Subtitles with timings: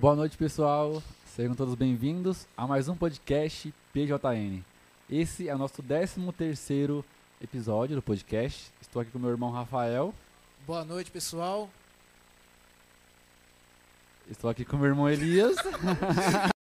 [0.00, 1.02] Boa noite, pessoal.
[1.26, 4.64] Sejam todos bem-vindos a mais um podcast PJN.
[5.10, 7.04] Esse é o nosso 13 terceiro
[7.38, 8.72] episódio do podcast.
[8.80, 10.14] Estou aqui com meu irmão Rafael.
[10.66, 11.68] Boa noite, pessoal.
[14.30, 15.56] Estou aqui com meu irmão Elias.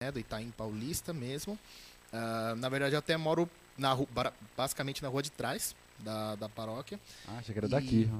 [0.00, 1.58] né, do Itaim Paulista mesmo.
[2.12, 4.06] Uh, na verdade, eu até moro na rua,
[4.56, 7.00] basicamente na rua de trás da, da paróquia.
[7.26, 7.70] Ah, achei que era e...
[7.70, 8.10] daqui.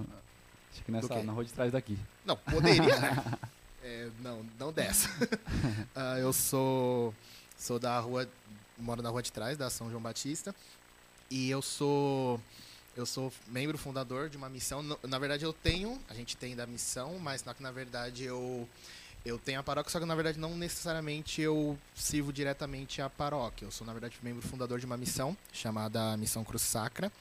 [0.72, 1.96] Achei que nessa, na rua de trás daqui.
[2.24, 3.38] Não, poderia, né?
[3.84, 5.08] é, não, não dessa.
[5.94, 7.14] uh, eu sou,
[7.56, 8.28] sou da rua,
[8.76, 10.52] moro na rua de trás, da São João Batista.
[11.30, 12.40] E eu sou
[12.96, 14.82] eu sou membro fundador de uma missão.
[15.04, 18.68] Na verdade, eu tenho, a gente tem da missão, mas na, na verdade eu
[19.24, 23.66] eu tenho a paróquia, só que na verdade não necessariamente eu sirvo diretamente a paróquia.
[23.66, 27.12] Eu sou, na verdade, membro fundador de uma missão chamada Missão Cruz Sacra.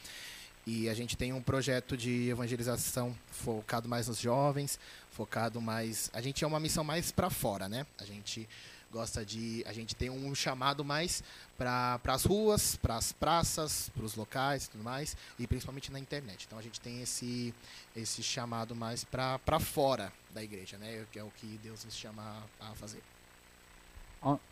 [0.65, 4.77] E a gente tem um projeto de evangelização focado mais nos jovens,
[5.11, 6.09] focado mais.
[6.13, 7.85] A gente é uma missão mais para fora, né?
[7.97, 8.47] A gente
[8.91, 9.63] gosta de.
[9.67, 11.23] A gente tem um chamado mais
[11.57, 15.99] para as ruas, para as praças, para os locais e tudo mais, e principalmente na
[15.99, 16.45] internet.
[16.45, 17.53] Então a gente tem esse,
[17.95, 21.05] esse chamado mais para fora da igreja, né?
[21.11, 23.01] Que é o que Deus nos chama a, fazer.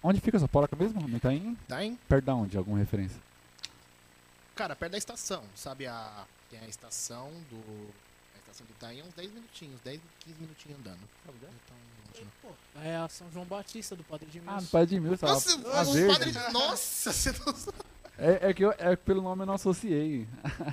[0.01, 1.07] Onde fica essa porca mesmo?
[1.07, 1.57] No Itaim?
[1.65, 1.99] Itaim.
[2.07, 2.57] Perto de onde?
[2.57, 3.19] Alguma referência?
[4.55, 5.85] Cara, perto da estação, sabe?
[5.85, 7.89] A, tem a estação do.
[8.55, 10.99] A estação do Itaim, uns 10 minutinhos, 10, 15 minutinhos andando.
[11.27, 14.55] Então, é a São João Batista do Padre de Milson.
[14.55, 15.25] Ah, do Padre de Milson.
[15.25, 17.53] Nossa, a, a o padre, nossa, você não
[18.17, 20.25] é, é que eu, é pelo nome eu não associei.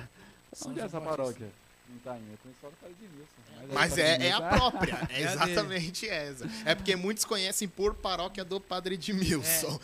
[0.65, 1.51] Onde é essa paróquia?
[1.89, 3.33] Não tá indo, eu conheço só do Padre de Milson.
[3.57, 6.45] Mas, mas é, é, a própria, é exatamente essa.
[6.65, 9.77] É porque muitos conhecem por paróquia do Padre de Milson.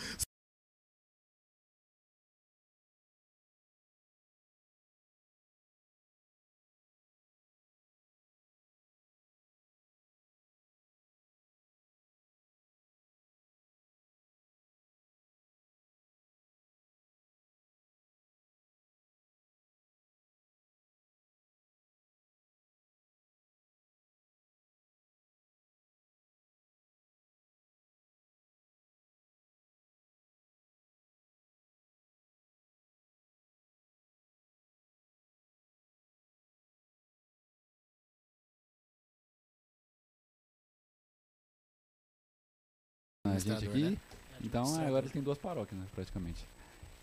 [43.34, 43.36] É.
[43.36, 43.84] a gente aqui.
[43.84, 43.98] Né?
[44.42, 46.46] Então agora ele tem duas paróquias, né, praticamente.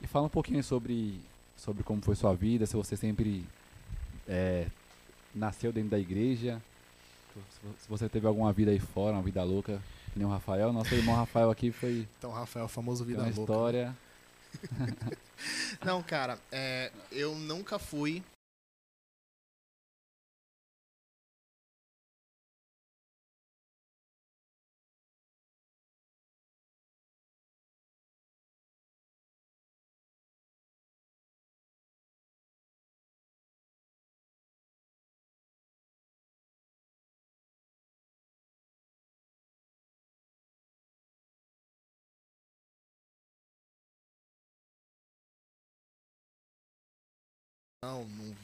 [0.01, 1.21] E fala um pouquinho sobre,
[1.57, 3.45] sobre como foi sua vida, se você sempre
[4.27, 4.67] é,
[5.35, 6.61] nasceu dentro da igreja,
[7.79, 9.81] se você teve alguma vida aí fora, uma vida louca,
[10.13, 10.73] que nem o Rafael.
[10.73, 12.09] Nosso irmão Rafael aqui foi.
[12.19, 13.41] Então, Rafael, famoso vida uma louca.
[13.41, 13.97] história.
[15.85, 18.23] Não, cara, é, eu nunca fui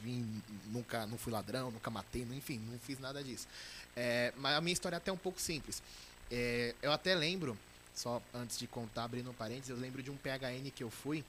[0.03, 3.47] vim, nunca, não fui ladrão, nunca matei, enfim, não fiz nada disso.
[3.95, 5.81] É, mas a minha história é até um pouco simples.
[6.29, 7.57] É, eu até lembro,
[7.95, 11.23] só antes de contar, abrindo um parênteses, eu lembro de um PHN que eu fui,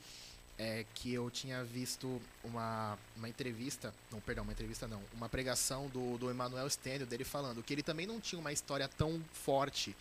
[0.58, 5.88] é, que eu tinha visto uma, uma entrevista, não, perdão, uma entrevista não, uma pregação
[5.88, 9.96] do, do Emmanuel Stêndio, dele falando que ele também não tinha uma história tão forte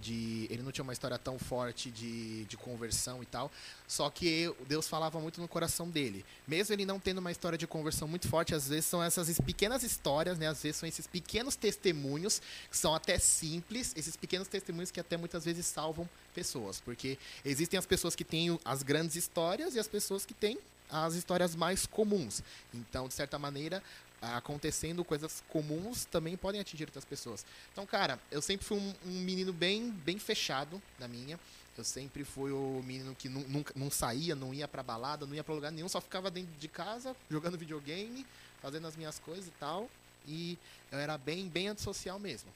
[0.00, 3.50] de, ele não tinha uma história tão forte de, de conversão e tal,
[3.86, 6.24] só que Deus falava muito no coração dele.
[6.46, 9.82] Mesmo ele não tendo uma história de conversão muito forte, às vezes são essas pequenas
[9.82, 12.40] histórias, né, às vezes são esses pequenos testemunhos,
[12.70, 17.78] que são até simples, esses pequenos testemunhos que até muitas vezes salvam pessoas, porque existem
[17.78, 20.58] as pessoas que têm as grandes histórias e as pessoas que têm
[20.90, 22.42] as histórias mais comuns.
[22.72, 23.82] Então, de certa maneira,
[24.20, 27.44] acontecendo coisas comuns também podem atingir outras pessoas.
[27.72, 31.38] Então, cara, eu sempre fui um, um menino bem, bem fechado na minha.
[31.76, 35.44] Eu sempre fui o menino que nunca, não saía, não ia pra balada, não ia
[35.44, 38.26] pra lugar nenhum, só ficava dentro de casa, jogando videogame,
[38.60, 39.88] fazendo as minhas coisas e tal.
[40.26, 40.58] E
[40.90, 42.50] eu era bem, bem antissocial mesmo.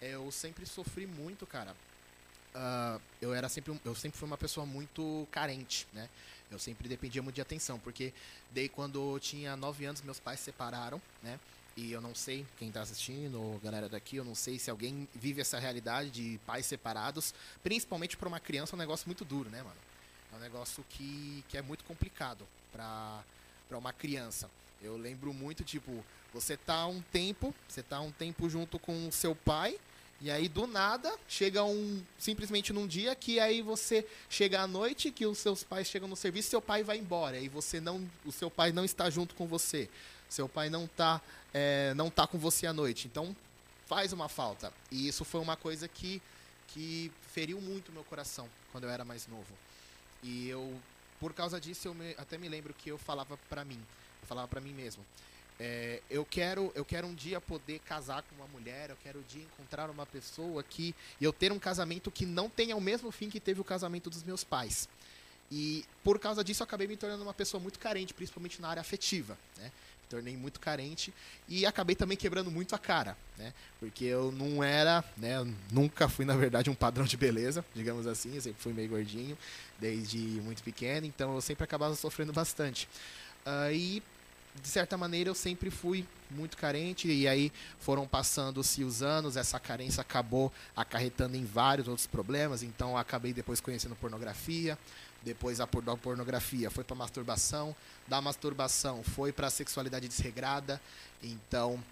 [0.00, 1.76] Eu sempre sofri muito, cara.
[2.54, 6.08] Uh, eu era sempre, eu sempre fui uma pessoa muito carente, né?
[6.52, 8.12] Eu sempre dependia muito de atenção, porque
[8.50, 11.40] daí quando eu tinha 9 anos, meus pais se separaram, né?
[11.74, 15.40] E eu não sei quem está assistindo, galera daqui, eu não sei se alguém vive
[15.40, 19.62] essa realidade de pais separados, principalmente para uma criança, é um negócio muito duro, né,
[19.62, 19.80] mano?
[20.32, 23.24] É um negócio que, que é muito complicado para
[23.70, 24.50] uma criança.
[24.82, 26.04] Eu lembro muito, tipo,
[26.34, 29.78] você tá um tempo, você tá um tempo junto com o seu pai,
[30.22, 32.00] e aí, do nada, chega um.
[32.16, 36.14] Simplesmente num dia que aí você chega à noite, que os seus pais chegam no
[36.14, 37.40] serviço, seu pai vai embora.
[37.40, 38.08] E você não.
[38.24, 39.90] O seu pai não está junto com você.
[40.28, 41.20] Seu pai não está
[41.52, 43.08] é, não tá com você à noite.
[43.08, 43.34] Então,
[43.86, 44.72] faz uma falta.
[44.92, 46.22] E isso foi uma coisa que,
[46.68, 49.52] que feriu muito meu coração quando eu era mais novo.
[50.22, 50.80] E eu,
[51.18, 53.80] por causa disso, eu me, até me lembro que eu falava para mim.
[54.22, 55.04] Eu falava para mim mesmo.
[55.64, 59.22] É, eu quero eu quero um dia poder casar com uma mulher, eu quero um
[59.22, 63.12] dia encontrar uma pessoa que e eu ter um casamento que não tenha o mesmo
[63.12, 64.88] fim que teve o casamento dos meus pais.
[65.52, 68.80] E por causa disso eu acabei me tornando uma pessoa muito carente, principalmente na área
[68.80, 69.66] afetiva, né?
[69.66, 71.14] Me tornei muito carente
[71.48, 73.54] e acabei também quebrando muito a cara, né?
[73.78, 78.34] Porque eu não era, né, nunca fui na verdade um padrão de beleza, digamos assim,
[78.34, 79.38] eu sempre fui meio gordinho
[79.78, 82.88] desde muito pequeno, então eu sempre acabava sofrendo bastante.
[83.46, 84.02] Uh, e
[84.60, 89.58] de certa maneira eu sempre fui muito carente e aí foram passando-se os anos, essa
[89.58, 94.78] carência acabou acarretando em vários outros problemas, então acabei depois conhecendo pornografia,
[95.22, 97.74] depois a pornografia foi para masturbação,
[98.06, 100.80] da masturbação foi para sexualidade desregrada,
[101.22, 101.82] então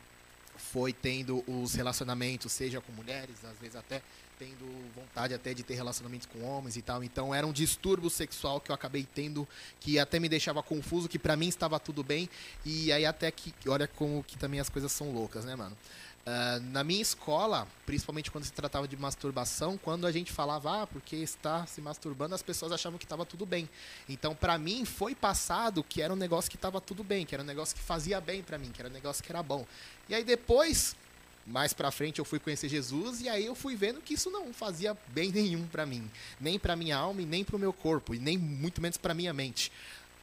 [0.57, 4.03] foi tendo os relacionamentos, seja com mulheres, às vezes até
[4.41, 4.67] tendo
[4.97, 7.05] vontade até de ter relacionamentos com homens e tal.
[7.05, 9.47] Então era um distúrbio sexual que eu acabei tendo
[9.79, 12.27] que até me deixava confuso, que para mim estava tudo bem.
[12.65, 15.77] E aí até que olha como que também as coisas são loucas, né, mano?
[16.21, 20.87] Uh, na minha escola, principalmente quando se tratava de masturbação, quando a gente falava, ah,
[20.87, 23.69] porque está se masturbando, as pessoas achavam que estava tudo bem.
[24.09, 27.43] Então, para mim, foi passado que era um negócio que estava tudo bem, que era
[27.43, 29.67] um negócio que fazia bem para mim, que era um negócio que era bom.
[30.09, 30.95] E aí depois,
[31.47, 34.53] mais para frente eu fui conhecer Jesus e aí eu fui vendo que isso não
[34.53, 36.11] fazia bem nenhum para mim,
[36.41, 39.15] nem para minha alma e nem para o meu corpo e nem muito menos para
[39.15, 39.73] minha mente.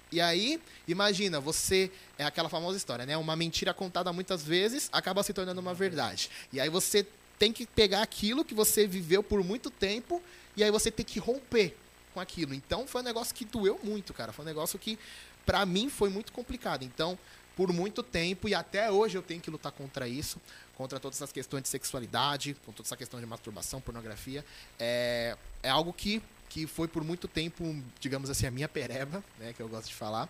[0.09, 3.17] E aí, imagina, você é aquela famosa história, né?
[3.17, 6.29] Uma mentira contada muitas vezes acaba se tornando uma verdade.
[6.53, 7.05] E aí você
[7.37, 10.23] tem que pegar aquilo que você viveu por muito tempo
[10.55, 11.75] e aí você tem que romper
[12.13, 12.53] com aquilo.
[12.53, 14.31] Então foi um negócio que doeu muito, cara.
[14.31, 14.97] Foi um negócio que
[15.45, 16.83] para mim foi muito complicado.
[16.83, 17.17] Então,
[17.57, 20.39] por muito tempo e até hoje eu tenho que lutar contra isso
[20.77, 24.45] contra todas essas questões de sexualidade, com toda essa questão de masturbação, pornografia.
[24.77, 29.53] É, é algo que, que foi por muito tempo, digamos assim, a minha pereba, né,
[29.53, 30.29] que eu gosto de falar.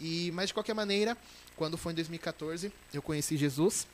[0.00, 1.14] E, mas de qualquer maneira,
[1.56, 3.86] quando foi em 2014, eu conheci Jesus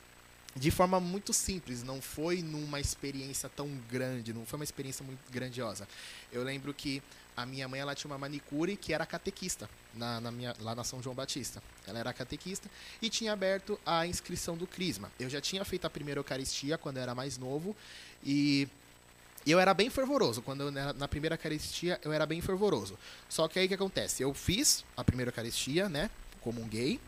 [0.55, 5.19] de forma muito simples, não foi numa experiência tão grande, não foi uma experiência muito
[5.29, 5.85] grandiosa.
[6.31, 7.03] Eu lembro que
[7.41, 10.83] a minha mãe ela tinha uma manicure que era catequista na, na minha, lá na
[10.83, 11.63] São João Batista.
[11.87, 12.69] Ela era catequista
[13.01, 15.09] e tinha aberto a inscrição do Crisma.
[15.17, 17.73] Eu já tinha feito a primeira Eucaristia quando eu era mais novo
[18.23, 18.67] e
[19.47, 20.41] eu era bem fervoroso.
[20.41, 22.99] Quando eu, na primeira Eucaristia eu era bem fervoroso.
[23.29, 24.21] Só que aí o que acontece?
[24.21, 26.09] Eu fiz a primeira Eucaristia, né?
[26.41, 26.99] Comunguei.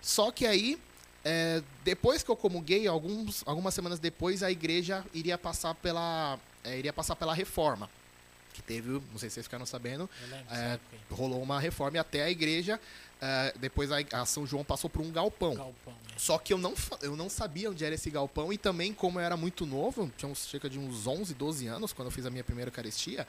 [0.00, 0.80] Só que aí
[1.22, 6.78] é, depois que eu comunguei, alguns, algumas semanas depois, a igreja iria passar pela, é,
[6.78, 7.90] iria passar pela reforma
[8.56, 10.08] que teve, não sei se vocês ficaram sabendo,
[10.50, 10.78] é,
[11.10, 12.80] rolou uma reforma e até a igreja,
[13.20, 15.54] é, depois a, a, São João passou por um galpão.
[15.54, 16.14] galpão né?
[16.16, 16.72] Só que eu não,
[17.02, 20.30] eu não sabia onde era esse galpão e também, como eu era muito novo, tinha
[20.30, 23.28] uns, cerca de uns 11, 12 anos, quando eu fiz a minha primeira Eucaristia,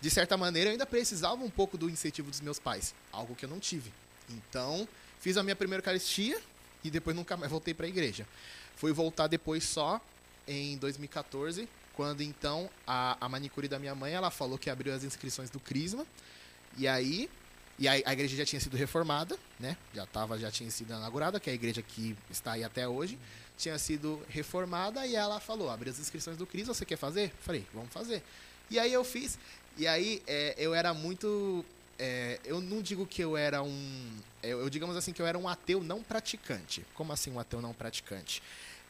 [0.00, 3.44] de certa maneira eu ainda precisava um pouco do incentivo dos meus pais, algo que
[3.44, 3.92] eu não tive.
[4.28, 4.88] Então,
[5.20, 6.40] fiz a minha primeira Eucaristia
[6.82, 8.26] e depois nunca mais voltei para a igreja.
[8.74, 10.00] Fui voltar depois só
[10.48, 15.04] em 2014, quando então a, a manicure da minha mãe ela falou que abriu as
[15.04, 16.06] inscrições do Crisma.
[16.76, 17.28] E aí
[17.78, 19.76] e a, a, igreja já tinha sido reformada, né?
[19.92, 23.18] Já tava, já tinha sido inaugurada, que é a igreja que está aí até hoje,
[23.58, 27.32] tinha sido reformada e ela falou: abriu as inscrições do Cris, você quer fazer?
[27.40, 28.22] Falei, vamos fazer.
[28.70, 29.38] E aí eu fiz.
[29.76, 31.64] E aí é, eu era muito.
[31.98, 34.10] É, eu não digo que eu era um.
[34.42, 36.84] Eu, eu digamos assim que eu era um ateu não praticante.
[36.94, 38.42] Como assim um ateu não praticante?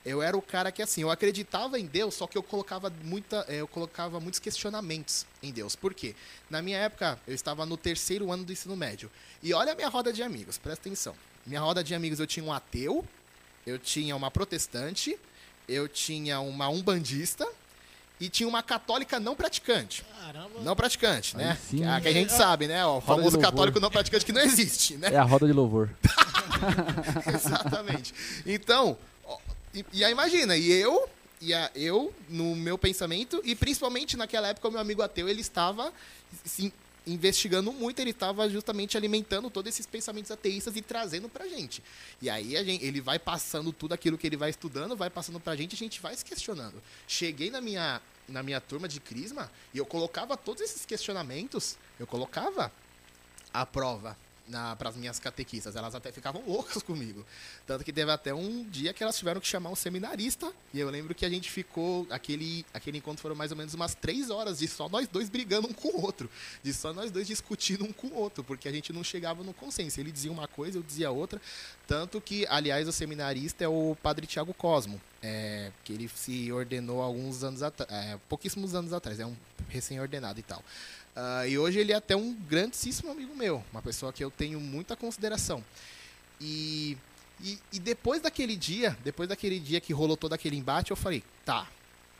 [0.05, 3.45] Eu era o cara que assim, eu acreditava em Deus, só que eu colocava muita,
[3.49, 5.75] eh, eu colocava muitos questionamentos em Deus.
[5.75, 6.15] Por quê?
[6.51, 9.11] Na minha época, eu estava no terceiro ano do ensino médio.
[9.43, 11.15] E olha a minha roda de amigos, presta atenção.
[11.47, 13.05] Minha roda de amigos eu tinha um ateu,
[13.67, 15.19] eu tinha uma protestante,
[15.67, 17.49] eu tinha uma umbandista
[18.21, 20.05] e tinha uma católica não praticante.
[20.21, 20.61] Caramba.
[20.61, 21.59] Não praticante, né?
[21.69, 21.79] sim.
[21.79, 22.85] Que, a, que a gente sabe, né?
[22.85, 25.09] O famoso católico não praticante que não existe, né?
[25.13, 25.91] É a roda de louvor.
[27.35, 28.15] Exatamente.
[28.47, 28.97] Então,
[29.93, 31.09] e, aí imagina, e eu,
[31.41, 35.41] e a, eu, no meu pensamento, e principalmente naquela época, o meu amigo ateu, ele
[35.41, 35.93] estava
[37.07, 41.83] investigando muito, ele estava justamente alimentando todos esses pensamentos ateístas e trazendo pra gente.
[42.21, 45.39] E aí a gente, ele vai passando tudo aquilo que ele vai estudando, vai passando
[45.39, 46.83] pra gente a gente vai se questionando.
[47.07, 52.07] Cheguei na minha, na minha turma de Crisma e eu colocava todos esses questionamentos, eu
[52.07, 52.73] colocava
[53.53, 54.17] à prova
[54.79, 55.77] para as minhas catequistas.
[55.77, 57.25] Elas até ficavam loucas comigo.
[57.67, 60.53] Tanto que teve até um dia que elas tiveram que chamar um seminarista.
[60.73, 62.07] E eu lembro que a gente ficou.
[62.11, 65.69] Aquele, aquele encontro foram mais ou menos umas três horas de só nós dois brigando
[65.69, 66.31] um com o outro.
[66.63, 68.45] De só nós dois discutindo um com o outro.
[68.45, 70.01] Porque a gente não chegava no consenso.
[70.01, 71.41] Ele dizia uma coisa, eu dizia outra.
[71.87, 75.01] Tanto que, aliás, o seminarista é o padre Tiago Cosmo.
[75.23, 77.91] É, que ele se ordenou alguns anos atrás.
[77.91, 79.19] É, pouquíssimos anos atrás.
[79.19, 79.35] É um
[79.69, 80.63] recém-ordenado e tal.
[81.17, 84.61] Ah, e hoje ele é até um grandíssimo amigo meu, uma pessoa que eu tenho
[84.61, 85.65] muita consideração.
[86.41, 86.99] E,
[87.41, 91.23] e, e depois daquele dia, depois daquele dia que rolou todo aquele embate, eu falei,
[91.45, 91.69] tá,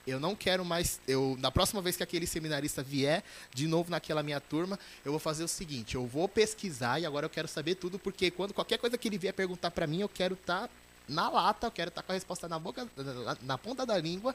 [0.07, 1.01] eu não quero mais.
[1.09, 5.19] Eu, na próxima vez que aquele seminarista vier de novo naquela minha turma, eu vou
[5.19, 8.79] fazer o seguinte: eu vou pesquisar e agora eu quero saber tudo, porque quando qualquer
[8.79, 10.69] coisa que ele vier perguntar pra mim, eu quero estar
[11.09, 14.35] na lata, eu quero estar com a resposta na boca, na, na ponta da língua,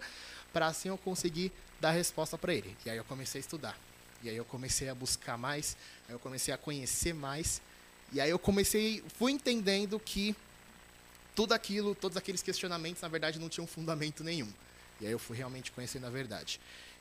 [0.52, 2.76] para assim eu conseguir dar a resposta para ele.
[2.86, 3.89] E aí eu comecei a estudar.
[4.24, 7.62] E aí eu comecei a buscar mais, aí eu comecei a conhecer mais,
[8.12, 10.36] e aí eu comecei, fui entendendo que
[11.36, 14.52] tudo aquilo, todos aqueles questionamentos, na verdade, não tinham fundamento nenhum.
[15.00, 16.60] E aí eu fui realmente conhecendo a verdade.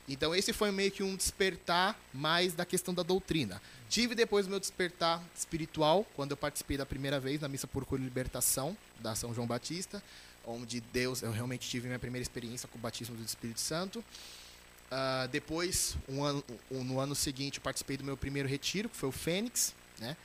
[0.08, 3.60] Então esse foi meio que um despertar mais da questão da doutrina.
[3.90, 7.84] Tive depois o meu despertar espiritual, quando eu participei da primeira vez na Missa por
[7.84, 10.02] Cura e Libertação, da São João Batista,
[10.46, 14.02] onde Deus, eu realmente tive minha primeira experiência com o batismo do Espírito Santo.
[14.90, 18.96] Ah, depois, um ano, um- no ano seguinte, eu participei do meu primeiro retiro, que
[18.96, 20.16] foi o Fênix, né?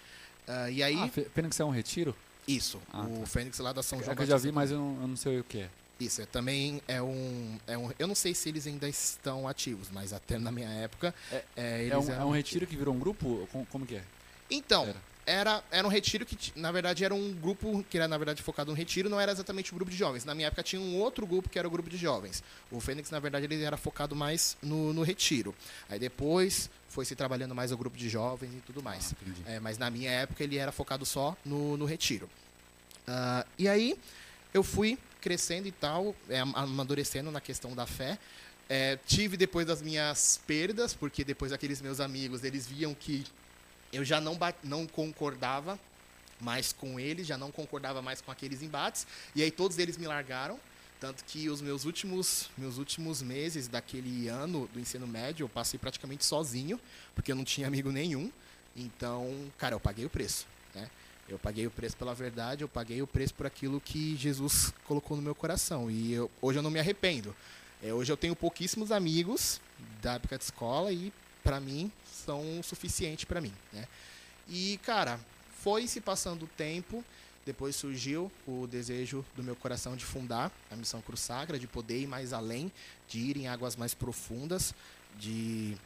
[0.47, 2.15] Ah, e aí, Ah, Fê- Fênix é um retiro?
[2.47, 3.25] isso, Ah, o tá.
[3.25, 5.17] Fênix lá da São João É que eu já vi, mas eu não, eu não
[5.17, 5.69] sei o que é.
[5.99, 7.91] Isso, é, também é um, é um.
[7.99, 11.13] Eu não sei se eles ainda estão ativos, mas até na minha época.
[11.31, 13.47] É- é, É um, é um retiro que virou um grupo?
[13.51, 14.03] Como, como que é?
[14.49, 15.01] Então, Era.
[15.25, 18.71] Era, era um retiro que, na verdade, era um grupo que era, na verdade, focado
[18.71, 20.25] no retiro, não era exatamente um grupo de jovens.
[20.25, 22.43] Na minha época tinha um outro grupo que era o grupo de jovens.
[22.71, 25.53] O Fênix, na verdade, ele era focado mais no, no retiro.
[25.89, 29.13] Aí depois foi se trabalhando mais o grupo de jovens e tudo mais.
[29.45, 29.51] Ah.
[29.53, 32.29] É, mas na minha época ele era focado só no, no retiro.
[33.07, 33.97] Ah, e aí
[34.53, 38.17] eu fui crescendo e tal, é, am- amadurecendo na questão da fé.
[38.69, 43.25] É, tive depois das minhas perdas, porque depois aqueles meus amigos, eles viam que
[43.93, 45.79] eu já não, não concordava
[46.41, 50.07] mais com eles, já não concordava mais com aqueles embates, e aí todos eles me
[50.07, 50.59] largaram.
[50.99, 55.77] Tanto que os meus últimos, meus últimos meses daquele ano do ensino médio, eu passei
[55.77, 56.79] praticamente sozinho,
[57.13, 58.31] porque eu não tinha amigo nenhum.
[58.75, 60.47] Então, cara, eu paguei o preço.
[60.73, 60.89] Né?
[61.27, 65.17] Eu paguei o preço pela verdade, eu paguei o preço por aquilo que Jesus colocou
[65.17, 65.91] no meu coração.
[65.91, 67.35] E eu- hoje eu não me arrependo.
[67.81, 69.59] É, hoje eu tenho pouquíssimos amigos
[70.01, 71.11] da época de escola e,
[71.43, 71.91] pra mim,
[72.25, 73.53] são suficiente pra mim.
[73.71, 73.87] Né?
[74.47, 75.19] E, cara,
[75.61, 77.03] foi se passando o tempo.
[77.45, 81.99] Depois surgiu o desejo do meu coração de fundar a Missão Cruz Sagra, de poder
[81.99, 82.71] ir mais além,
[83.07, 84.73] de ir em águas mais profundas,
[85.19, 85.77] de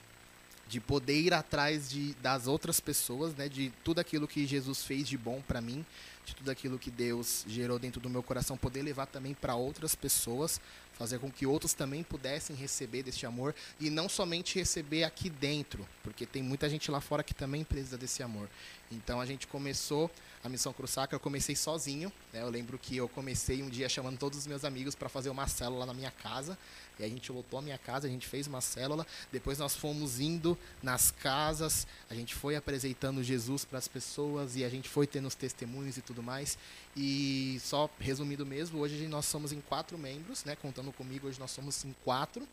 [0.67, 5.07] de poder ir atrás de, das outras pessoas, né, de tudo aquilo que Jesus fez
[5.07, 5.85] de bom para mim,
[6.25, 9.95] de tudo aquilo que Deus gerou dentro do meu coração, poder levar também para outras
[9.95, 10.59] pessoas,
[10.97, 15.87] fazer com que outros também pudessem receber deste amor e não somente receber aqui dentro,
[16.03, 18.49] porque tem muita gente lá fora que também precisa desse amor.
[18.91, 20.09] Então a gente começou
[20.43, 22.41] a missão Cruz Sacra, eu comecei sozinho, né?
[22.41, 25.47] Eu lembro que eu comecei um dia chamando todos os meus amigos para fazer uma
[25.47, 26.57] célula na minha casa.
[26.99, 29.05] E a gente lotou a minha casa, a gente fez uma célula.
[29.31, 34.63] Depois nós fomos indo nas casas, a gente foi apresentando Jesus para as pessoas e
[34.63, 36.57] a gente foi tendo os testemunhos e tudo mais.
[36.95, 40.55] E só resumindo mesmo, hoje nós somos em quatro membros, né?
[40.55, 42.47] Contando comigo, hoje nós somos em quatro.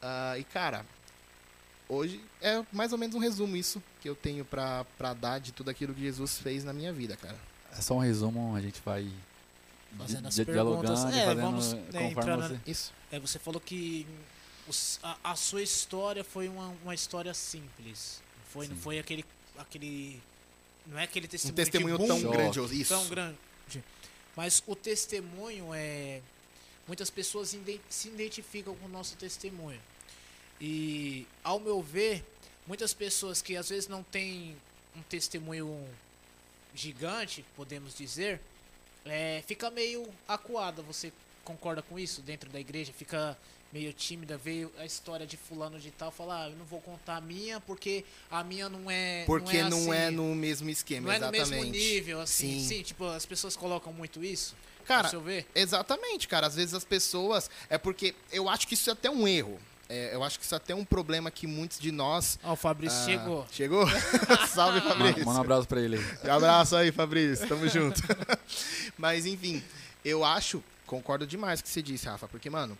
[0.00, 0.86] Ah, e cara,
[1.88, 5.70] hoje é mais ou menos um resumo isso que eu tenho para dar de tudo
[5.70, 7.36] aquilo que Jesus fez na minha vida, cara.
[7.72, 9.10] É só um resumo, a gente vai
[9.98, 11.04] Fazendo as perguntas.
[11.04, 12.70] É, fazendo vamos, né, entrando- você...
[12.70, 12.92] Isso.
[13.10, 14.06] É, você falou que
[14.68, 18.22] os- a, a sua história foi uma, uma história simples.
[18.38, 18.82] Não foi, não Sim.
[18.82, 19.24] foi aquele,
[19.58, 20.20] aquele.
[20.86, 22.72] Não é aquele Um testemunho, testemunho que, tão grandioso.
[22.74, 22.94] Isso.
[22.94, 23.36] tão grande.
[24.36, 26.20] Mas o testemunho é.
[26.86, 27.54] Muitas pessoas
[27.88, 29.80] se identificam com o nosso testemunho.
[30.60, 32.24] E, ao meu ver,
[32.66, 34.56] muitas pessoas que às vezes não têm
[34.96, 35.86] um testemunho
[36.74, 38.40] gigante, podemos dizer,
[39.04, 40.82] é, fica meio acuada.
[40.82, 41.12] Você
[41.44, 42.92] concorda com isso dentro da igreja?
[42.92, 43.36] Fica
[43.72, 47.16] meio tímida, veio a história de fulano de tal, falar, ah, eu não vou contar
[47.16, 50.68] a minha porque a minha não é Porque não é, não assim, é no mesmo
[50.70, 51.50] esquema, não é exatamente.
[51.50, 52.68] no mesmo nível, assim, Sim.
[52.68, 52.82] sim.
[52.82, 54.56] tipo, as pessoas colocam muito isso.
[54.84, 55.08] Cara?
[55.54, 56.48] Exatamente, cara.
[56.48, 57.48] Às vezes as pessoas.
[57.68, 59.56] É porque eu acho que isso é até um erro.
[59.88, 62.38] É, eu acho que isso é até um problema que muitos de nós.
[62.44, 63.46] Ó, o Fabrício ah, chegou.
[63.50, 63.86] Chegou?
[64.48, 65.24] Salve, Fabrício.
[65.24, 66.28] manda um abraço pra ele aí.
[66.28, 67.48] Um abraço aí, Fabrício.
[67.48, 68.00] Tamo junto.
[69.00, 69.62] Mas, enfim,
[70.04, 72.76] eu acho, concordo demais com o que você disse, Rafa, porque, mano,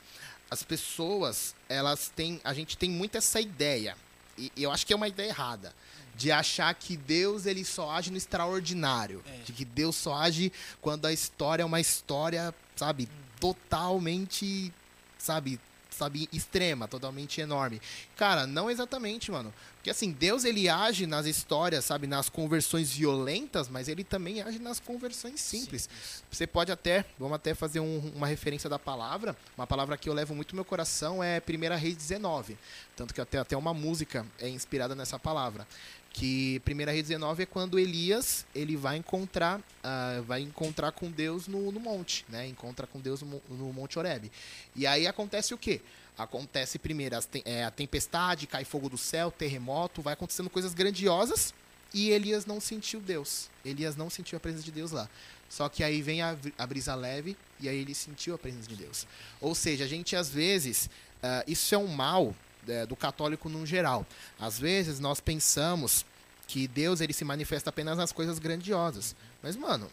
[0.50, 2.38] as pessoas, elas têm.
[2.44, 3.96] A gente tem muito essa ideia.
[4.36, 5.74] E eu acho que é uma ideia errada.
[6.14, 9.22] De achar que Deus ele só age no extraordinário.
[9.26, 9.42] É.
[9.44, 13.08] De que Deus só age quando a história é uma história, sabe,
[13.38, 14.70] totalmente,
[15.16, 15.58] sabe,
[16.00, 17.80] sabe, extrema, totalmente enorme.
[18.16, 19.52] Cara, não exatamente, mano.
[19.76, 24.58] Porque assim, Deus ele age nas histórias, sabe, nas conversões violentas, mas ele também age
[24.58, 25.88] nas conversões simples.
[26.30, 29.34] Você pode até, vamos até fazer um- uma referência da palavra.
[29.56, 32.58] Uma palavra que eu levo muito no meu coração é 1 Reis 19.
[32.94, 35.66] Tanto que até, até uma música é inspirada nessa palavra.
[36.12, 41.46] Que 1 Reis 19 é quando Elias ele vai encontrar, ah, vai encontrar com Deus
[41.46, 42.46] no, no monte, né?
[42.46, 44.30] Encontra com Deus no, no Monte Horebe.
[44.74, 45.80] E aí acontece o quê?
[46.18, 51.54] Acontece primeiro as é, a tempestade, cai fogo do céu, terremoto, vai acontecendo coisas grandiosas
[51.92, 53.48] e Elias não sentiu Deus.
[53.64, 55.08] Elias não sentiu a presença de Deus lá.
[55.48, 58.76] Só que aí vem a, a brisa leve e aí ele sentiu a presença de
[58.76, 59.06] Deus.
[59.40, 60.88] Ou seja, a gente às vezes,
[61.22, 62.34] ah, isso é um mal
[62.70, 64.06] é, do católico no geral.
[64.38, 66.04] Às vezes nós pensamos
[66.46, 69.14] que Deus ele se manifesta apenas nas coisas grandiosas.
[69.42, 69.90] Mas, mano,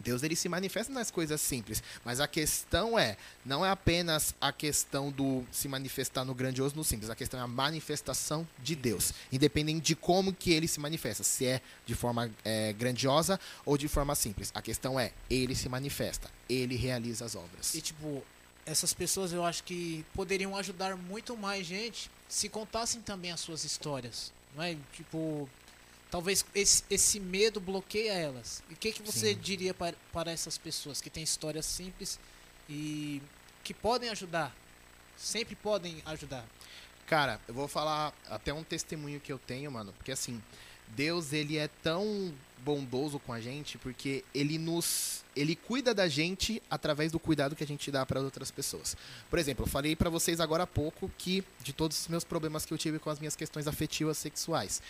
[0.00, 4.52] Deus ele se manifesta nas coisas simples, mas a questão é, não é apenas a
[4.52, 9.12] questão do se manifestar no grandioso, no simples, a questão é a manifestação de Deus,
[9.30, 13.88] independente de como que ele se manifesta, se é de forma é, grandiosa ou de
[13.88, 14.50] forma simples.
[14.54, 17.74] A questão é, ele se manifesta, ele realiza as obras.
[17.74, 18.24] E tipo,
[18.70, 23.64] essas pessoas eu acho que poderiam ajudar muito mais gente se contassem também as suas
[23.64, 24.32] histórias.
[24.54, 24.76] Não é?
[24.92, 25.48] Tipo,
[26.08, 28.62] talvez esse, esse medo bloqueia elas.
[28.70, 29.40] E o que, que você Sim.
[29.40, 32.18] diria para, para essas pessoas que têm histórias simples
[32.68, 33.20] e
[33.64, 34.54] que podem ajudar?
[35.16, 36.46] Sempre podem ajudar.
[37.06, 40.40] Cara, eu vou falar até um testemunho que eu tenho, mano, porque assim,
[40.86, 42.32] Deus ele é tão
[42.64, 47.64] bondoso com a gente porque ele nos ele cuida da gente através do cuidado que
[47.64, 48.96] a gente dá para outras pessoas.
[49.28, 52.66] Por exemplo, eu falei para vocês agora há pouco que de todos os meus problemas
[52.66, 54.82] que eu tive com as minhas questões afetivas sexuais.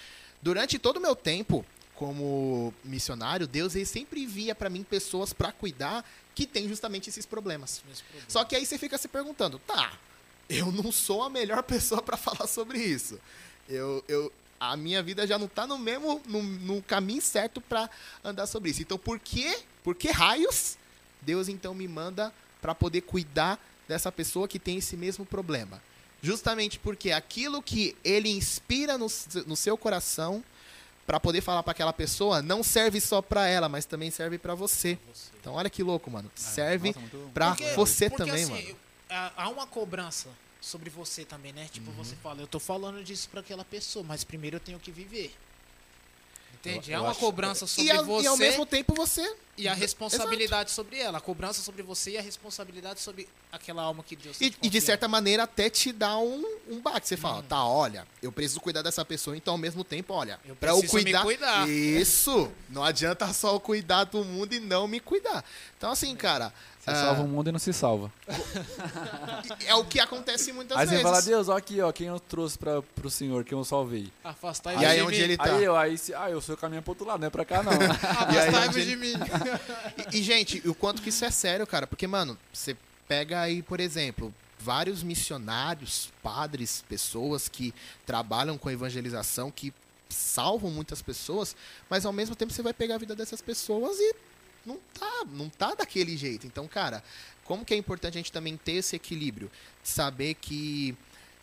[0.42, 5.52] Durante todo o meu tempo como missionário, Deus ele sempre via para mim pessoas para
[5.52, 6.02] cuidar
[6.34, 7.80] que tem justamente esses problemas.
[7.80, 8.24] Problema.
[8.26, 9.92] Só que aí você fica se perguntando, tá,
[10.48, 13.20] eu não sou a melhor pessoa para falar sobre isso.
[13.68, 17.88] Eu, eu, a minha vida já não tá no mesmo, no, no caminho certo para
[18.22, 18.82] andar sobre isso.
[18.82, 20.76] Então, por que, por que raios
[21.22, 25.82] Deus então me manda para poder cuidar dessa pessoa que tem esse mesmo problema?
[26.22, 29.06] Justamente porque aquilo que ele inspira no,
[29.46, 30.44] no seu coração
[31.06, 34.54] para poder falar para aquela pessoa não serve só para ela, mas também serve para
[34.54, 34.98] você.
[35.12, 35.30] Você.
[35.40, 36.30] Então, olha que louco, mano.
[36.34, 38.76] Serve muito- pra Porque- você porque, também, assim, mano.
[39.08, 40.28] há há uma cobrança
[40.60, 41.68] sobre você também, né?
[41.72, 41.96] Tipo, Uhum.
[41.96, 45.34] você fala, eu tô falando disso pra aquela pessoa, mas primeiro eu tenho que viver.
[46.54, 46.90] Entende?
[46.90, 49.34] Eu- eu Há uma acho- cobrança sobre E, a- você e ao mesmo tempo você.
[49.56, 51.16] e a responsabilidade sobre ela.
[51.16, 54.78] A cobrança sobre você e a responsabilidade sobre aquela alma que Deus E, e de
[54.80, 57.08] certa maneira até te dá um, um baque.
[57.08, 57.42] Você fala, Uhum.
[57.44, 60.82] tá, olha, eu preciso cuidar dessa pessoa, então ao mesmo tempo, olha, Eu pra eu
[60.86, 61.22] cuidar.
[61.22, 61.66] cuidar.
[61.66, 62.52] Isso!
[62.68, 65.42] Não adianta só eu cuidar do mundo e não me cuidar.
[65.78, 66.52] Então, assim, cara.
[66.90, 68.12] Você ah, salva o mundo e não se salva.
[69.66, 71.02] É o que acontece muitas Aí você vezes.
[71.02, 74.12] fala, Deus, ó aqui, ó, quem eu trouxe pra, pro senhor, quem eu salvei.
[74.24, 75.22] Afastai-vos E aí de onde mim.
[75.22, 75.44] ele tá?
[75.54, 77.62] Aí eu, aí, se- ah, eu sou caminho pro outro lado, não é pra cá
[77.62, 77.72] não.
[78.32, 79.14] E aí Afastai-vos de mim.
[80.12, 81.86] E, e, gente, o quanto que isso é sério, cara.
[81.86, 82.76] Porque, mano, você
[83.08, 87.74] pega aí, por exemplo, vários missionários, padres, pessoas que
[88.06, 89.72] trabalham com evangelização, que
[90.08, 91.54] salvam muitas pessoas,
[91.88, 94.14] mas ao mesmo tempo você vai pegar a vida dessas pessoas e
[94.64, 96.46] não tá, não tá daquele jeito.
[96.46, 97.02] Então, cara,
[97.44, 99.50] como que é importante a gente também ter esse equilíbrio?
[99.82, 100.96] Saber que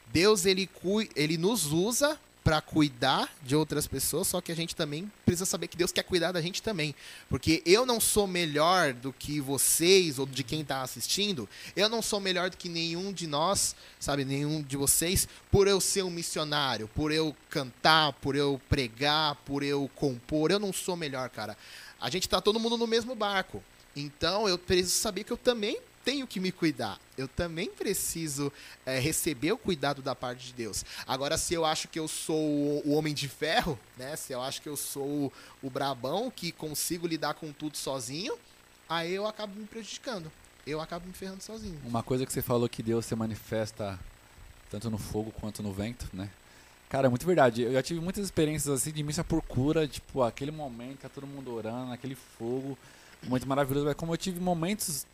[0.08, 0.69] Deus, ele,
[1.15, 5.67] ele nos usa para cuidar de outras pessoas, só que a gente também precisa saber
[5.67, 6.95] que Deus quer cuidar da gente também.
[7.27, 11.49] Porque eu não sou melhor do que vocês ou de quem está assistindo.
[11.75, 15.82] Eu não sou melhor do que nenhum de nós, sabe, nenhum de vocês, por eu
[15.82, 20.49] ser um missionário, por eu cantar, por eu pregar, por eu compor.
[20.49, 21.58] Eu não sou melhor, cara.
[21.99, 23.63] A gente tá todo mundo no mesmo barco.
[23.95, 26.97] Então eu preciso saber que eu também tenho que me cuidar.
[27.17, 28.49] Eu também preciso
[28.86, 30.86] é, receber o cuidado da parte de Deus.
[31.05, 34.15] Agora, se eu acho que eu sou o, homem de ferro, né?
[34.15, 38.38] Se eu acho que eu sou o brabão que consigo lidar com tudo sozinho,
[38.88, 40.31] aí eu acabo me prejudicando.
[40.65, 41.77] Eu acabo me ferrando sozinho.
[41.83, 43.99] Uma coisa que você falou que Deus se manifesta
[44.69, 46.29] tanto no fogo quanto no vento, né?
[46.89, 47.63] Cara, é muito verdade.
[47.63, 51.28] Eu já tive muitas experiências assim de missa por cura, tipo, aquele momento, tá todo
[51.28, 52.78] mundo orando, aquele fogo,
[53.23, 53.86] muito maravilhoso.
[53.86, 55.06] Mas como eu tive momentos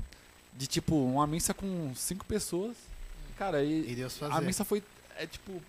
[0.55, 2.75] de, tipo, uma missa com cinco pessoas,
[3.37, 4.83] cara, e, E a missa foi,
[5.17, 5.59] é, tipo,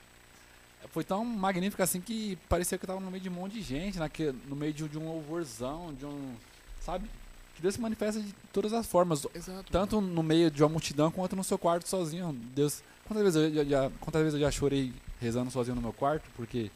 [0.90, 3.62] foi tão magnífica assim que parecia que eu tava no meio de um monte de
[3.62, 6.34] gente, naque, no meio de, de um louvorzão, de um,
[6.80, 7.08] sabe?
[7.56, 9.72] Que Deus se manifesta de todas as formas, Exato.
[9.72, 12.32] tanto no meio de uma multidão quanto no seu quarto sozinho.
[12.54, 15.92] Deus, quantas vezes eu já, já- quantas vezes eu já chorei rezando sozinho no meu
[15.92, 16.70] quarto, porque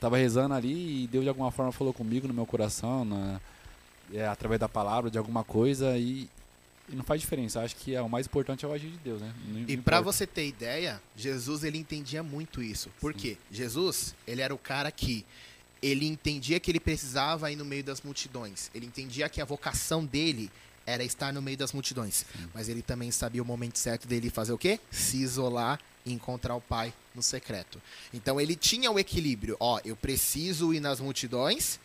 [0.00, 3.40] tava rezando ali e Deus de alguma forma falou comigo no meu coração, na,
[4.12, 6.28] é, através da palavra, de alguma coisa e,
[6.88, 7.60] e não faz diferença.
[7.62, 9.32] Acho que é, o mais importante é o agir de Deus, né?
[9.48, 10.02] Não- E importa.
[10.02, 12.90] você ter ideia, Jesus ele entendia muito isso.
[13.00, 13.18] Por Sim.
[13.18, 13.38] quê?
[13.50, 15.24] Jesus, ele era o cara que
[15.80, 18.70] ele entendia que ele precisava ir no meio das multidões.
[18.74, 20.50] Ele entendia que a vocação dele
[20.88, 22.24] era estar no meio das multidões.
[22.54, 24.80] Mas ele também sabia o momento certo dele fazer o quê?
[24.90, 27.80] Se isolar e encontrar o Pai no secreto.
[28.12, 29.56] Então ele tinha o equilíbrio.
[29.60, 31.78] Ó, eu preciso ir nas multidões,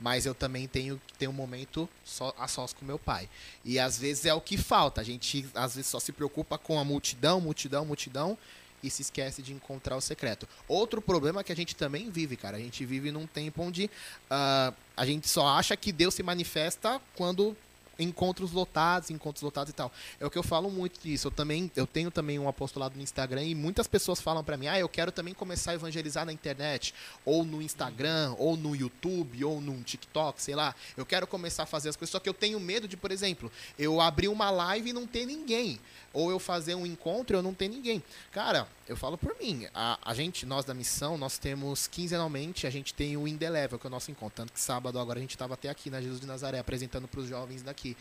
[0.00, 3.28] mas eu também tenho que ter um momento só a sós com meu pai.
[3.64, 5.00] E às vezes é o que falta.
[5.00, 8.36] A gente às vezes só se preocupa com a multidão, multidão, multidão
[8.82, 10.48] e se esquece de encontrar o secreto.
[10.66, 12.56] Outro problema que a gente também vive, cara.
[12.56, 13.90] A gente vive num tempo onde
[14.30, 17.56] ah, a gente só acha que Deus se manifesta quando
[17.98, 19.92] encontros lotados, encontros lotados e tal.
[20.20, 21.28] É o que eu falo muito disso.
[21.28, 24.68] Eu também, eu tenho também um apostolado no Instagram e muitas pessoas falam pra mim:
[24.68, 29.44] "Ah, eu quero também começar a evangelizar na internet, ou no Instagram, ou no YouTube,
[29.44, 30.74] ou no TikTok, sei lá.
[30.96, 33.50] Eu quero começar a fazer as coisas, só que eu tenho medo de, por exemplo,
[33.78, 35.80] eu abrir uma live e não ter ninguém,
[36.12, 38.02] ou eu fazer um encontro e eu não ter ninguém.
[38.30, 42.70] Cara, eu falo por mim, a, a gente, nós da missão, nós temos quinzenalmente, a
[42.70, 44.36] gente tem o Indelevel, que é o nosso encontro.
[44.36, 47.20] Tanto que sábado agora a gente estava até aqui na Jesus de Nazaré, apresentando para
[47.20, 47.94] os jovens daqui.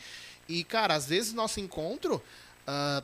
[0.48, 2.24] E, cara, às vezes nosso encontro
[2.66, 3.04] ah,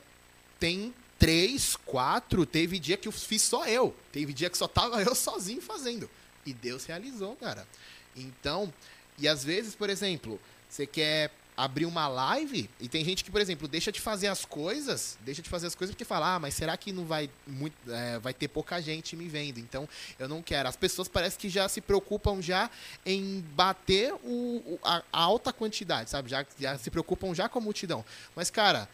[0.59, 3.93] tem três, quatro, teve dia que eu fiz só eu.
[4.13, 6.09] Teve dia que só tava eu sozinho fazendo.
[6.45, 7.67] E Deus realizou, cara.
[8.15, 8.73] Então,
[9.17, 13.39] e às vezes, por exemplo, você quer abrir uma live e tem gente que, por
[13.39, 16.53] exemplo, deixa de fazer as coisas, deixa de fazer as coisas porque fala, ah, mas
[16.53, 19.59] será que não vai muito, é, vai ter pouca gente me vendo?
[19.59, 19.87] Então,
[20.17, 20.67] eu não quero.
[20.67, 22.69] As pessoas parece que já se preocupam já
[23.05, 26.29] em bater o, a, a alta quantidade, sabe?
[26.29, 28.03] Já, já se preocupam já com a multidão.
[28.35, 28.89] Mas, cara,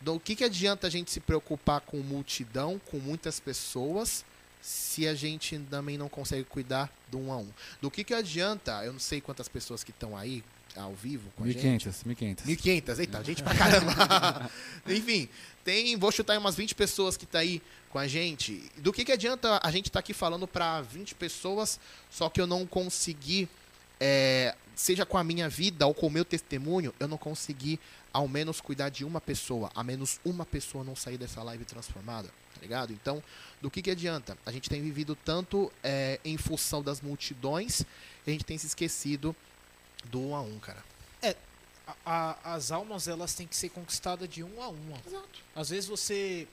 [0.00, 4.24] do que, que adianta a gente se preocupar com multidão, com muitas pessoas,
[4.60, 7.48] se a gente também não consegue cuidar do um a um?
[7.82, 10.44] Do que, que adianta, eu não sei quantas pessoas que estão aí
[10.76, 11.86] ao vivo com a gente.
[11.86, 12.44] 1500, 1500.
[12.46, 14.50] 1.500, eita, gente pra caramba.
[14.88, 15.28] Enfim,
[15.64, 18.70] tem, vou chutar aí umas 20 pessoas que tá aí com a gente.
[18.78, 21.78] Do que, que adianta a gente estar aqui falando pra 20 pessoas,
[22.10, 23.48] só que eu não consegui,
[24.00, 27.78] é, seja com a minha vida ou com o meu testemunho, eu não consegui
[28.12, 32.28] ao menos cuidar de uma pessoa, a menos uma pessoa não sair dessa live transformada,
[32.28, 32.92] tá ligado?
[32.92, 33.22] Então,
[33.60, 34.38] do que, que adianta?
[34.46, 37.82] A gente tem vivido tanto é, em função das multidões,
[38.26, 39.34] a gente tem se esquecido
[40.04, 40.82] do um a um, cara.
[41.86, 44.96] A- a- as almas elas têm que ser conquistadas de um a uma.
[45.06, 45.40] Exato.
[45.54, 46.48] Às vezes você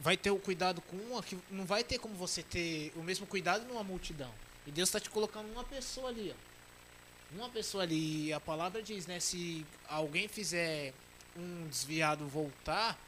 [0.00, 3.26] vai ter o cuidado com uma que não vai ter como você ter o mesmo
[3.28, 4.30] cuidado numa multidão.
[4.66, 7.36] E Deus está te colocando uma pessoa ali, ó.
[7.36, 8.26] Uma pessoa ali.
[8.26, 9.20] E a palavra diz, né?
[9.20, 10.92] Se alguém fizer
[11.36, 12.98] um desviado voltar,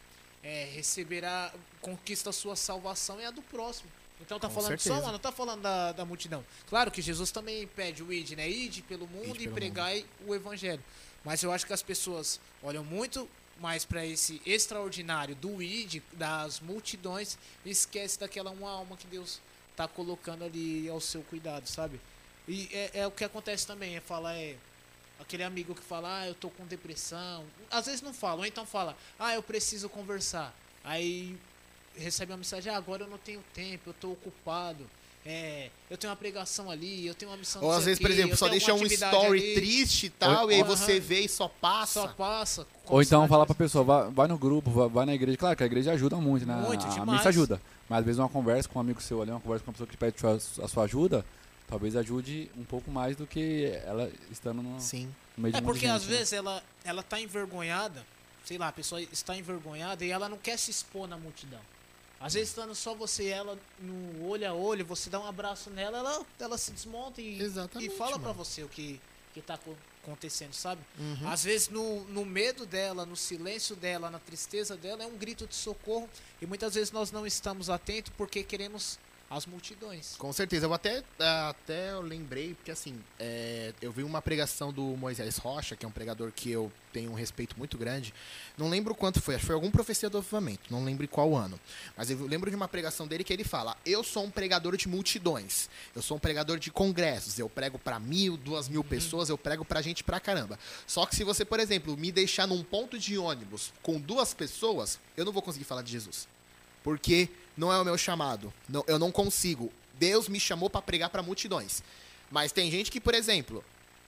[0.44, 3.90] é, receberá, conquista a sua salvação e a do próximo.
[4.20, 4.94] Então tá Com falando certeza.
[4.94, 6.44] só, mano, não tá falando da, da multidão.
[6.68, 8.48] Claro que Jesus também pede o id, né?
[8.48, 10.82] Ide pelo mundo Ide e pelo pregai o evangelho.
[11.24, 13.28] Mas eu acho que as pessoas olham muito
[13.60, 19.40] mais para esse extraordinário do id, das multidões, e esquece daquela uma alma que Deus
[19.76, 22.00] tá colocando ali ao seu cuidado, sabe?
[22.46, 24.56] E é, é o que acontece também, é falar, é
[25.20, 27.44] aquele amigo que fala, ah, eu tô com depressão.
[27.70, 30.54] Às vezes não fala, ou então fala, ah, eu preciso conversar.
[30.84, 31.36] Aí
[31.96, 34.84] recebe uma mensagem, ah, agora eu não tenho tempo, eu tô ocupado.
[35.26, 38.10] É, eu tenho uma pregação ali, eu tenho uma missão Ou às vezes, o por
[38.10, 40.74] exemplo, só deixa um story ali, triste e tal, e aí Aham.
[40.76, 42.00] você vê e só passa.
[42.02, 42.66] Só passa.
[42.86, 45.36] Ou então falar pra pessoa, vai, vai no grupo, vai, vai na igreja.
[45.36, 46.54] Claro que a igreja ajuda muito, né?
[46.54, 47.18] Muito, a, a demais.
[47.18, 47.60] missa ajuda.
[47.88, 49.88] Mas às vezes uma conversa com um amigo seu ali, uma conversa com uma pessoa
[49.88, 50.16] que pede
[50.62, 51.24] a sua ajuda,
[51.66, 55.12] talvez ajude um pouco mais do que ela estando no, Sim.
[55.36, 56.16] no meio de É de porque gente, às né?
[56.16, 58.02] vezes ela, ela tá envergonhada,
[58.46, 61.60] sei lá, a pessoa está envergonhada e ela não quer se expor na multidão.
[62.20, 65.70] Às vezes estando só você e ela no olho a olho, você dá um abraço
[65.70, 68.34] nela, ela, ela se desmonta e, Exatamente, e fala pra mano.
[68.34, 69.00] você o que,
[69.32, 70.80] que tá co- acontecendo, sabe?
[70.98, 71.28] Uhum.
[71.30, 75.46] Às vezes no, no medo dela, no silêncio dela, na tristeza dela, é um grito
[75.46, 76.08] de socorro.
[76.42, 78.98] E muitas vezes nós não estamos atentos porque queremos
[79.30, 80.16] as multidões.
[80.16, 80.66] Com certeza.
[80.66, 85.76] Eu até, até eu lembrei, porque assim, é, eu vi uma pregação do Moisés Rocha,
[85.76, 88.14] que é um pregador que eu tenho um respeito muito grande.
[88.56, 91.60] Não lembro quanto foi, acho que foi algum profecia do avivamento, não lembro qual ano.
[91.96, 94.88] Mas eu lembro de uma pregação dele que ele fala: Eu sou um pregador de
[94.88, 98.86] multidões, eu sou um pregador de congressos, eu prego para mil, duas mil uhum.
[98.86, 100.58] pessoas, eu prego pra gente pra caramba.
[100.86, 104.98] Só que se você, por exemplo, me deixar num ponto de ônibus com duas pessoas,
[105.16, 106.26] eu não vou conseguir falar de Jesus.
[106.82, 107.28] Porque
[107.58, 108.54] não é o meu chamado.
[108.68, 109.70] Não, eu não consigo.
[109.98, 111.82] Deus me chamou para pregar para multidões.
[112.30, 113.64] Mas tem gente que, por exemplo,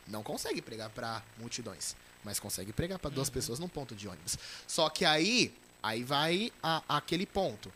[0.07, 3.35] não consegue pregar para multidões, mas consegue pregar para duas uhum.
[3.35, 4.39] pessoas num ponto de ônibus.
[4.69, 7.73] Só que aí, aí vai a, aquele ponto.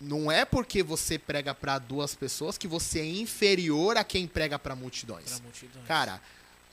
[0.00, 4.58] Não é porque você prega para duas pessoas que você é inferior a quem prega
[4.60, 5.40] para multidões.
[5.40, 5.86] multidões.
[5.86, 6.20] Cara,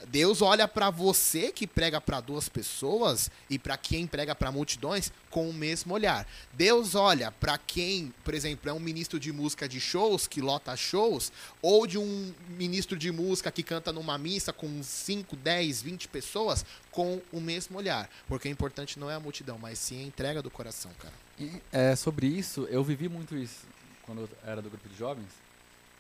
[0.08, 5.12] Deus olha para você que prega para duas pessoas e para quem prega para multidões
[5.30, 6.28] com o mesmo olhar.
[6.54, 10.76] Deus olha para quem, por exemplo, é um ministro de música de shows que lota
[10.76, 16.08] shows ou de um ministro de música que canta numa missa com 5, 10, 20
[16.08, 20.04] pessoas com o mesmo olhar, porque o importante não é a multidão, mas sim a
[20.04, 21.14] entrega do coração, cara.
[21.40, 23.66] E, é, sobre isso, eu vivi muito isso
[24.04, 25.30] quando eu era do grupo de jovens,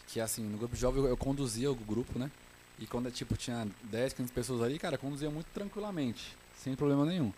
[0.08, 2.30] que assim, no grupo de jovens eu, eu conduzia o grupo, né?
[2.82, 7.32] E quando tipo, tinha 10, 15 pessoas ali, cara, conduzia muito tranquilamente, sem problema nenhum.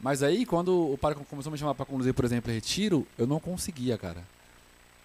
[0.00, 3.26] Mas aí, quando o pai começou a me chamar para conduzir, por exemplo, retiro, eu
[3.26, 4.24] não conseguia, cara.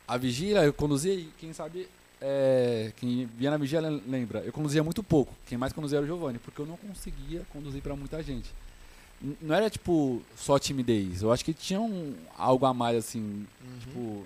[0.07, 1.89] A vigília, eu conduzia e quem sabe,
[2.21, 5.33] é, quem via na vigília lembra, eu conduzia muito pouco.
[5.45, 8.49] Quem mais conduzia era o Giovanni, porque eu não conseguia conduzir para muita gente.
[9.21, 11.21] N não era, tipo, só timidez.
[11.21, 13.79] Eu acho que tinha um, algo a mais, assim, uhum.
[13.81, 14.25] tipo...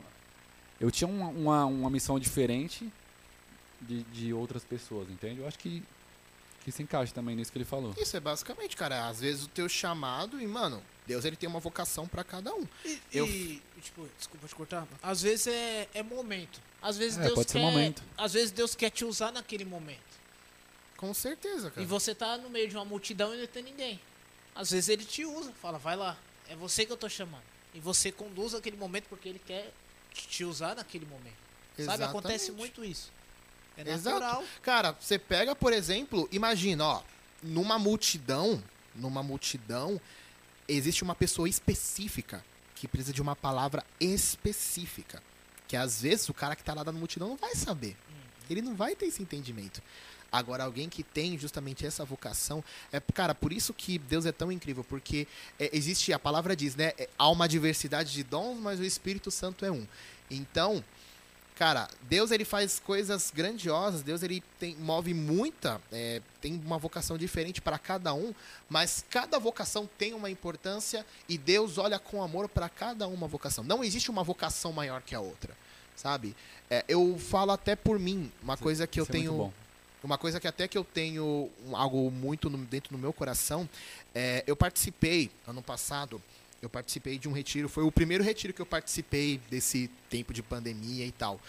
[0.80, 2.90] Eu tinha uma, uma, uma missão diferente
[3.82, 5.40] de, de outras pessoas, entende?
[5.40, 5.84] Eu acho que,
[6.64, 7.94] que se encaixa também nisso que ele falou.
[7.98, 11.60] Isso é basicamente, cara, às vezes o teu chamado e, mano, Deus ele tem uma
[11.60, 12.68] vocação para cada um.
[12.86, 13.26] E, eu...
[13.26, 14.88] e, tipo, desculpa te cortar.
[15.02, 16.62] Às vezes é, é momento.
[16.82, 18.04] Às vezes é, Deus pode quer, ser momento.
[18.18, 20.10] às vezes Deus quer te usar naquele momento.
[20.96, 21.82] Com certeza, cara.
[21.82, 24.00] E você tá no meio de uma multidão e não tem ninguém.
[24.54, 27.44] Às vezes ele te usa, fala, vai lá, é você que eu tô chamando.
[27.74, 29.72] E você conduz aquele momento porque ele quer
[30.14, 31.38] te usar naquele momento.
[31.78, 31.86] Exatamente.
[31.86, 33.12] Sabe, acontece muito isso.
[33.80, 34.42] É natural.
[34.42, 34.62] Exato.
[34.62, 37.02] Cara, você pega, por exemplo, imagina, ó,
[37.42, 38.62] numa multidão,
[38.94, 40.00] numa multidão,
[40.68, 42.44] existe uma pessoa específica
[42.76, 45.22] que precisa de uma palavra específica.
[45.68, 47.96] Que às vezes o cara que tá lá na multidão não vai saber.
[48.10, 48.16] Uhum.
[48.50, 49.82] Ele não vai ter esse entendimento.
[50.32, 54.52] Agora, alguém que tem justamente essa vocação, é, cara, por isso que Deus é tão
[54.52, 56.94] incrível, porque é, existe, a palavra diz, né?
[56.98, 59.88] É, há uma diversidade de dons, mas o Espírito Santo é um.
[60.30, 60.84] Então,
[61.60, 67.18] cara, Deus ele faz coisas grandiosas, Deus ele tem, move muita, é, tem uma vocação
[67.18, 68.34] diferente para cada um,
[68.70, 73.62] mas cada vocação tem uma importância e Deus olha com amor para cada uma vocação.
[73.62, 75.54] Não existe uma vocação maior que a outra,
[75.98, 76.34] sabe?
[76.70, 79.54] É, eu falo até por mim, uma coisa que eu é tenho.
[80.02, 83.68] Uma coisa que até que eu tenho algo muito no, dentro do meu coração,
[84.16, 86.24] é, eu participei ano passado
[86.62, 90.44] eu participei de um retiro, foi o primeiro retiro que eu participei desse tempo de
[90.44, 91.40] pandemia e tal.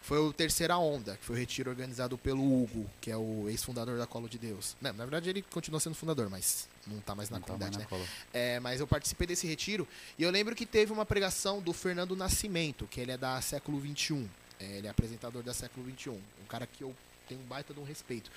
[0.00, 3.98] Foi o Terceira Onda, que foi o retiro organizado pelo Hugo, que é o ex-fundador
[3.98, 4.76] da Colo de Deus.
[4.80, 7.86] Não, na verdade, ele continua sendo fundador, mas não está mais na não tá comunidade,
[7.86, 8.06] tá né?
[8.32, 12.16] É, mas eu participei desse retiro e eu lembro que teve uma pregação do Fernando
[12.16, 14.26] Nascimento, que ele é da século XXI.
[14.60, 16.10] É, ele é apresentador da século XXI.
[16.10, 16.94] Um cara que eu
[17.28, 18.30] tenho um baita de um respeito.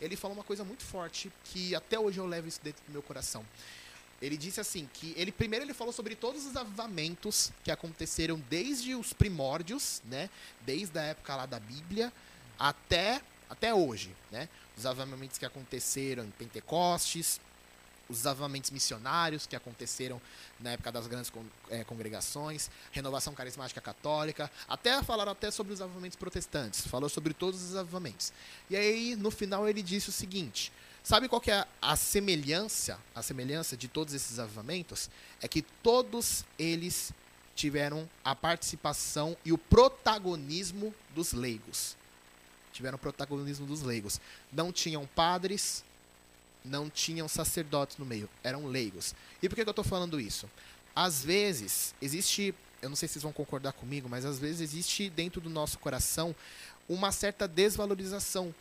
[0.00, 3.02] Ele falou uma coisa muito forte que até hoje eu levo isso dentro do meu
[3.02, 3.44] coração
[4.20, 8.94] ele disse assim que ele primeiro ele falou sobre todos os avivamentos que aconteceram desde
[8.94, 10.28] os primórdios, né,
[10.62, 12.12] desde a época lá da Bíblia
[12.58, 14.46] até até hoje, né?
[14.76, 17.40] Os avivamentos que aconteceram em Pentecostes,
[18.08, 20.20] os avivamentos missionários que aconteceram
[20.58, 21.30] na época das grandes
[21.68, 27.62] é, congregações, renovação carismática católica, até falaram até sobre os avivamentos protestantes, falou sobre todos
[27.62, 28.32] os avivamentos.
[28.70, 30.72] E aí no final ele disse o seguinte:
[31.08, 35.08] Sabe qual que é a semelhança, a semelhança de todos esses avivamentos?
[35.40, 37.14] É que todos eles
[37.56, 41.96] tiveram a participação e o protagonismo dos leigos.
[42.74, 44.20] Tiveram o protagonismo dos leigos.
[44.52, 45.82] Não tinham padres,
[46.62, 49.14] não tinham sacerdotes no meio, eram leigos.
[49.42, 50.46] E por que, que eu estou falando isso?
[50.94, 55.08] Às vezes, existe, eu não sei se vocês vão concordar comigo, mas às vezes existe
[55.08, 56.36] dentro do nosso coração
[56.86, 58.54] uma certa desvalorização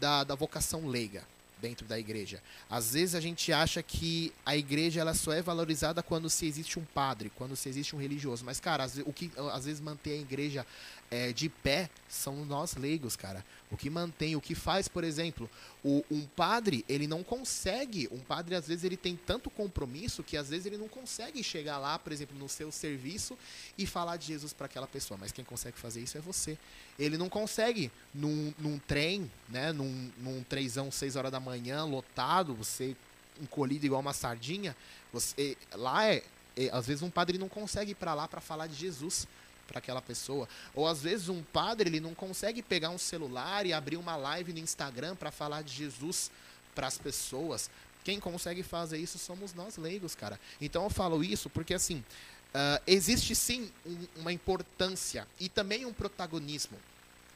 [0.00, 1.22] da, da vocação leiga
[1.60, 2.42] dentro da igreja.
[2.68, 6.78] Às vezes a gente acha que a igreja ela só é valorizada quando se existe
[6.78, 8.44] um padre, quando se existe um religioso.
[8.44, 10.66] Mas, cara, o que às vezes mantém a igreja
[11.10, 13.44] é, de pé são nós leigos, cara.
[13.70, 15.50] O que mantém, o que faz, por exemplo,
[15.82, 20.36] o, um padre, ele não consegue, um padre às vezes ele tem tanto compromisso que
[20.36, 23.36] às vezes ele não consegue chegar lá, por exemplo, no seu serviço
[23.76, 26.56] e falar de Jesus para aquela pessoa, mas quem consegue fazer isso é você.
[26.98, 32.54] Ele não consegue num, num trem, né, num, num trenzão 6 horas da manhã, lotado,
[32.54, 32.96] você
[33.40, 34.76] encolhido igual uma sardinha,
[35.12, 36.22] você lá é,
[36.56, 39.26] é às vezes um padre não consegue ir para lá para falar de Jesus
[39.70, 40.48] para aquela pessoa.
[40.74, 44.52] Ou às vezes um padre ele não consegue pegar um celular e abrir uma live
[44.52, 46.30] no Instagram para falar de Jesus
[46.74, 47.70] para as pessoas.
[48.02, 50.40] Quem consegue fazer isso somos nós leigos, cara.
[50.60, 55.92] Então eu falo isso porque assim uh, existe sim um, uma importância e também um
[55.92, 56.76] protagonismo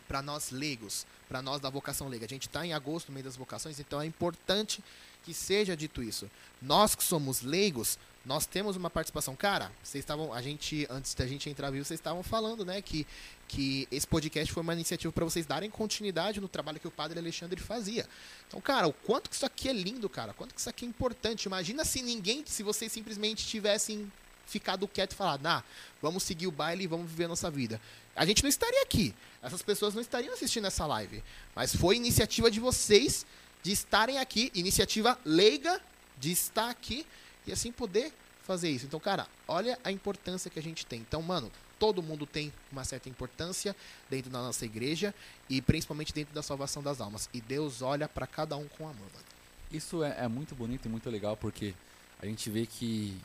[0.09, 2.27] para nós leigos, para nós da vocação leiga.
[2.27, 4.83] A gente está em agosto, no meio das vocações, então é importante
[5.23, 6.31] que seja dito isso.
[6.61, 9.37] Nós que somos leigos, nós temos uma participação.
[9.37, 13.07] Cara, vocês estavam, a gente antes da gente entrar vivo, vocês estavam falando, né, que
[13.47, 17.19] que esse podcast foi uma iniciativa para vocês darem continuidade no trabalho que o Padre
[17.19, 18.09] Alexandre fazia.
[18.49, 20.89] Então, cara, o quanto que isso aqui é lindo, cara, quanto que isso aqui é
[20.89, 21.45] importante.
[21.45, 24.11] Imagina se ninguém, se vocês simplesmente tivessem
[24.47, 25.63] ficado quieto e falado, nah,
[26.03, 27.81] vamos seguir o baile e vamos viver a nossa vida.
[28.17, 29.15] A gente não estaria aqui.
[29.43, 31.23] Essas pessoas não estariam assistindo essa live.
[31.55, 33.27] Mas foi iniciativa de vocês
[33.63, 35.81] de estarem aqui, iniciativa leiga
[36.19, 37.07] de estar aqui
[37.47, 38.87] e assim poder fazer isso.
[38.87, 41.01] Então, cara, olha a importância que a gente tem.
[41.01, 43.75] Então, mano, todo mundo tem uma certa importância
[44.09, 45.15] dentro da nossa igreja
[45.49, 47.29] e principalmente dentro da salvação das almas.
[47.33, 49.25] E Deus olha para cada um com amor, mano.
[49.73, 51.75] Isso é, é, muito bonito e muito legal porque
[52.21, 53.19] a gente vê que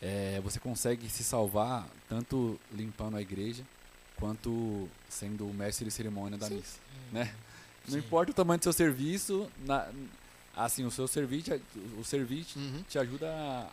[0.00, 3.64] é, você consegue se salvar tanto limpando a igreja
[4.16, 6.56] quanto sendo o mestre de cerimônia da Sim.
[6.56, 6.78] missa,
[7.12, 7.34] né?
[7.88, 9.88] Não importa o tamanho do seu serviço, na,
[10.56, 11.50] assim, o seu serviço,
[11.98, 12.82] o serviço uhum.
[12.88, 13.66] te ajuda a,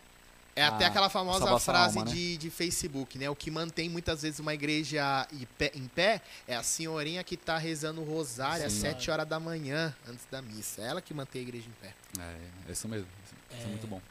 [0.54, 2.16] é até aquela famosa frase alma, né?
[2.16, 3.30] de, de Facebook, né?
[3.30, 5.26] O que mantém muitas vezes uma igreja
[5.74, 8.66] em pé é a senhorinha que está rezando o rosário Sim.
[8.66, 10.82] às 7 horas da manhã, antes da missa.
[10.82, 11.94] É ela que mantém a igreja em pé.
[12.18, 13.06] É, é isso mesmo.
[13.24, 14.02] Isso é, é muito bom.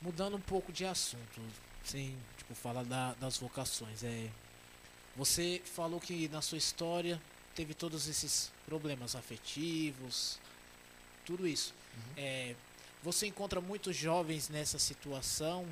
[0.00, 1.40] Mudando um pouco de assunto,
[1.84, 4.02] sem tipo, falar da, das vocações.
[4.02, 4.28] É,
[5.16, 7.20] você falou que na sua história
[7.54, 10.38] teve todos esses problemas afetivos,
[11.26, 11.74] tudo isso.
[11.96, 12.12] Uhum.
[12.16, 12.54] É,
[13.02, 15.66] você encontra muitos jovens nessa situação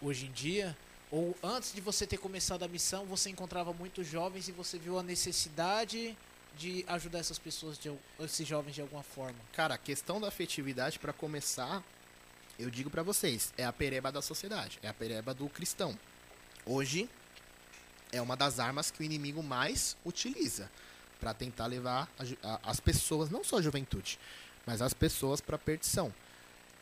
[0.00, 0.76] hoje em dia?
[1.10, 4.98] Ou antes de você ter começado a missão, você encontrava muitos jovens e você viu
[4.98, 6.16] a necessidade
[6.56, 9.38] de ajudar essas pessoas, de, esses jovens de alguma forma?
[9.52, 11.82] Cara, a questão da afetividade, para começar,
[12.58, 15.98] eu digo para vocês, é a pereba da sociedade, é a pereba do cristão.
[16.66, 17.08] Hoje,
[18.12, 20.70] é uma das armas que o inimigo mais utiliza
[21.20, 24.18] para tentar levar a, a, as pessoas, não só a juventude,
[24.66, 26.12] mas as pessoas para perdição.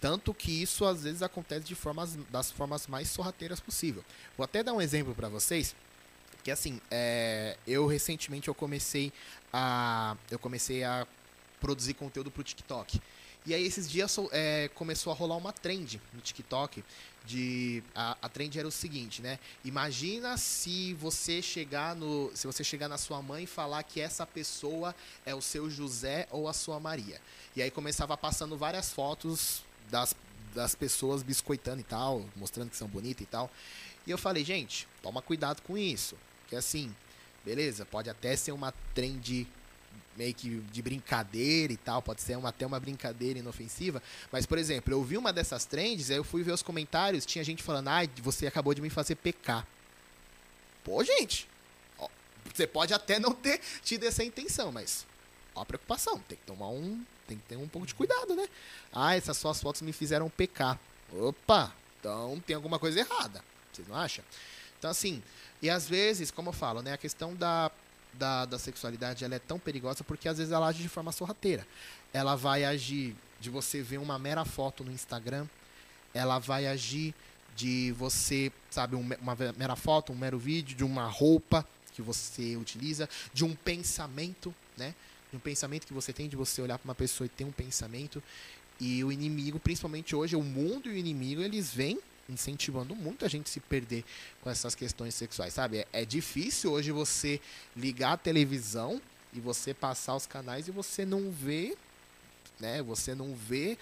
[0.01, 4.05] Tanto que isso às vezes acontece de formas, das formas mais sorrateiras possível.
[4.37, 5.77] Vou até dar um exemplo para vocês,
[6.43, 9.13] que assim, é, eu recentemente eu comecei
[9.53, 11.07] a eu comecei a
[11.61, 13.01] produzir conteúdo para o TikTok.
[13.45, 16.85] E aí esses dias é, começou a rolar uma trend no TikTok
[17.25, 19.39] de a, a trend era o seguinte, né?
[19.65, 24.27] Imagina se você chegar no se você chegar na sua mãe e falar que essa
[24.27, 27.21] pessoa é o seu José ou a sua Maria.
[27.57, 30.15] E aí começava passando várias fotos das
[30.55, 33.51] das pessoas biscoitando e tal, mostrando que são bonitas e tal.
[34.07, 36.17] E eu falei, gente, toma cuidado com isso.
[36.49, 36.95] Que assim,
[37.45, 39.47] beleza, pode até ser uma trend
[40.17, 44.59] meio que de brincadeira e tal, pode ser uma, até uma brincadeira inofensiva, mas, por
[44.59, 47.89] exemplo, eu vi uma dessas trends, aí eu fui ver os comentários, tinha gente falando,
[47.89, 49.67] ah, você acabou de me fazer pecar.
[50.85, 51.49] Pô, gente,
[51.99, 52.09] ó,
[52.53, 55.07] você pode até não ter tido essa intenção, mas
[55.55, 58.49] ó a preocupação, tem que tomar um, tem que ter um pouco de cuidado, né?
[58.93, 60.79] Ah, essas suas fotos me fizeram pecar.
[61.13, 64.25] Opa, então tem alguma coisa errada, vocês não acham?
[64.79, 65.23] Então, assim,
[65.61, 67.71] e às vezes, como eu falo, né, a questão da
[68.15, 71.67] da, da sexualidade ela é tão perigosa porque às vezes ela age de forma sorrateira.
[72.13, 75.47] Ela vai agir de você ver uma mera foto no Instagram,
[76.15, 77.15] ela vai agir
[77.57, 83.09] de você, sabe, uma mera foto, um mero vídeo, de uma roupa que você utiliza,
[83.33, 84.95] de um pensamento, né?
[85.31, 87.53] De um pensamento que você tem, de você olhar para uma pessoa e ter um
[87.53, 88.23] pensamento.
[88.81, 91.99] E o inimigo, principalmente hoje, o mundo e o inimigo, eles vêm
[92.29, 94.05] incentivando muito a gente se perder
[94.43, 95.79] com essas questões sexuais, sabe?
[95.79, 97.41] É, é difícil hoje você
[97.77, 99.01] ligar a televisão
[99.33, 101.77] e você passar os canais e você não vê,
[102.61, 102.83] né?
[102.83, 103.79] Você não vê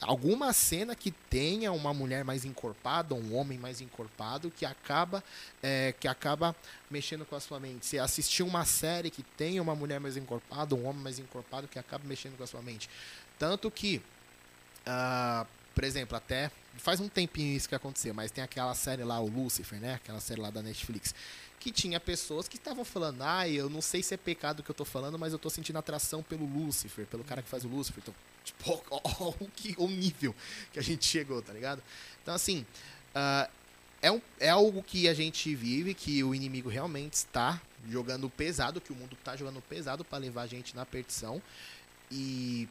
[0.00, 5.22] alguma cena que tenha uma mulher mais encorpada, um homem mais encorpado, que acaba,
[5.62, 6.54] é, que acaba
[6.90, 7.86] mexendo com a sua mente.
[7.86, 11.78] Você assistir uma série que tenha uma mulher mais encorpada, um homem mais encorpado, que
[11.78, 12.88] acaba mexendo com a sua mente.
[13.38, 14.00] Tanto que,
[14.86, 19.20] uh, por exemplo, até faz um tempinho isso que aconteceu, mas tem aquela série lá,
[19.20, 19.94] o Lucifer, né?
[19.94, 21.14] Aquela série lá da Netflix.
[21.60, 24.74] que tinha pessoas que estavam falando, ah, eu não sei se é pecado que eu
[24.74, 28.02] tô falando, mas eu tô sentindo atração pelo Lúcifer, pelo cara que faz o Lúcifer.
[28.02, 28.14] Então,
[28.44, 30.34] tipo, ó, ó, que, o nível
[30.72, 31.82] que a gente chegou, tá ligado?
[32.22, 32.66] Então, assim,
[33.14, 33.50] uh,
[34.02, 37.58] é, um, é algo que a gente vive, que o inimigo realmente está
[37.88, 41.40] jogando pesado, que o mundo está jogando pesado para levar a gente na perdição.
[42.10, 42.68] E,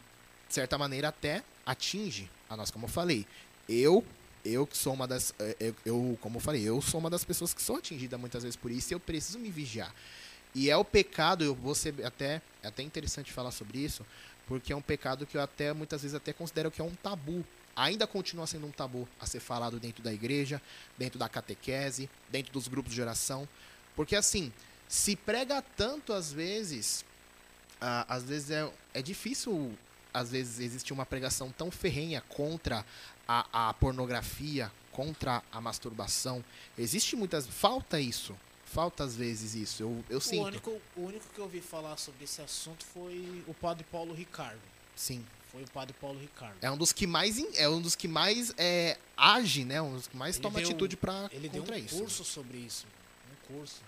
[0.48, 3.26] de certa maneira, até atinge a nós, como eu falei.
[3.68, 4.04] Eu,
[4.44, 5.34] eu que sou uma das.
[5.40, 8.18] Eu, é, é, eu, como eu falei, eu sou uma das pessoas que sou atingida
[8.18, 9.94] muitas vezes por isso eu preciso me vigiar.
[10.56, 11.58] E é o pecado, eu
[12.06, 14.06] até, é até interessante falar sobre isso,
[14.48, 17.44] porque é um pecado que eu até muitas vezes até considero que é um tabu.
[17.76, 20.62] Ainda continua sendo um tabu a ser falado dentro da igreja,
[20.96, 23.50] dentro da catequese, dentro dos grupos de oração.
[23.96, 24.54] Porque assim,
[24.88, 27.04] se prega tanto às vezes,
[27.82, 29.76] às vezes é, é difícil,
[30.14, 32.86] às vezes existe uma pregação tão ferrenha contra
[33.28, 36.44] a, a pornografia, contra a masturbação.
[36.78, 37.46] Existe muitas.
[37.46, 38.36] Falta isso.
[38.66, 39.84] Falta às vezes isso.
[39.84, 40.46] Eu, eu o sinto.
[40.46, 44.62] Único, o único que eu ouvi falar sobre esse assunto foi o padre Paulo Ricardo.
[44.96, 45.26] Sim.
[45.52, 46.56] Foi o padre Paulo Ricardo.
[46.62, 49.82] É um dos que mais é um dos que mais é, age, né?
[49.82, 51.98] Um dos que mais ele toma atitude para Ele deu um isso.
[51.98, 52.88] curso sobre isso.
[53.32, 53.82] Um curso.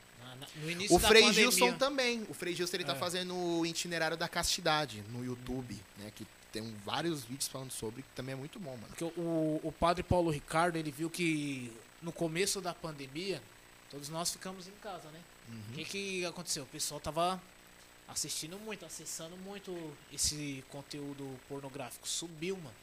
[0.58, 1.52] No início o Frei pandemia.
[1.52, 2.26] Gilson também.
[2.30, 2.94] O Frei Gilson ele tá é.
[2.94, 6.12] tá fazendo o itinerário da castidade no YouTube, né?
[6.14, 8.88] Que tem vários vídeos falando sobre, que também é muito bom, mano.
[8.88, 11.70] Porque o, o padre Paulo Ricardo, ele viu que
[12.02, 13.42] no começo da pandemia,
[13.92, 15.20] todos nós ficamos em casa, né?
[15.50, 15.74] O uhum.
[15.76, 16.64] que, que aconteceu?
[16.64, 17.42] O pessoal tava
[18.08, 19.76] assistindo muito, acessando muito
[20.14, 22.08] esse conteúdo pornográfico.
[22.08, 22.76] Subiu, mano.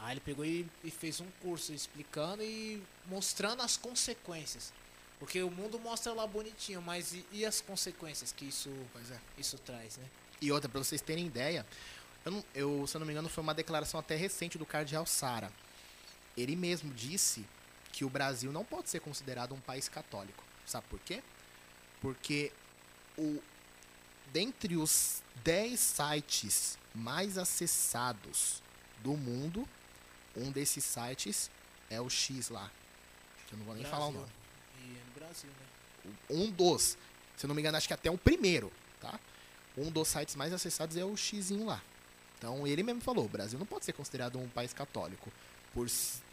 [0.00, 4.72] Aí ele pegou e, e fez um curso explicando e mostrando as consequências.
[5.20, 8.70] Porque o mundo mostra lá bonitinho, mas e, e as consequências que isso,
[9.10, 9.18] é.
[9.38, 10.04] isso traz, né?
[10.40, 11.64] E outra, para vocês terem ideia,
[12.24, 15.06] eu, não, eu, se eu não me engano, foi uma declaração até recente do cardeal
[15.06, 15.52] Sara.
[16.36, 17.44] Ele mesmo disse
[17.92, 20.42] que o Brasil não pode ser considerado um país católico.
[20.66, 21.22] Sabe por quê?
[22.00, 22.52] Porque
[23.16, 23.40] o,
[24.32, 28.62] dentre os 10 sites mais acessados
[29.02, 29.68] do mundo,
[30.36, 31.50] um desses sites
[31.90, 32.70] é o X lá.
[33.46, 33.98] Que eu não vou nem Brasil.
[33.98, 34.32] falar o nome.
[34.78, 36.12] E é no Brasil, né?
[36.30, 36.96] Um dos.
[37.36, 39.18] Se eu não me engano, acho que até o primeiro, tá?
[39.76, 41.82] Um dos sites mais acessados é o X lá.
[42.38, 45.32] Então ele mesmo falou, o Brasil não pode ser considerado um país católico
[45.72, 45.86] por,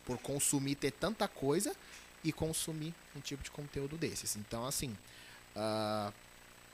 [0.05, 1.75] por consumir, ter tanta coisa
[2.23, 4.35] e consumir um tipo de conteúdo desses.
[4.35, 4.95] Então, assim,
[5.55, 6.13] uh,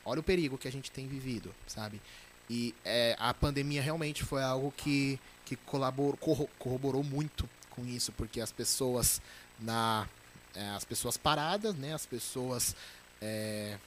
[0.03, 2.01] olha o perigo que a gente tem vivido, sabe?
[2.49, 6.17] E é, a pandemia realmente foi algo que, que colaborou,
[6.57, 9.21] corroborou muito com isso, porque as pessoas
[9.59, 10.07] na
[10.55, 12.75] é, as pessoas paradas, né, as pessoas,
[13.21, 13.77] é,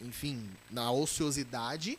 [0.00, 1.96] enfim, na ociosidade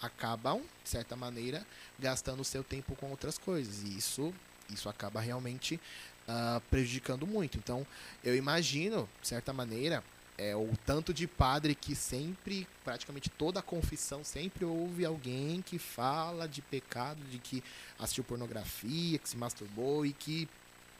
[0.00, 1.66] acabam, de certa maneira,
[1.98, 3.82] gastando o seu tempo com outras coisas.
[3.82, 4.32] E isso,
[4.72, 5.80] isso acaba realmente
[6.28, 7.58] uh, prejudicando muito.
[7.58, 7.86] Então,
[8.22, 10.02] eu imagino, de certa maneira,
[10.38, 15.78] é, o tanto de padre que sempre, praticamente toda a confissão, sempre ouve alguém que
[15.78, 17.62] fala de pecado, de que
[17.98, 20.48] assistiu pornografia, que se masturbou e que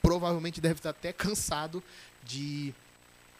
[0.03, 1.83] provavelmente deve estar até cansado
[2.25, 2.75] de.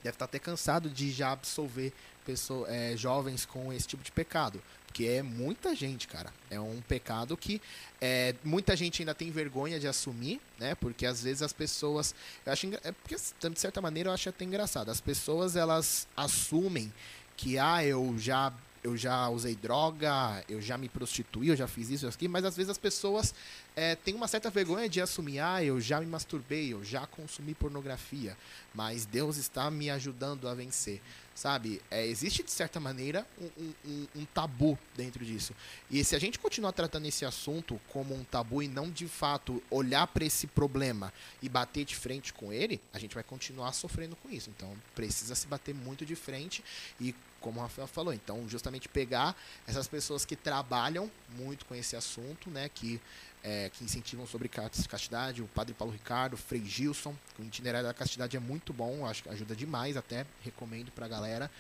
[0.05, 1.93] Deve estar até cansado de já absolver
[2.25, 4.63] pessoas, é, jovens com esse tipo de pecado.
[4.89, 6.33] Porque é muita gente, cara.
[6.51, 7.61] É um pecado que
[8.01, 10.75] é, muita gente ainda tem vergonha de assumir, né?
[10.75, 12.15] Porque às vezes as pessoas.
[12.45, 14.91] Eu acho é porque, de certa maneira, eu acho até engraçado.
[14.91, 16.93] As pessoas elas assumem
[17.37, 21.91] que, ah, eu já eu já usei droga, eu já me prostituí, eu já fiz
[21.91, 23.35] isso, aqui, mas às vezes as pessoas
[23.77, 27.55] é, têm uma certa vergonha de assumir, ah, eu já me masturbei, eu já consumi
[27.55, 28.37] pornografia,
[28.75, 31.03] mas Deus está me ajudando a vencer,
[31.39, 31.81] sabe?
[31.89, 35.55] É, existe, de certa maneira, um, um, um, tabu dentro disso.
[35.89, 39.63] E se a gente continuar tratando esse assunto como um tabu e não, de fato,
[39.71, 44.17] olhar para esse problema e bater de frente com ele, a gente vai continuar sofrendo
[44.17, 44.51] com isso.
[44.51, 46.65] Então, precisa se bater muito de frente
[47.01, 48.13] e como o Rafael falou.
[48.13, 53.01] Então, justamente pegar essas pessoas que trabalham muito com esse assunto, né, que,
[53.43, 57.95] é, que incentivam sobre castidade, o Padre Paulo Ricardo, o Frei Gilson, o itinerário da
[57.95, 61.51] castidade é muito bom, acho que ajuda demais, até recomendo pra galera,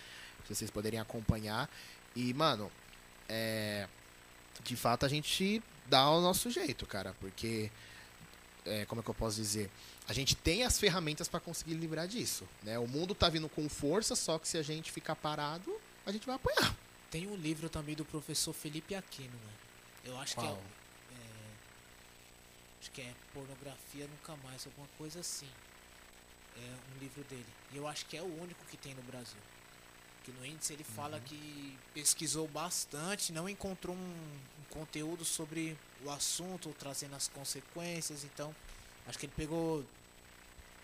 [0.46, 1.68] se vocês poderem acompanhar.
[2.16, 2.70] E, mano,
[3.28, 3.86] é,
[4.64, 7.70] de fato a gente dá o nosso jeito, cara, porque,
[8.66, 9.70] é, como é que eu posso dizer?
[10.08, 12.48] a gente tem as ferramentas para conseguir livrar disso.
[12.62, 12.78] Né?
[12.78, 15.70] O mundo está vindo com força, só que se a gente ficar parado,
[16.06, 16.74] a gente vai apanhar.
[17.10, 19.52] Tem um livro também do professor Felipe Aquino, né?
[20.06, 20.46] Eu acho Qual?
[20.46, 20.56] que é,
[22.88, 25.48] Acho que é Pornografia Nunca Mais, alguma coisa assim.
[26.56, 27.46] É um livro dele.
[27.72, 29.40] E eu acho que é o único que tem no Brasil.
[30.24, 31.22] Que no índice ele fala uhum.
[31.24, 38.54] que pesquisou bastante, não encontrou um, um conteúdo sobre o assunto, trazendo as consequências, então.
[39.06, 39.84] Acho que ele pegou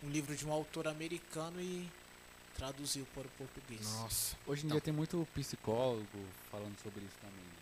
[0.03, 1.89] um livro de um autor americano e,
[2.55, 3.83] traduziu para o português.
[3.95, 4.37] Nossa.
[4.47, 4.77] Hoje em Então.
[4.77, 6.07] dia tem muito psicólogo
[6.51, 7.37] falando sobre isso também.
[7.37, 7.53] né?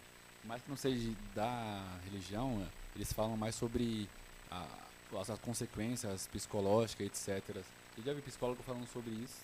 [0.44, 4.08] Mais que não seja da religião, né, eles falam mais sobre
[4.52, 7.56] a- as, as consequências psicológicas, etc.
[7.98, 9.40] Eu já vi psicólogo falando sobre isso,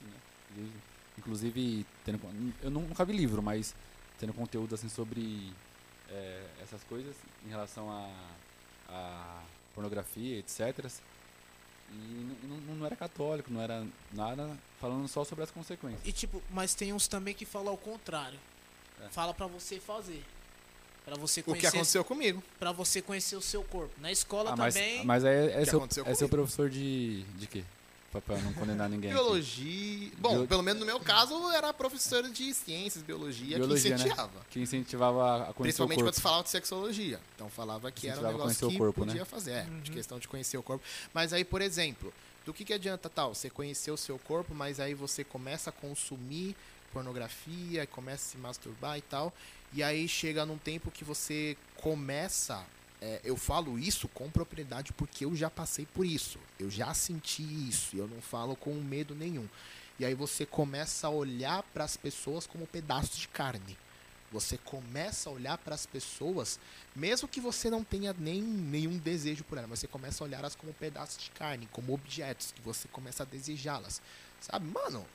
[0.56, 0.70] né?
[1.18, 2.20] Inclusive, tendo,
[2.62, 3.74] eu nu- nunca vi livro, mas
[4.18, 5.52] tendo conteúdo assim sobre
[6.10, 8.10] eh, essas coisas em relação a,
[8.88, 9.42] a
[9.74, 10.90] pornografia, etc.
[11.90, 16.00] E n- n- não era católico, não era nada falando só sobre as consequências.
[16.06, 18.38] E tipo, mas tem uns também que falam ao contrário.
[19.00, 19.08] É.
[19.08, 20.24] Fala pra você fazer.
[21.08, 22.42] Pra você O que conhecer, aconteceu comigo.
[22.58, 23.92] para você conhecer o seu corpo.
[24.00, 25.04] Na escola Ah, mas, também.
[25.04, 27.64] mas aí é, que seu, é seu professor de, de quê?
[28.10, 29.10] Pra, pra não condenar ninguém.
[29.10, 29.20] aqui.
[29.20, 30.10] Biologia.
[30.18, 33.94] Bom, Bio- pelo menos no meu caso, era professora de ciências, biologia, Biologia, que né?
[33.96, 34.46] incentivava.
[34.50, 36.16] Que incentivava a conhecer Principalmente o quando corpo.
[36.16, 37.20] se falava de sexologia.
[37.34, 39.24] Então falava que era um negócio conhecer que o corpo, podia né?
[39.26, 39.50] fazer.
[39.52, 39.96] É, de Uhum.
[39.96, 40.82] questão de conhecer o corpo.
[41.12, 42.12] Mas aí, por exemplo,
[42.46, 43.34] do que, que adianta tal?
[43.34, 46.56] Você conhecer o seu corpo, mas aí você começa a consumir
[46.94, 49.32] pornografia, começa a se masturbar e tal.
[49.72, 52.64] E aí chega num tempo que você começa.
[53.00, 56.38] é, eu falo isso com propriedade porque eu já passei por isso.
[56.58, 57.94] Eu já senti isso.
[57.94, 59.48] E eu não falo com medo nenhum.
[59.98, 63.76] E aí você começa a olhar para as pessoas como pedaços de carne.
[64.30, 66.60] Você começa a olhar para as pessoas,
[66.94, 70.54] mesmo que você não tenha nem nenhum desejo por elas, mas você começa a olhá-las
[70.54, 74.02] como pedaços de carne, como objetos, que você começa a desejá-las.
[74.38, 75.06] Sabe, mano,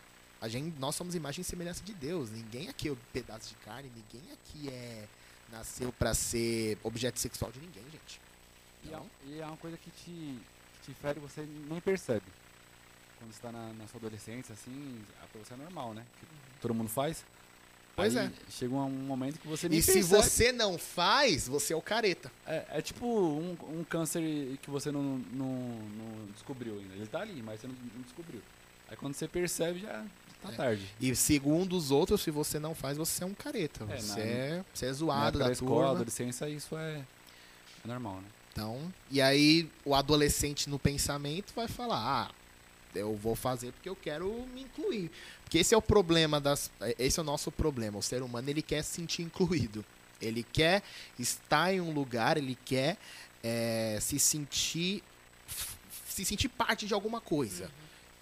[0.44, 2.30] a gente, nós somos imagem e semelhança de Deus.
[2.30, 5.08] Ninguém aqui é pedaço de carne, ninguém aqui é
[5.50, 8.20] nasceu para ser objeto sexual de ninguém, gente.
[8.84, 12.26] E é, e é uma coisa que te, que te fere e você nem percebe.
[13.18, 16.06] Quando você tá na, na sua adolescência, assim, pra você é normal, né?
[16.20, 16.26] Que
[16.60, 17.24] todo mundo faz.
[17.96, 18.32] Pois Aí é.
[18.52, 20.22] Chega um momento que você nem E se percebe.
[20.22, 22.30] você não faz, você é o careta.
[22.46, 24.22] É, é tipo um, um câncer
[24.62, 26.96] que você não, não, não descobriu ainda.
[26.96, 28.42] Ele tá ali, mas você não, não descobriu.
[28.90, 30.06] Aí quando você percebe, já
[30.48, 30.56] tá É.
[30.56, 30.88] tarde.
[31.00, 33.86] E segundo os outros, se você não faz, você é um careta.
[33.90, 35.92] É, você, na- é, você é zoado da, da escola, turma.
[35.92, 36.98] adolescência, isso é,
[37.84, 38.28] é normal, né?
[38.52, 42.32] Então, e aí o adolescente no pensamento vai falar: "Ah,
[42.94, 45.10] eu vou fazer porque eu quero me incluir".
[45.44, 46.70] Porque esse é o problema das
[47.00, 47.98] esse é o nosso problema.
[47.98, 49.84] O ser humano ele quer se sentir incluído.
[50.22, 50.84] Ele quer
[51.20, 52.98] estar em um lugar, ele quer
[53.44, 55.04] é, se sentir
[56.08, 57.72] se sentir parte de alguma coisa.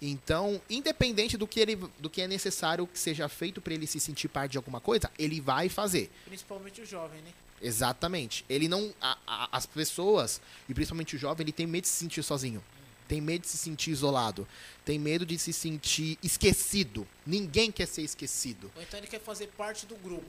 [0.04, 4.00] Então, independente do que ele do que é necessário que seja feito para ele se
[4.00, 6.10] sentir parte de alguma coisa, ele vai fazer.
[6.24, 7.30] Principalmente o jovem, né?
[7.62, 8.44] Exatamente.
[8.48, 8.92] Ele não.
[9.00, 12.62] a- a- as pessoas, e principalmente o jovem, ele tem medo de se sentir sozinho.
[13.06, 14.48] Tem medo de se sentir isolado.
[14.84, 17.06] Tem medo de se sentir esquecido.
[17.24, 18.72] Ninguém quer ser esquecido.
[18.74, 20.26] Ou então ele quer fazer parte do grupo.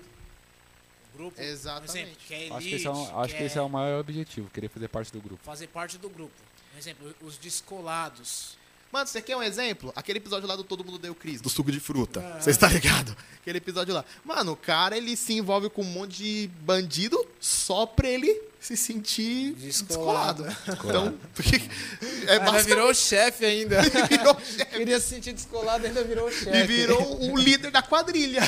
[1.14, 1.92] O grupo, Exatamente.
[1.92, 3.70] por exemplo, que é elite, acho que, esse é, um- acho que esse é o
[3.70, 5.44] maior objetivo, querer fazer parte do grupo.
[5.44, 6.34] fazer parte do grupo.
[6.72, 8.58] Por exemplo, os descolados.
[8.94, 9.92] Mano, você quer um exemplo?
[9.96, 12.20] Aquele episódio lá do Todo Mundo Deu Cris, do suco de fruta.
[12.20, 12.40] Ah.
[12.40, 13.18] Você está ligado?
[13.42, 14.06] Aquele episódio lá.
[14.24, 18.78] Mano, o cara, ele se envolve com um monte de bandido só pra ele se
[18.78, 20.44] sentir Descolado.
[20.44, 20.78] descolado.
[20.78, 23.82] Então, porque é ainda basicamente virou o chefe ainda.
[24.08, 24.66] virou chefe.
[24.78, 26.56] Queria se sentir descolado, ainda virou o chefe.
[26.56, 28.44] E virou o líder da quadrilha.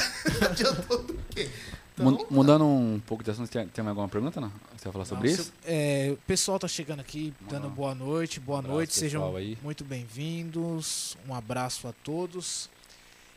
[0.47, 1.49] Adiantou do quê?
[1.97, 4.49] Então, Mu- Mudando um pouco de assunto, tem, alguma pergunta, não?
[4.77, 5.53] Você vai falar sobre Nossa, isso?
[5.63, 9.57] é, o pessoal tá chegando aqui, dando boa noite, boa abraço, noite, sejam aí.
[9.63, 11.17] muito bem-vindos.
[11.27, 12.69] Um abraço a todos.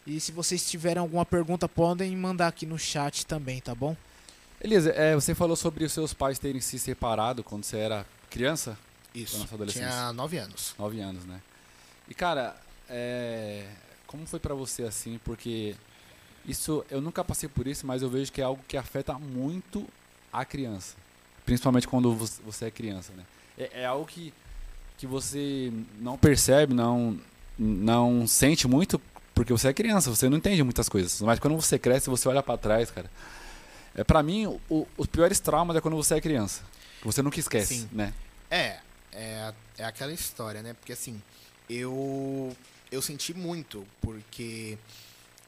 [0.07, 3.97] E se vocês tiverem alguma pergunta, podem mandar aqui no chat também, tá bom?
[4.61, 8.77] Elisa, é, você falou sobre os seus pais terem se separado quando você era criança,
[9.15, 9.47] Isso.
[9.69, 10.75] Tinha nove anos.
[10.79, 11.41] 9 anos, né?
[12.09, 12.57] E cara,
[12.91, 13.67] é,
[14.07, 15.21] como foi pra você assim?
[15.25, 15.77] Porque
[16.49, 19.87] isso eu nunca passei por isso, mas eu vejo que é algo que afeta muito
[20.33, 20.97] a criança,
[21.45, 23.25] principalmente quando vo- você é criança, né?
[23.59, 24.33] É, é algo que
[24.97, 27.19] que você não percebe, não
[27.59, 29.01] não sente muito
[29.35, 31.21] porque você é criança, você não entende muitas coisas.
[31.23, 33.09] Mas quando você cresce, você olha pra trás, cara.
[33.95, 36.63] É para mim o- os piores traumas é quando você é criança,
[37.05, 37.89] você nunca esquece, Sim.
[37.93, 38.13] né?
[38.51, 38.79] É,
[39.13, 40.75] é, é aquela história, né?
[40.75, 41.21] Porque assim,
[41.71, 42.57] eu
[42.91, 44.79] eu senti muito, porque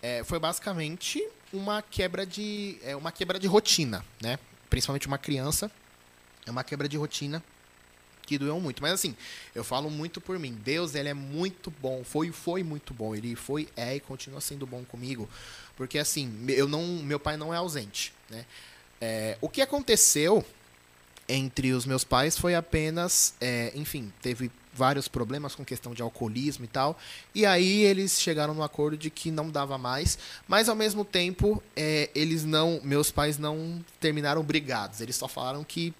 [0.03, 1.23] é, foi basicamente
[1.53, 4.39] uma quebra de é uma quebra de rotina, né?
[4.69, 5.71] Principalmente uma criança,
[6.47, 7.43] é uma quebra de rotina
[8.23, 8.81] que doeu muito.
[8.81, 9.17] Mas assim,
[9.55, 10.53] eu falo muito por mim.
[10.65, 12.05] Deus, ele é muito bom.
[12.05, 13.15] Foi foi muito bom.
[13.15, 15.29] Ele foi é e continua sendo bom comigo,
[15.77, 18.45] porque assim, eu não, meu pai não é ausente, né?
[19.01, 20.45] É, o que aconteceu
[21.27, 26.65] entre os meus pais foi apenas, é, enfim, teve vários problemas com questão de alcoolismo
[26.65, 26.99] e tal.
[27.35, 30.19] E aí eles chegaram no acordo de que não dava mais,
[30.49, 35.03] mas ao mesmo tempo é, eles não, meus pais não terminaram brigados.
[35.03, 35.93] Eles só falaram que,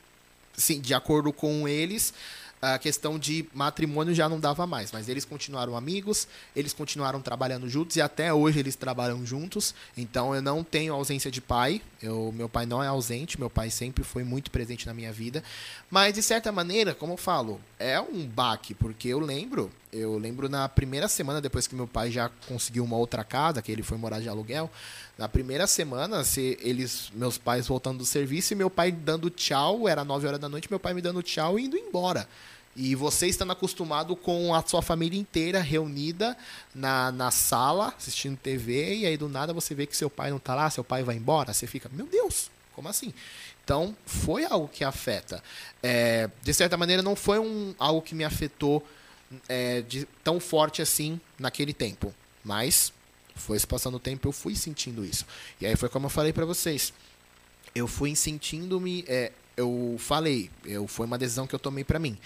[0.55, 2.15] sim, de acordo com eles,
[2.61, 7.69] a questão de matrimônio já não dava mais, mas eles continuaram amigos, eles continuaram trabalhando
[7.69, 9.75] juntos e até hoje eles trabalham juntos.
[9.97, 13.71] Então eu não tenho ausência de pai, eu, meu pai não é ausente, meu pai
[13.71, 15.43] sempre foi muito presente na minha vida.
[15.91, 20.49] Mas de certa maneira, como eu falo, é um baque, porque eu lembro, eu lembro
[20.49, 23.99] na primeira semana depois que meu pai já conseguiu uma outra casa, que ele foi
[23.99, 24.71] morar de aluguel,
[25.19, 29.89] na primeira semana, se eles, meus pais voltando do serviço e meu pai dando tchau,
[29.89, 32.29] era 9 horas da noite, meu pai me dando tchau e indo embora.
[32.77, 36.37] E você estando acostumado com a sua família inteira reunida
[36.75, 40.37] na, na sala, assistindo TV, e aí do nada você vê que seu pai não
[40.37, 43.13] está lá, seu pai vai embora, você fica, meu Deus, como assim?
[43.65, 45.43] Então, foi algo que afeta.
[45.83, 48.85] É, de certa maneira, não foi um, algo que me afetou
[49.49, 52.15] é, de, tão forte assim naquele tempo.
[52.45, 52.93] Mas
[53.35, 55.27] foi se passando o tempo, eu fui sentindo isso.
[55.61, 56.93] E aí foi como eu falei para vocês.
[57.75, 59.05] Eu fui sentindo-me.
[59.07, 62.19] É, eu falei, eu foi uma decisão que eu tomei para mim.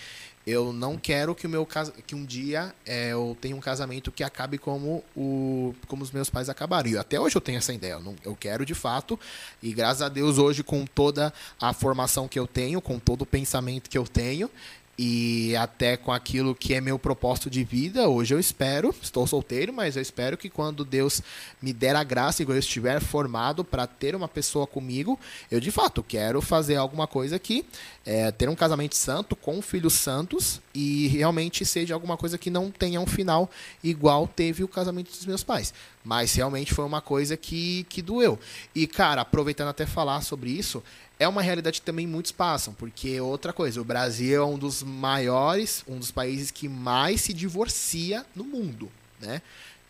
[0.46, 1.66] Eu não quero que o meu
[2.07, 6.28] que um dia é, eu tenha um casamento que acabe como o como os meus
[6.28, 6.90] pais acabaram.
[6.90, 7.94] E até hoje eu tenho essa ideia.
[7.94, 9.18] Eu, não, eu quero de fato.
[9.62, 13.26] E graças a Deus hoje com toda a formação que eu tenho, com todo o
[13.26, 14.50] pensamento que eu tenho,
[14.99, 18.09] e até com aquilo que é meu propósito de vida.
[18.09, 21.20] Hoje eu espero, estou solteiro, mas eu espero que quando Deus
[21.61, 25.18] me der a graça e eu estiver formado para ter uma pessoa comigo,
[25.51, 27.64] eu de fato quero fazer alguma coisa que
[28.07, 32.70] é, ter um casamento santo com filhos santos e realmente seja alguma coisa que não
[32.70, 33.51] tenha um final
[33.82, 35.72] igual teve o casamento dos meus pais.
[36.05, 38.38] Mas realmente foi uma coisa que, que doeu.
[38.74, 40.82] E, cara, aproveitando até falar sobre isso,
[41.18, 44.82] é uma realidade que também muitos passam, porque outra coisa, o Brasil é um dos
[44.82, 48.90] maiores, um dos países que mais se divorcia no mundo,
[49.20, 49.40] né?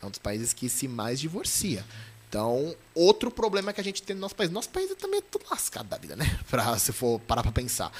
[0.02, 1.84] É um dos países que se mais divorcia.
[2.34, 4.50] Então, outro problema que a gente tem no nosso país.
[4.50, 6.38] Nosso país também é tudo lascado da vida, né?
[6.50, 7.92] Pra, se for parar pra pensar.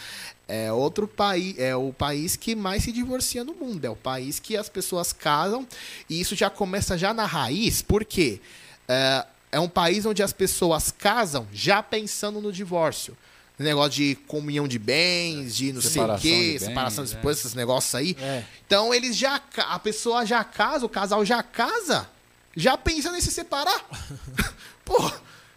[0.48, 3.84] É outro país, é o país que mais se divorcia no mundo.
[3.84, 5.64] É o país que as pessoas casam.
[6.10, 8.40] E isso já começa já na raiz, porque
[8.88, 9.24] é,
[9.55, 13.16] é um país onde as pessoas casam já pensando no divórcio.
[13.57, 17.14] Negócio de comunhão de bens, de não separação sei o quê, de separação de é.
[17.14, 18.16] esposa, esses negócios aí.
[18.20, 18.42] É.
[18.66, 19.40] Então eles já.
[19.59, 22.09] A pessoa já casa, o casal já casa,
[22.57, 23.86] já pensando em se separar.
[24.84, 25.09] Pô,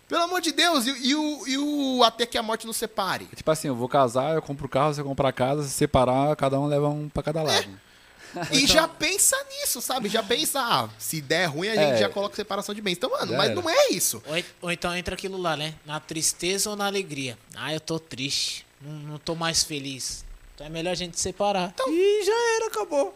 [0.08, 3.26] pelo amor de Deus, e, e, o, e o até que a morte nos separe?
[3.36, 6.36] Tipo assim, eu vou casar, eu compro o carro, você compra a casa, se separar,
[6.36, 7.68] cada um leva um pra cada lado.
[7.68, 7.87] É.
[8.52, 8.76] E então...
[8.76, 10.10] já pensa nisso, sabe?
[10.10, 11.98] Já pensa, ah, se der ruim, a gente é.
[11.98, 12.94] já coloca separação de bens.
[12.94, 13.62] Então, mano, já mas era.
[13.62, 14.22] não é isso.
[14.26, 15.76] Ou, ou, então entra aquilo lá, né?
[15.86, 17.38] Na tristeza ou na alegria.
[17.56, 18.66] Ah, eu tô triste.
[18.82, 20.26] Não, não tô mais feliz.
[20.56, 21.72] Então é melhor a gente separar.
[21.74, 23.16] Então, e já era, acabou.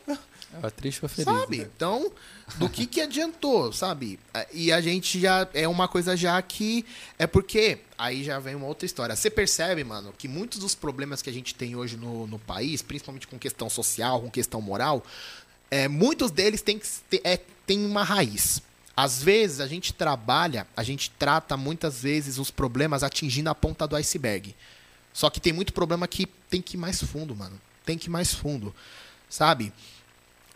[0.62, 1.26] É triste ou feliz.
[1.26, 1.60] Sabe?
[1.60, 1.70] Né?
[1.76, 2.12] Então,
[2.56, 4.20] do que que adiantou, sabe?
[4.54, 6.86] E a gente já é uma coisa já que
[7.18, 9.16] é porque aí já vem uma outra história.
[9.16, 12.82] Você percebe, mano, que muitos dos problemas que a gente tem hoje no, no país,
[12.82, 15.04] principalmente com questão social, com questão moral,
[15.70, 16.82] é, muitos deles têm,
[17.24, 18.62] é, têm uma raiz.
[18.96, 23.88] Às vezes a gente trabalha, a gente trata muitas vezes os problemas atingindo a ponta
[23.88, 24.54] do iceberg.
[25.14, 27.60] Só que tem muito problema que tem que ir mais fundo, mano.
[27.86, 28.76] Tem que ir mais fundo.
[29.30, 29.72] Sabe?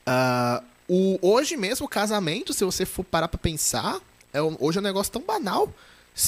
[0.07, 3.99] Uh, o, hoje mesmo, o casamento, se você for parar pra pensar,
[4.31, 5.73] é, hoje é um negócio tão banal.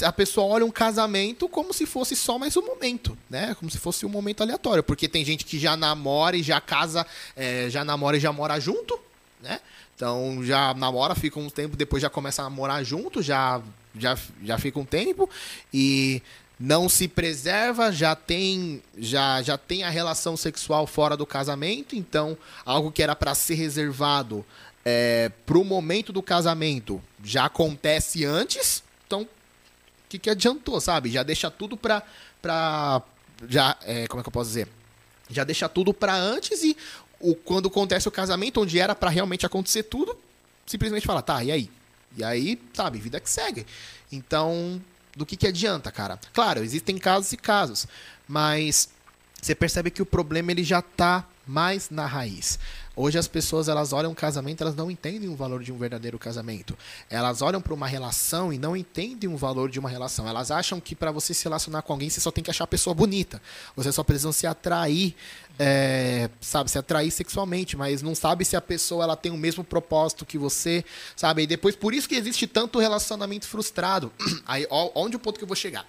[0.03, 3.55] A pessoa olha um casamento como se fosse só mais um momento, né?
[3.55, 4.83] Como se fosse um momento aleatório.
[4.83, 7.05] Porque tem gente que já namora e já casa,
[7.35, 8.99] é, já namora e já mora junto,
[9.41, 9.61] né?
[9.95, 13.61] Então já namora, fica um tempo, depois já começa a morar junto, já,
[13.97, 15.29] já, já fica um tempo.
[15.73, 16.21] E
[16.59, 22.37] não se preserva, já tem já, já tem a relação sexual fora do casamento, então
[22.65, 24.45] algo que era para ser reservado
[24.83, 29.27] é, para o momento do casamento já acontece antes, então o
[30.09, 31.09] que, que adiantou, sabe?
[31.09, 32.01] Já deixa tudo para
[32.41, 33.01] para
[33.47, 34.67] já é, como é que eu posso dizer?
[35.29, 36.75] Já deixa tudo para antes e
[37.19, 40.17] o, quando acontece o casamento, onde era para realmente acontecer tudo,
[40.65, 41.69] simplesmente fala, tá, e aí?
[42.15, 43.65] E aí, sabe, vida que segue.
[44.11, 44.81] Então,
[45.17, 46.19] do que, que adianta, cara.
[46.31, 47.87] Claro, existem casos e casos,
[48.27, 48.87] mas
[49.41, 52.59] você percebe que o problema ele já está mais na raiz.
[52.99, 56.17] Hoje as pessoas elas olham o casamento, elas não entendem o valor de um verdadeiro
[56.17, 56.75] casamento.
[57.11, 60.27] Elas olham para uma relação e não entendem o valor de uma relação.
[60.27, 62.67] Elas acham que para você se relacionar com alguém, você só tem que achar a
[62.67, 63.39] pessoa bonita.
[63.75, 65.15] Você só precisa se atrair,
[65.59, 69.63] é, sabe, se atrair sexualmente, mas não sabe se a pessoa ela tem o mesmo
[69.63, 70.83] propósito que você,
[71.15, 71.43] sabe?
[71.43, 74.11] E depois por isso que existe tanto relacionamento frustrado.
[74.47, 75.87] Aí, onde o ponto que eu vou chegar?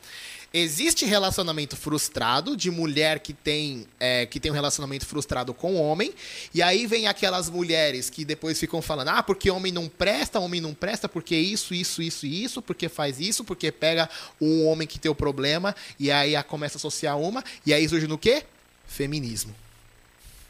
[0.52, 6.14] Existe relacionamento frustrado de mulher que tem, é, que tem um relacionamento frustrado com homem.
[6.54, 10.58] E aí vem aquelas mulheres que depois ficam falando: ah, porque homem não presta, homem
[10.58, 14.08] não presta, porque isso, isso, isso isso, porque faz isso, porque pega
[14.40, 15.76] um homem que tem o problema.
[16.00, 17.44] E aí começa a associar uma.
[17.66, 18.44] E aí surge no quê?
[18.86, 19.54] Feminismo.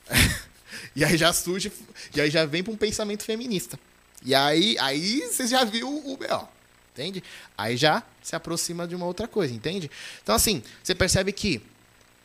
[0.95, 1.73] e aí já surge,
[2.15, 3.77] e aí já vem para um pensamento feminista.
[4.25, 6.58] E aí, aí você já viu o B.O.,
[6.99, 7.23] entende?
[7.57, 9.91] Aí já se aproxima de uma outra coisa, entende?
[10.23, 11.63] Então, assim, você percebe que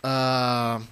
[0.04, 0.84] uh,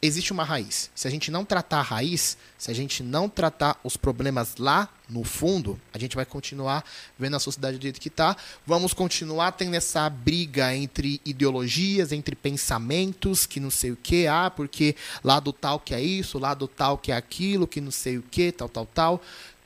[0.00, 0.90] existe uma raiz.
[0.94, 4.88] Se a gente não tratar a raiz, se a gente não tratar os problemas lá
[5.08, 6.84] no fundo, a gente vai continuar
[7.16, 8.36] vendo a sociedade do jeito que está.
[8.66, 14.50] Vamos continuar tendo essa briga entre ideologias, entre pensamentos, que não sei o que, ah,
[14.50, 18.22] porque lado tal que é isso, lado tal que é aquilo, que não sei o
[18.22, 19.22] que, tal, tal, tal.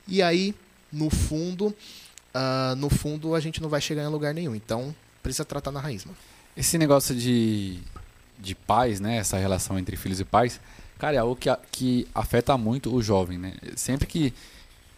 [0.06, 0.54] E aí,
[0.92, 1.74] no fundo,
[2.36, 4.54] uh, no fundo, a gente não vai chegar em lugar nenhum.
[4.54, 6.16] Então, precisa tratar na raiz, mano.
[6.56, 7.80] Esse negócio de
[8.38, 9.16] de pais, né?
[9.16, 10.60] Essa relação entre filhos e pais,
[10.98, 13.54] cara, é algo que, que afeta muito o jovem, né?
[13.74, 14.32] Sempre que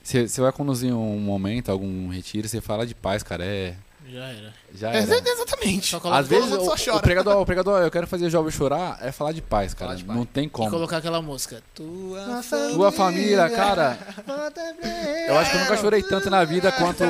[0.02, 3.74] você vai conduzir um momento, algum retiro, você fala de pais, cara, é
[4.10, 4.54] já era.
[4.74, 4.98] Já era.
[4.98, 5.96] É, exatamente.
[5.96, 9.32] Às vezes o, o, pregador, o pregador, eu quero fazer o jovem chorar, é falar
[9.32, 9.94] de paz, cara.
[9.94, 10.68] De Não tem como.
[10.68, 11.62] E colocar aquela música.
[11.74, 12.74] Tua, família.
[12.74, 13.98] Tua família, cara.
[15.28, 17.04] eu acho que eu nunca chorei tanto na vida quanto.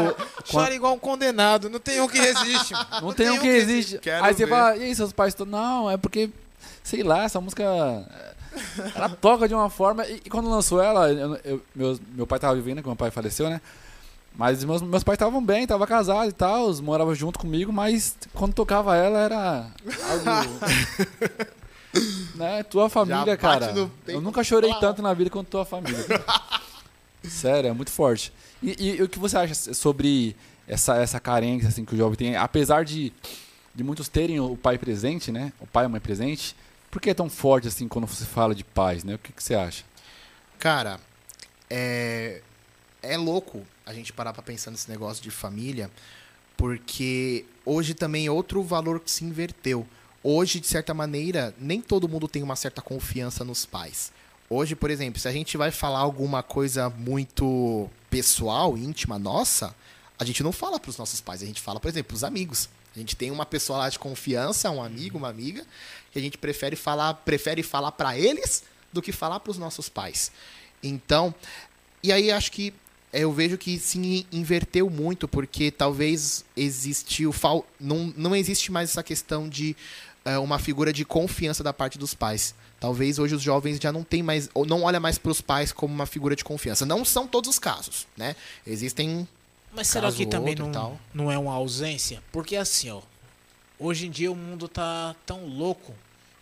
[0.50, 2.74] Chora igual um condenado, não tem um que resiste.
[2.98, 4.00] Não, não tem um que resiste.
[4.22, 5.46] Aí você fala, e aí, seus pais estão.
[5.46, 6.30] Não, é porque,
[6.82, 7.64] sei lá, essa música.
[8.94, 10.06] Ela toca de uma forma.
[10.06, 13.10] E, e quando lançou ela, eu, eu, meu, meu pai tava vivendo, que meu pai
[13.10, 13.60] faleceu, né?
[14.38, 18.54] Mas meus, meus pais estavam bem, estavam casados e tal, moravam junto comigo, mas quando
[18.54, 19.72] tocava ela era
[20.08, 20.60] algo.
[22.38, 22.62] né?
[22.62, 23.74] Tua família, cara.
[24.06, 26.06] Eu nunca chorei tanto na vida quanto tua família.
[27.24, 28.32] Sério, é muito forte.
[28.62, 30.36] E, e, e, o que você acha sobre
[30.68, 32.36] essa, essa carência assim, que o jovem tem?
[32.36, 33.12] Apesar de,
[33.74, 35.52] de muitos terem o pai presente, né?
[35.58, 36.54] O pai e a mãe presente,
[36.92, 39.16] por que é tão forte assim quando você fala de pais, né?
[39.16, 39.82] O que, que você acha?
[40.60, 41.00] Cara,
[41.68, 42.40] é,
[43.02, 45.90] é louco a gente parar para pensar nesse negócio de família,
[46.58, 49.86] porque hoje também é outro valor que se inverteu.
[50.22, 54.12] Hoje, de certa maneira, nem todo mundo tem uma certa confiança nos pais.
[54.50, 59.74] Hoje, por exemplo, se a gente vai falar alguma coisa muito pessoal, íntima nossa,
[60.18, 62.24] a gente não fala para os nossos pais, a gente fala, por exemplo, para os
[62.24, 62.68] amigos.
[62.94, 65.64] A gente tem uma pessoa lá de confiança, um amigo, uma amiga,
[66.12, 69.88] que a gente prefere falar, prefere falar para eles do que falar para os nossos
[69.88, 70.30] pais.
[70.82, 71.34] Então,
[72.02, 72.74] e aí acho que
[73.12, 77.34] eu vejo que se inverteu muito, porque talvez existiu.
[77.80, 79.74] Não, não existe mais essa questão de
[80.24, 82.54] é, uma figura de confiança da parte dos pais.
[82.78, 85.72] Talvez hoje os jovens já não tem mais, ou não olha mais para os pais
[85.72, 86.84] como uma figura de confiança.
[86.84, 88.36] Não são todos os casos, né?
[88.66, 89.26] Existem.
[89.72, 92.22] Mas será que também não, não é uma ausência?
[92.30, 93.00] Porque assim, ó,
[93.78, 95.94] hoje em dia o mundo tá tão louco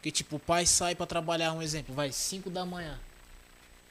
[0.02, 2.98] que tipo o pai sai para trabalhar, um exemplo, vai 5 da manhã,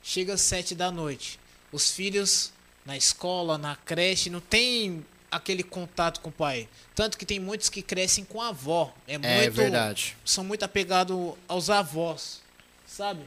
[0.03, 1.39] chega às 7 da noite.
[1.71, 2.53] Os filhos
[2.85, 6.69] na escola, na creche, não tem aquele contato com o pai.
[6.93, 8.93] Tanto que tem muitos que crescem com a avó.
[9.07, 10.15] É, é muito, é verdade.
[10.23, 12.41] São muito apegados aos avós,
[12.87, 13.21] sabe?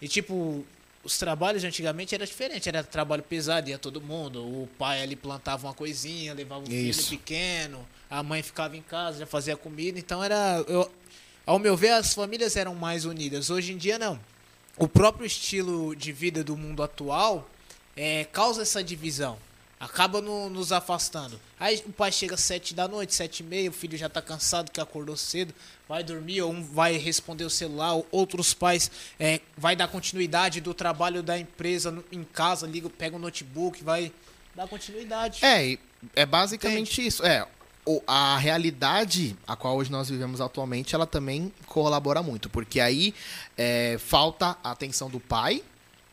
[0.00, 0.64] E tipo,
[1.04, 4.42] os trabalhos antigamente era diferente, era trabalho pesado, ia todo mundo.
[4.42, 7.04] O pai ali plantava uma coisinha, levava o Isso.
[7.04, 9.98] filho pequeno, a mãe ficava em casa, já fazia comida.
[9.98, 10.64] Então era.
[10.66, 10.90] Eu,
[11.46, 13.50] ao meu ver, as famílias eram mais unidas.
[13.50, 14.18] Hoje em dia, não.
[14.76, 17.48] O próprio estilo de vida do mundo atual
[18.00, 19.36] é, causa essa divisão.
[19.78, 21.38] Acaba no, nos afastando.
[21.58, 24.22] Aí o pai chega às sete da noite, sete e meia, o filho já está
[24.22, 25.54] cansado que acordou cedo,
[25.86, 30.72] vai dormir, ou um vai responder o celular, outros pais é, vai dar continuidade do
[30.72, 34.10] trabalho da empresa em casa, liga, pega o um notebook, vai
[34.54, 35.44] dar continuidade.
[35.44, 35.78] É,
[36.14, 37.06] é basicamente Entende?
[37.06, 37.24] isso.
[37.24, 37.46] É,
[38.06, 43.14] a realidade a qual hoje nós vivemos atualmente, ela também colabora muito, porque aí
[43.56, 45.62] é, falta a atenção do pai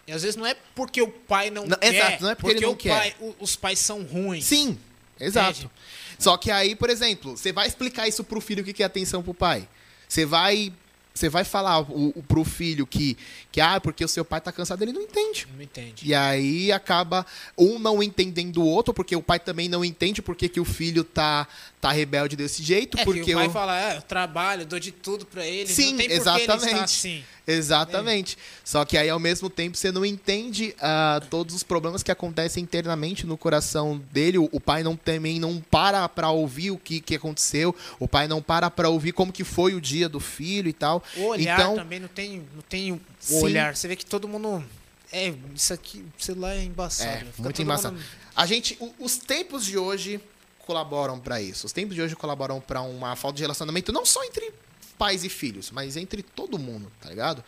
[0.07, 1.93] e às vezes não é porque o pai não, não quer.
[1.93, 2.97] Exato, não é porque, porque ele não quer.
[2.97, 4.45] Pai, o, os pais são ruins.
[4.45, 4.79] Sim,
[5.19, 5.59] exato.
[5.59, 5.71] Entende?
[6.17, 9.21] Só que aí, por exemplo, você vai explicar isso pro filho o que é atenção
[9.21, 9.67] pro pai.
[10.07, 10.71] Você vai
[11.17, 13.17] você vai falar o, o, pro filho que,
[13.51, 15.47] que, ah, porque o seu pai tá cansado, ele não entende.
[15.53, 16.07] Não entende.
[16.07, 17.25] E aí acaba
[17.57, 21.03] um não entendendo o outro, porque o pai também não entende porque que o filho
[21.03, 21.47] tá,
[21.79, 22.99] tá rebelde desse jeito.
[22.99, 23.51] É, porque o pai o...
[23.51, 25.67] fala, é, eu trabalho, dou de tudo para ele.
[25.67, 26.69] Sim, não tem exatamente.
[26.69, 27.23] Ele assim.
[27.45, 28.35] Exatamente.
[28.35, 28.61] É.
[28.65, 32.61] Só que aí, ao mesmo tempo, você não entende uh, todos os problemas que acontecem
[32.61, 34.37] internamente no coração dele.
[34.37, 37.75] O, o pai não também não para para ouvir o que, que aconteceu.
[37.99, 41.01] O pai não para para ouvir como que foi o dia do filho e tal.
[41.15, 43.43] O olhar então, também não tem, não tem o sim.
[43.43, 43.75] olhar.
[43.75, 44.63] Você vê que todo mundo...
[45.09, 47.09] É, isso aqui, o celular é embaçado.
[47.09, 47.95] É, muito embaçado.
[47.95, 48.05] Mundo...
[48.35, 50.19] A gente, os tempos de hoje
[50.67, 51.65] colaboram para isso.
[51.65, 54.53] Os tempos de hoje colaboram para uma falta de relacionamento não só entre
[54.97, 57.41] pais e filhos, mas entre todo mundo, tá ligado?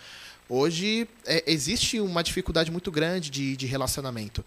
[0.47, 4.43] Hoje é, existe uma dificuldade muito grande de, de relacionamento.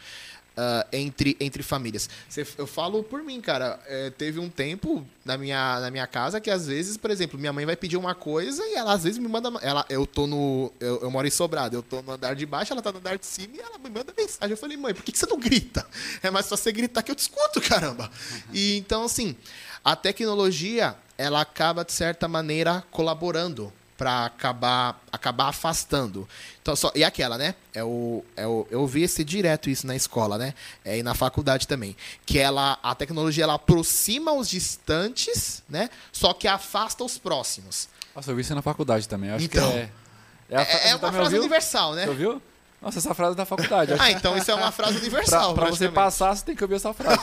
[0.53, 2.11] Uh, entre, entre famílias.
[2.29, 3.81] Cê, eu falo por mim, cara.
[3.87, 7.55] É, teve um tempo na minha, na minha casa que às vezes, por exemplo, minha
[7.55, 9.51] mãe vai pedir uma coisa e ela às vezes me manda.
[9.63, 10.71] Ela, eu tô no.
[10.79, 13.17] Eu, eu moro em Sobrado, eu tô no andar de baixo, ela tá no andar
[13.17, 14.51] de cima e ela me manda mensagem.
[14.51, 15.87] Eu falei, mãe, por que, que você não grita?
[16.23, 18.11] É mais só você gritar que eu te escuto, caramba.
[18.53, 19.35] E então, assim,
[19.83, 23.73] a tecnologia, ela acaba, de certa maneira, colaborando
[24.03, 26.29] para acabar acabar afastando.
[26.61, 27.55] Então só e aquela, né?
[27.73, 30.55] É o, é o eu vi esse direto isso na escola, né?
[30.85, 31.97] É, e na faculdade também,
[32.27, 35.89] que ela a tecnologia ela aproxima os distantes, né?
[36.11, 37.89] Só que afasta os próximos.
[38.13, 39.31] Nossa, eu vi isso na faculdade também.
[39.31, 39.91] Eu acho então, que é
[40.51, 42.03] é, é, é uma frase universal, né?
[42.03, 42.43] Você ouviu?
[42.83, 43.95] Nossa, essa frase é da faculdade.
[43.97, 45.55] ah, então isso é uma frase universal.
[45.55, 47.21] pra, pra você passar, você tem que ouvir essa frase.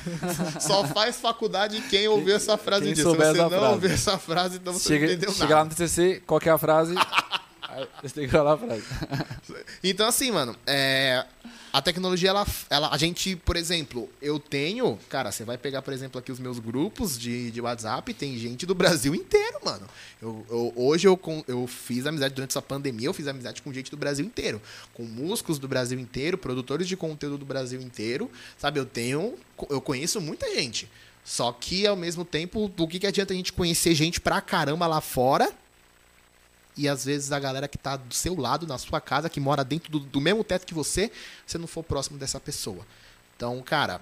[0.58, 2.96] Só faz faculdade quem ouviu essa frase quem.
[2.96, 3.64] Se você não frase.
[3.66, 5.48] ouvir essa frase, então você chega, não entendeu chega nada.
[5.48, 6.94] Chega lá no TCC, qual é a frase?
[8.02, 8.82] Você tem que falar a frase.
[9.84, 11.24] Então, assim, mano, é,
[11.72, 15.92] a tecnologia, ela, ela, a gente, por exemplo, eu tenho, cara, você vai pegar, por
[15.92, 19.86] exemplo, aqui os meus grupos de, de WhatsApp, tem gente do Brasil inteiro, mano.
[20.20, 23.90] Eu, eu, hoje eu, eu fiz amizade durante essa pandemia, eu fiz amizade com gente
[23.90, 24.60] do Brasil inteiro,
[24.94, 28.80] com músicos do Brasil inteiro, produtores de conteúdo do Brasil inteiro, sabe?
[28.80, 29.34] Eu tenho,
[29.68, 30.88] eu conheço muita gente.
[31.24, 34.86] Só que, ao mesmo tempo, do que, que adianta a gente conhecer gente pra caramba
[34.86, 35.52] lá fora
[36.76, 39.64] e às vezes a galera que está do seu lado, na sua casa, que mora
[39.64, 41.10] dentro do, do, mesmo teto que você,
[41.46, 42.86] você não for próximo dessa pessoa.
[43.36, 44.00] Então, cara,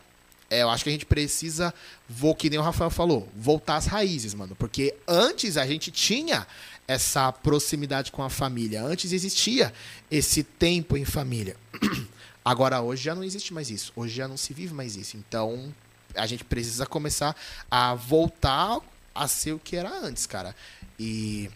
[0.51, 1.75] é, eu acho que a gente precisa,
[2.09, 4.57] vou que nem o Rafael falou, voltar às raízes, mano.
[4.57, 6.47] Porque antes a gente tinha
[6.87, 9.73] essa proximidade com a família, antes existia
[10.11, 11.57] esse tempo em família.
[12.45, 13.93] Agora, hoje já não existe mais isso.
[13.95, 15.19] Hoje já não se vive mais isso.
[15.19, 15.75] Então,
[16.15, 17.37] a gente precisa começar
[17.71, 18.81] a voltar
[19.15, 20.57] a ser o que era antes, cara.
[20.99, 21.51] E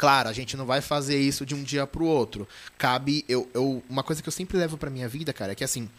[0.00, 2.48] Claro, a gente não vai fazer isso de um dia para o outro.
[2.78, 3.22] Cabe.
[3.28, 5.90] Eu, eu, uma coisa que eu sempre levo para minha vida, cara, é que assim.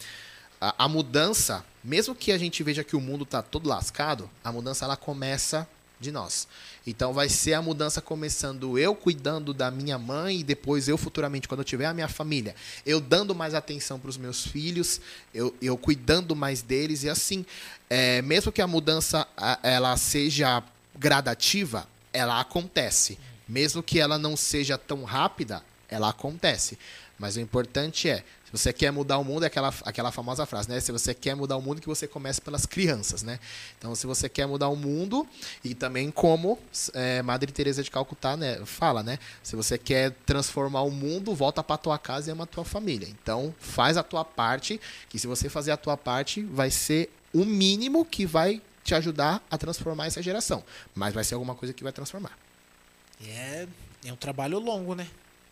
[0.60, 4.52] A, a, mudança, mesmo que a gente veja que o mundo tá todo lascado, a
[4.52, 6.48] mudança ela começa de nós.
[6.86, 11.48] Então vai ser a mudança começando eu cuidando da minha mãe e depois eu futuramente,
[11.48, 15.00] quando eu tiver a minha família, eu dando mais atenção para os meus filhos,
[15.32, 17.46] eu, eu cuidando mais deles e assim,
[17.88, 19.28] é, mesmo que a mudança
[19.62, 20.64] ela seja
[20.98, 23.20] gradativa, ela acontece.
[23.52, 26.80] Mesmo que ela não seja tão rápida, ela acontece.
[27.20, 30.70] Mas o importante é, se você quer mudar o mundo, é aquela, aquela famosa frase,
[30.70, 30.80] né?
[30.80, 33.42] Se você quer mudar o mundo, que você comece pelas crianças, né?
[33.78, 35.28] Então, se você quer mudar o mundo,
[35.66, 36.58] e também como
[36.94, 39.20] é, Madre Teresa de Calcutá né, fala, né?
[39.44, 43.10] Se você quer transformar o mundo, volta para tua casa e ama a tua família.
[43.10, 44.80] Então, faz a tua parte,
[45.10, 49.46] que se você fazer a tua parte, vai ser o mínimo que vai te ajudar
[49.52, 50.64] a transformar essa geração.
[50.96, 52.41] Mas vai ser alguma coisa que vai transformar.
[53.28, 53.68] É,
[54.06, 55.08] é um trabalho longo, né?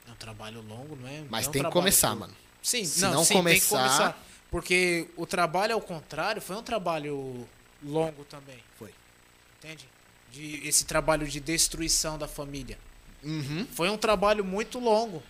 [0.08, 1.24] É um trabalho longo, não é?
[1.30, 2.34] Mas é um tem que começar, mano.
[2.62, 3.52] Sim, Se não, não sim, começar...
[3.52, 4.26] tem que começar.
[4.52, 7.48] Porque o trabalho ao contrário foi um trabalho
[7.84, 8.58] longo também.
[8.78, 8.94] Foi.
[9.58, 9.88] Entende?
[10.32, 12.78] De, esse trabalho de destruição da família.
[13.24, 13.68] Uhum.
[13.74, 15.22] Foi um trabalho muito longo.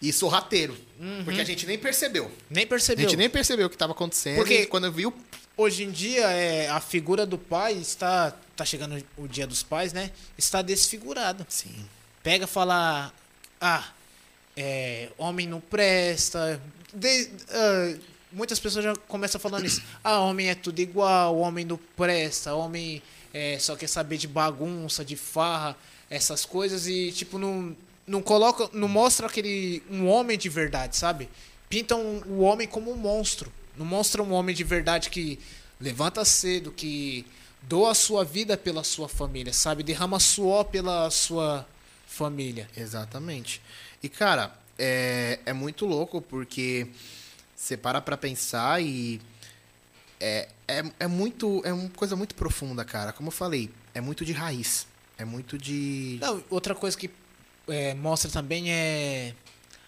[0.00, 0.76] E sorrateiro.
[0.98, 1.24] Uhum.
[1.24, 2.30] Porque a gente nem percebeu.
[2.50, 3.06] Nem percebeu.
[3.06, 4.36] A gente nem percebeu o que estava acontecendo.
[4.36, 5.14] Porque quando viu.
[5.56, 9.92] Hoje em dia, é, a figura do pai está tá chegando o dia dos pais,
[9.92, 10.10] né?
[10.36, 11.46] Está desfigurado.
[11.48, 11.88] Sim.
[12.22, 13.14] Pega falar,
[13.60, 13.88] ah,
[14.56, 16.60] é, homem não presta.
[16.92, 18.00] De, uh,
[18.32, 19.82] muitas pessoas já começam falando isso.
[20.02, 23.00] Ah, homem é tudo igual, homem não presta, homem
[23.32, 25.76] é, só quer saber de bagunça, de farra,
[26.10, 27.74] essas coisas e tipo não
[28.06, 31.28] não coloca, não mostra aquele um homem de verdade, sabe?
[31.70, 33.50] Pintam o homem como um monstro.
[33.76, 35.38] Não mostra um homem de verdade que
[35.80, 37.26] levanta cedo, que
[37.62, 39.82] doa a sua vida pela sua família, sabe?
[39.82, 41.66] Derrama suor pela sua
[42.06, 42.68] família.
[42.76, 43.60] Exatamente.
[44.02, 46.88] E, cara, é, é muito louco porque
[47.54, 49.20] você para pra pensar e.
[50.20, 51.62] É, é, é muito.
[51.64, 53.12] É uma coisa muito profunda, cara.
[53.12, 54.86] Como eu falei, é muito de raiz.
[55.18, 56.18] É muito de.
[56.20, 57.10] Não, outra coisa que
[57.68, 59.34] é, mostra também é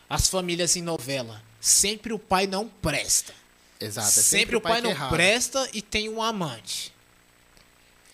[0.08, 1.42] as famílias em novela.
[1.60, 3.34] Sempre o pai não presta.
[3.80, 4.08] Exato.
[4.08, 6.92] É sempre, sempre, o pai, não presta e tem um amante.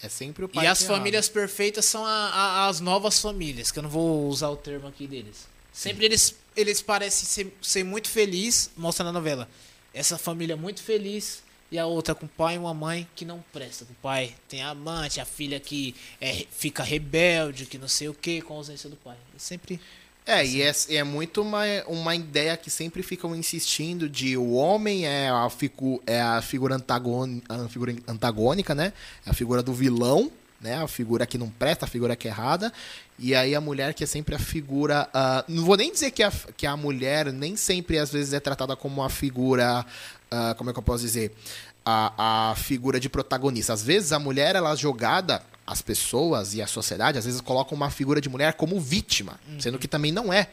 [0.02, 0.64] É sempre o pai.
[0.64, 1.34] E as famílias errado.
[1.34, 5.06] perfeitas são a, a, as novas famílias, que eu não vou usar o termo aqui
[5.06, 5.46] deles.
[5.72, 9.48] Sempre eles, eles parecem ser, ser muito felizes, mostra na novela.
[9.94, 13.42] Essa família muito feliz e a outra com o pai e uma mãe que não
[13.52, 13.84] presta.
[13.84, 18.14] O pai tem a amante, a filha que é, fica rebelde, que não sei o
[18.14, 19.16] que, com a ausência do pai.
[19.34, 19.80] É sempre.
[20.24, 25.04] É, e é, é, muito uma, uma ideia que sempre ficam insistindo de o homem
[25.04, 28.92] é a, figu, é a, figura, antagônica, a figura antagônica, né?
[29.26, 30.76] É a figura do vilão, né?
[30.76, 32.72] A figura que não presta, a figura que é errada.
[33.18, 35.08] E aí a mulher que é sempre a figura.
[35.08, 38.38] Uh, não vou nem dizer que a, que a mulher nem sempre, às vezes, é
[38.38, 39.84] tratada como uma figura.
[40.30, 41.34] Uh, como é que eu posso dizer?
[41.84, 43.72] A, a figura de protagonista.
[43.72, 45.42] Às vezes a mulher, ela é jogada.
[45.66, 49.60] As pessoas e a sociedade, às vezes, colocam uma figura de mulher como vítima, uhum.
[49.60, 50.48] sendo que também não é.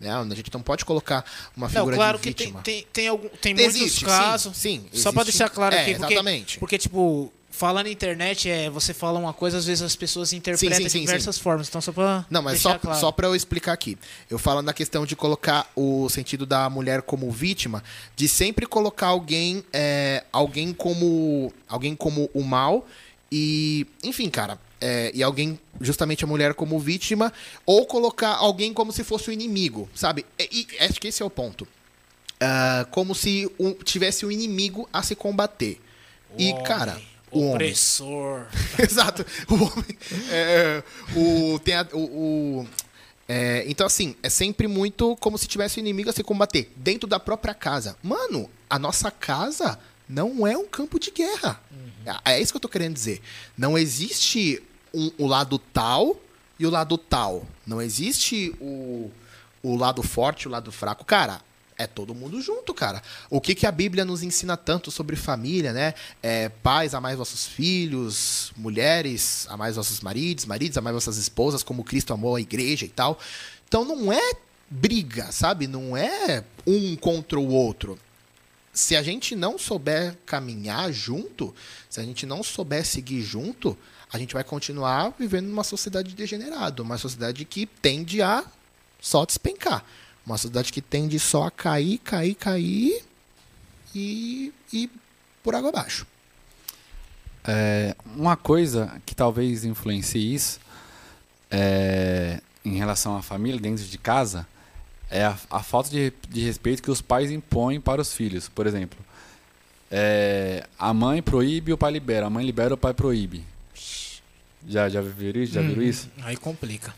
[0.00, 0.10] Né?
[0.10, 1.24] A gente não pode colocar
[1.56, 2.58] uma figura não, claro de vítima.
[2.60, 4.56] Que tem, tem, tem, algum, tem muitos existe, casos.
[4.56, 6.58] Sim, sim Só para deixar claro é, aqui, porque, exatamente.
[6.58, 10.76] porque, tipo, falar na internet é você fala uma coisa, às vezes as pessoas interpretam
[10.76, 11.68] sim, sim, de diversas formas.
[11.68, 12.26] Então, só pra.
[12.28, 12.98] Não, mas só, claro.
[12.98, 13.96] só pra eu explicar aqui.
[14.28, 17.82] Eu falo na questão de colocar o sentido da mulher como vítima,
[18.16, 21.52] de sempre colocar alguém, é, alguém como.
[21.68, 22.86] alguém como o mal.
[23.36, 27.32] E, enfim, cara, é, e alguém, justamente a mulher como vítima,
[27.66, 30.24] ou colocar alguém como se fosse o inimigo, sabe?
[30.38, 31.62] E, e acho que esse é o ponto.
[31.64, 35.80] Uh, como se um, tivesse um inimigo a se combater.
[36.38, 36.62] O e, homem.
[36.62, 38.46] cara, o opressor.
[38.78, 39.26] Exato.
[39.50, 39.98] O homem.
[40.30, 40.82] É,
[41.16, 41.98] o, tem a, o,
[42.60, 42.66] o
[43.28, 47.08] é, então, assim, é sempre muito como se tivesse um inimigo a se combater dentro
[47.08, 47.96] da própria casa.
[48.00, 49.76] Mano, a nossa casa
[50.08, 51.60] não é um campo de guerra.
[51.70, 52.12] Uhum.
[52.24, 53.20] É, é isso que eu tô querendo dizer.
[53.56, 56.16] Não existe um, o lado tal
[56.58, 57.46] e o lado tal.
[57.66, 59.10] Não existe o,
[59.62, 61.04] o lado forte e o lado fraco.
[61.04, 61.40] Cara,
[61.76, 63.02] é todo mundo junto, cara.
[63.28, 65.94] O que, que a Bíblia nos ensina tanto sobre família, né?
[66.22, 72.12] É, pais, amai vossos filhos, mulheres, amai vossos maridos, maridos, amai vossas esposas, como Cristo
[72.12, 73.18] amou a igreja e tal.
[73.66, 74.32] Então não é
[74.70, 75.66] briga, sabe?
[75.66, 77.98] Não é um contra o outro.
[78.74, 81.54] Se a gente não souber caminhar junto,
[81.88, 83.78] se a gente não souber seguir junto,
[84.12, 88.44] a gente vai continuar vivendo numa sociedade degenerada, uma sociedade que tende a
[89.00, 89.84] só despencar.
[90.26, 93.04] Uma sociedade que tende só a cair, cair, cair
[93.94, 94.90] e, e
[95.42, 96.06] por água abaixo.
[97.46, 100.58] É, uma coisa que talvez influencie isso
[101.50, 104.46] é, em relação à família dentro de casa
[105.10, 108.48] é a, a falta de, de, respeito que os pais impõem para os filhos.
[108.48, 108.98] Por exemplo,
[109.90, 112.26] é, a mãe proíbe, o pai libera.
[112.26, 113.44] A mãe libera, o pai proíbe.
[114.66, 115.52] Já, já viram isso?
[115.54, 116.10] Já viram hum, isso?
[116.22, 116.94] Aí complica.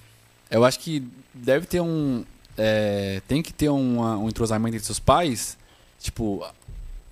[0.51, 1.03] Eu acho que
[1.35, 2.25] deve ter um,
[2.57, 5.59] é, tem que ter uma, um entrosamento entre os pais.
[5.99, 6.47] Tipo,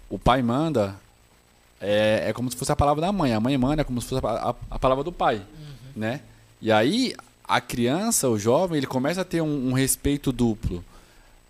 [0.08, 0.96] o pai manda,
[1.80, 3.32] é, é, como se fosse a palavra da mãe.
[3.32, 5.76] A mãe manda é como se fosse a, a, a palavra do pai, uhum.
[5.96, 6.20] né?
[6.62, 7.14] E aí,
[7.46, 10.84] a criança, o jovem, ele começa a ter um, um respeito duplo.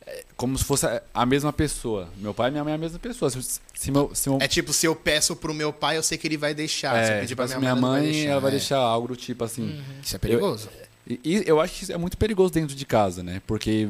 [0.06, 2.08] É, como se fosse a mesma pessoa.
[2.18, 3.30] Meu pai e minha mãe é a mesma pessoa.
[3.30, 4.38] Se, se meu, se meu...
[4.40, 6.96] É tipo, se eu peço pro meu pai, eu sei que ele vai deixar.
[6.96, 8.52] É, se eu pedir pra tipo, minha, minha mãe, vai deixar, ela vai é.
[8.52, 9.62] deixar algo do tipo assim.
[9.62, 9.82] Uhum.
[10.02, 10.68] Isso é perigoso.
[10.68, 13.40] Eu, e, e, eu acho que isso é muito perigoso dentro de casa, né?
[13.46, 13.88] Porque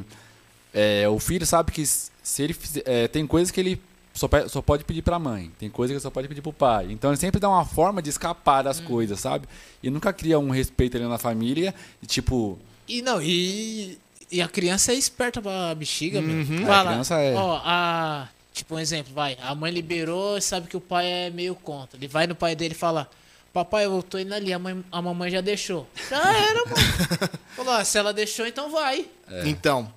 [0.73, 3.81] é, o filho sabe que se ele fizer, é, tem coisas que ele
[4.15, 6.53] só, só pode pedir para a mãe, tem coisas que só pode pedir para o
[6.53, 6.87] pai.
[6.91, 8.85] Então ele sempre dá uma forma de escapar das hum.
[8.85, 9.49] coisas, sabe?
[9.83, 12.57] E nunca cria um respeito ali na família, e, tipo.
[12.87, 13.99] E não, e,
[14.31, 16.45] e a criança é esperta pra bexiga, uhum.
[16.45, 16.67] meu.
[16.67, 17.35] Fala, a criança é.
[17.35, 19.37] Ó, a, tipo um exemplo, vai.
[19.43, 21.99] A mãe liberou e sabe que o pai é meio contra.
[21.99, 23.11] Ele vai no pai dele e fala.
[23.53, 25.89] Papai, eu tô indo ali, a, mãe, a mamãe já deixou.
[26.11, 26.77] Já era, mano.
[27.55, 29.07] Falou, ah, se ela deixou, então vai.
[29.29, 29.49] É.
[29.49, 29.93] Então.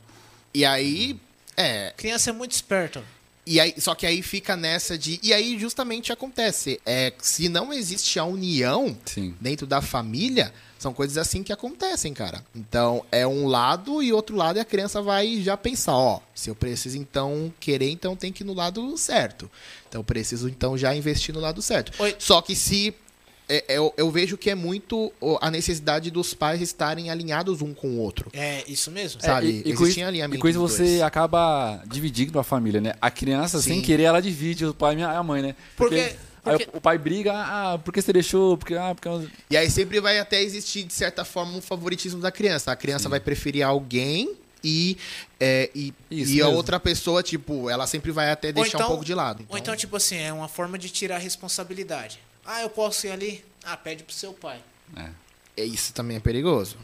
[0.53, 1.19] E aí.
[1.55, 1.91] É.
[1.97, 3.03] Criança é muito esperta.
[3.49, 5.21] E aí, só que aí fica nessa de.
[5.23, 6.81] E aí justamente acontece.
[6.85, 9.33] É, se não existe a união Sim.
[9.39, 12.43] dentro da família, são coisas assim que acontecem, cara.
[12.53, 16.49] Então, é um lado e outro lado e a criança vai já pensar, ó, se
[16.49, 19.49] eu preciso então querer, então tem que ir no lado certo.
[19.87, 21.93] Então, eu preciso então já investir no lado certo.
[21.99, 22.15] Oi.
[22.19, 22.93] Só que se
[23.49, 27.73] é, é, eu, eu, vejo que é muito a necessidade dos pais estarem alinhados um
[27.73, 28.29] com o outro.
[28.33, 29.21] É, isso mesmo.
[29.21, 29.47] Sabe?
[29.47, 31.01] É, e, e, com isso, e com isso você dois.
[31.01, 32.93] acaba dividindo a família, né?
[32.99, 33.69] A criança, Sim.
[33.69, 35.55] sem querer, ela divide o pai e a mãe, né?
[35.75, 35.95] Porque...
[35.95, 36.27] Porque...
[36.63, 38.57] Aí o pai briga, ah, por que você deixou?
[38.57, 39.27] Porque, ah, porque...
[39.49, 42.71] E aí sempre vai até existir, de certa forma, um favoritismo da criança.
[42.71, 43.09] A criança Sim.
[43.09, 44.33] vai preferir alguém
[44.63, 44.97] e,
[45.41, 49.03] é, e, e a outra pessoa, tipo, ela sempre vai até deixar então, um pouco
[49.03, 49.43] de lado.
[49.43, 49.53] Então...
[49.53, 52.19] Ou então, tipo assim, é uma forma de tirar a responsabilidade.
[52.47, 53.43] Ah, eu posso ir ali?
[53.63, 54.61] Ah, pede pro seu pai.
[54.95, 55.09] É.
[55.57, 56.77] é isso também é perigoso.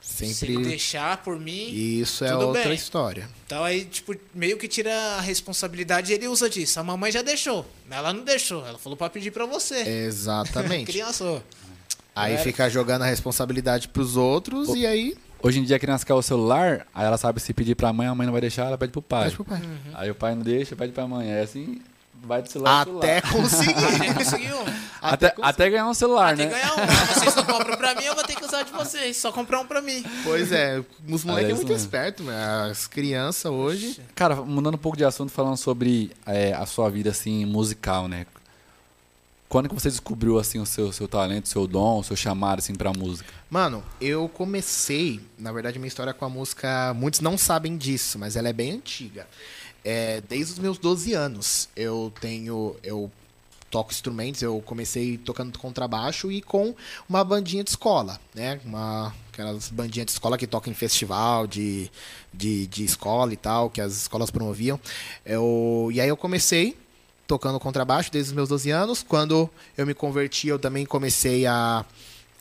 [0.00, 0.34] Sempre.
[0.34, 1.68] Se deixar por mim.
[1.68, 2.74] Isso é outra bem.
[2.74, 3.28] história.
[3.44, 6.78] Então aí, tipo, meio que tira a responsabilidade e ele usa disso.
[6.78, 7.66] A mamãe já deixou.
[7.90, 8.66] Ela não deixou.
[8.66, 9.76] Ela falou para pedir para você.
[9.80, 10.86] Exatamente.
[10.92, 11.42] Criança.
[12.14, 12.42] Aí Era.
[12.42, 14.76] fica jogando a responsabilidade pros outros o...
[14.76, 15.16] e aí.
[15.42, 18.06] Hoje em dia a criança quer o celular, aí ela sabe se pedir pra mãe,
[18.06, 19.24] a mãe não vai deixar, ela pede pro pai.
[19.24, 19.60] Pede pro pai.
[19.60, 19.92] Uhum.
[19.92, 21.30] Aí o pai não deixa, pede pra mãe.
[21.30, 21.80] É assim,
[22.26, 23.72] vai do celular Até conseguir.
[23.96, 24.64] até conseguir um.
[25.00, 26.50] Até, até, até, ganhar um celular, até né?
[26.50, 26.86] ganhar um.
[27.14, 29.16] Vocês não compram pra mim, eu vou ter que usar de vocês.
[29.16, 30.04] Só comprar um pra mim.
[30.24, 30.82] Pois é.
[31.08, 34.00] Os moleques é, é muito espertos, as crianças hoje...
[34.14, 38.26] Cara, mudando um pouco de assunto, falando sobre é, a sua vida, assim, musical, né?
[39.48, 42.74] Quando que você descobriu assim o seu, seu talento, seu dom, o seu chamado assim
[42.74, 43.32] pra música?
[43.48, 48.34] Mano, eu comecei, na verdade, minha história com a música, muitos não sabem disso, mas
[48.34, 49.26] ela é bem antiga.
[49.88, 53.08] É, desde os meus 12 anos, eu tenho, eu
[53.70, 56.74] toco instrumentos, eu comecei tocando contrabaixo e com
[57.08, 58.60] uma bandinha de escola, né?
[58.64, 61.88] Uma aquelas bandinhas de escola que tocam em festival de,
[62.34, 64.80] de, de escola e tal, que as escolas promoviam.
[65.24, 66.76] Eu, e aí eu comecei
[67.24, 69.04] tocando contrabaixo desde os meus 12 anos.
[69.06, 71.86] Quando eu me converti, eu também comecei a,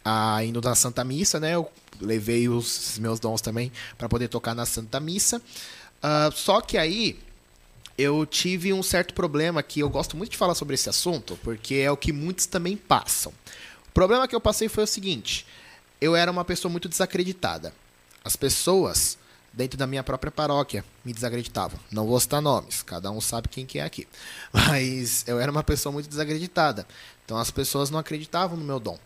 [0.04, 1.54] a indo na Santa Missa, né?
[1.54, 1.70] Eu
[2.02, 5.38] levei os meus dons também para poder tocar na Santa Missa.
[5.38, 7.20] Uh, só que aí
[7.98, 11.76] eu tive um certo problema que eu gosto muito de falar sobre esse assunto, porque
[11.76, 13.32] é o que muitos também passam.
[13.88, 15.46] O problema que eu passei foi o seguinte:
[16.02, 17.74] eu era uma pessoa muito desacreditada.
[18.24, 19.18] As pessoas
[19.54, 21.80] dentro da minha própria paróquia me desacreditavam.
[21.90, 24.06] Não vou citar nomes, cada um sabe quem que é aqui.
[24.52, 26.86] Mas eu era uma pessoa muito desacreditada.
[27.24, 29.00] Então as pessoas não acreditavam no meu dom.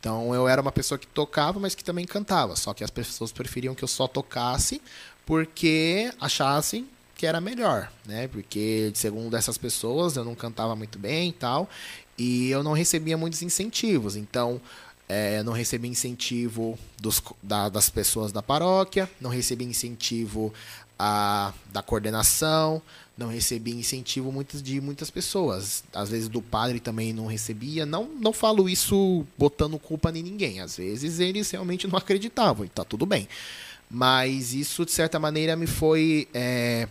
[0.00, 2.56] Então eu era uma pessoa que tocava, mas que também cantava.
[2.56, 4.80] Só que as pessoas preferiam que eu só tocasse
[5.26, 6.88] porque achassem
[7.20, 8.28] que era melhor, né?
[8.28, 11.68] Porque segundo essas pessoas eu não cantava muito bem e tal,
[12.16, 14.16] e eu não recebia muitos incentivos.
[14.16, 14.58] Então
[15.06, 20.50] é, não recebi incentivo dos, da, das pessoas da paróquia, não recebi incentivo
[20.98, 22.80] a, da coordenação,
[23.18, 25.84] não recebi incentivo muitas, de muitas pessoas.
[25.92, 27.84] Às vezes do padre também não recebia.
[27.84, 30.60] Não, não falo isso botando culpa em ninguém.
[30.60, 33.28] Às vezes eles realmente não acreditavam e tá tudo bem.
[33.90, 36.28] Mas isso, de certa maneira, me foi.
[36.32, 36.86] É,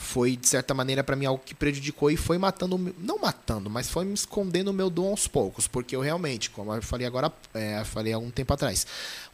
[0.00, 3.90] foi de certa maneira para mim algo que prejudicou e foi matando, não matando, mas
[3.90, 7.30] foi me escondendo o meu dom aos poucos, porque eu realmente, como eu falei agora,
[7.52, 8.86] é, falei há um tempo atrás,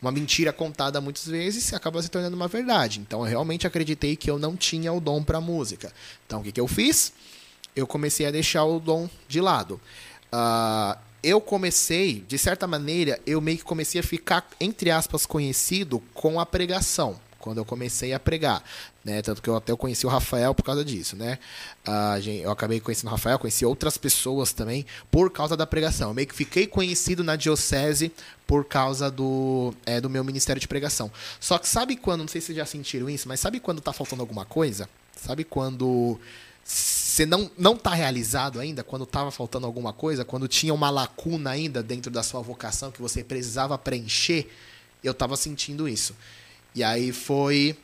[0.02, 2.98] uma mentira contada muitas vezes acaba se tornando uma verdade.
[2.98, 5.92] Então eu realmente acreditei que eu não tinha o dom para música.
[6.26, 7.12] Então o que, que eu fiz?
[7.74, 9.80] Eu comecei a deixar o dom de lado.
[10.32, 16.00] Uh, eu comecei, de certa maneira, eu meio que comecei a ficar, entre aspas, conhecido
[16.14, 18.62] com a pregação quando eu comecei a pregar,
[19.04, 19.22] né?
[19.22, 21.38] Tanto que eu até conheci o Rafael por causa disso, né?
[21.86, 26.10] Uh, eu acabei conhecendo o Rafael, conheci outras pessoas também por causa da pregação.
[26.10, 28.12] Eu meio que fiquei conhecido na diocese
[28.46, 31.10] por causa do, é, do meu ministério de pregação.
[31.40, 33.92] Só que sabe quando, não sei se vocês já sentiram isso, mas sabe quando tá
[33.92, 34.88] faltando alguma coisa?
[35.16, 36.18] Sabe quando
[37.16, 41.48] você não, não tá realizado ainda, quando tava faltando alguma coisa, quando tinha uma lacuna
[41.48, 44.50] ainda dentro da sua vocação que você precisava preencher,
[45.02, 46.14] eu tava sentindo isso.
[46.74, 47.74] E aí foi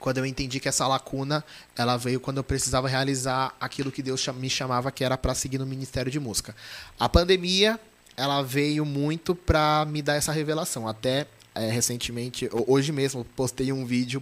[0.00, 1.44] quando eu entendi que essa lacuna
[1.76, 5.58] ela veio quando eu precisava realizar aquilo que Deus me chamava que era para seguir
[5.58, 6.52] no ministério de música.
[6.98, 7.78] A pandemia
[8.16, 10.88] ela veio muito para me dar essa revelação.
[10.88, 14.20] Até é, recentemente, hoje mesmo, postei um vídeo,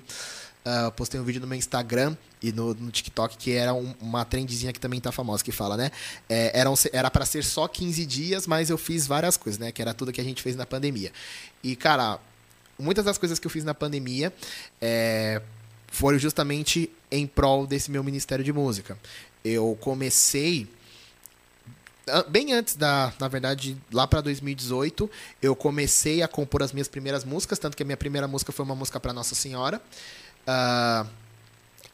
[0.66, 2.14] uh, postei um vídeo no meu Instagram
[2.44, 5.78] e no, no TikTok que era um, uma trendzinha que também tá famosa que fala,
[5.78, 5.90] né?
[6.28, 6.52] É,
[6.92, 9.72] era para ser só 15 dias, mas eu fiz várias coisas, né?
[9.72, 11.10] Que era tudo que a gente fez na pandemia.
[11.62, 12.18] E cara,
[12.78, 14.30] muitas das coisas que eu fiz na pandemia
[14.78, 15.40] é,
[15.88, 18.98] foram justamente em prol desse meu ministério de música.
[19.42, 20.68] Eu comecei
[22.28, 27.24] bem antes da, na verdade, lá para 2018, eu comecei a compor as minhas primeiras
[27.24, 29.80] músicas, tanto que a minha primeira música foi uma música para Nossa Senhora.
[30.46, 31.23] Uh,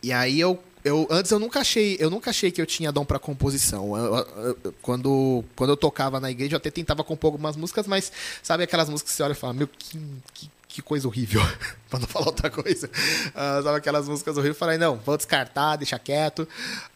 [0.02, 3.04] e aí eu eu antes eu nunca achei eu nunca achei que eu tinha dom
[3.04, 7.32] para composição eu, eu, eu, quando quando eu tocava na igreja eu até tentava compor
[7.32, 8.10] algumas músicas mas
[8.42, 9.98] sabe aquelas músicas que você olha e fala meu que,
[10.32, 11.42] que que coisa horrível,
[11.90, 12.86] para não falar outra coisa.
[12.86, 14.56] Uh, sabe aquelas músicas horríveis?
[14.56, 16.48] Falei, não, vou descartar, deixar quieto.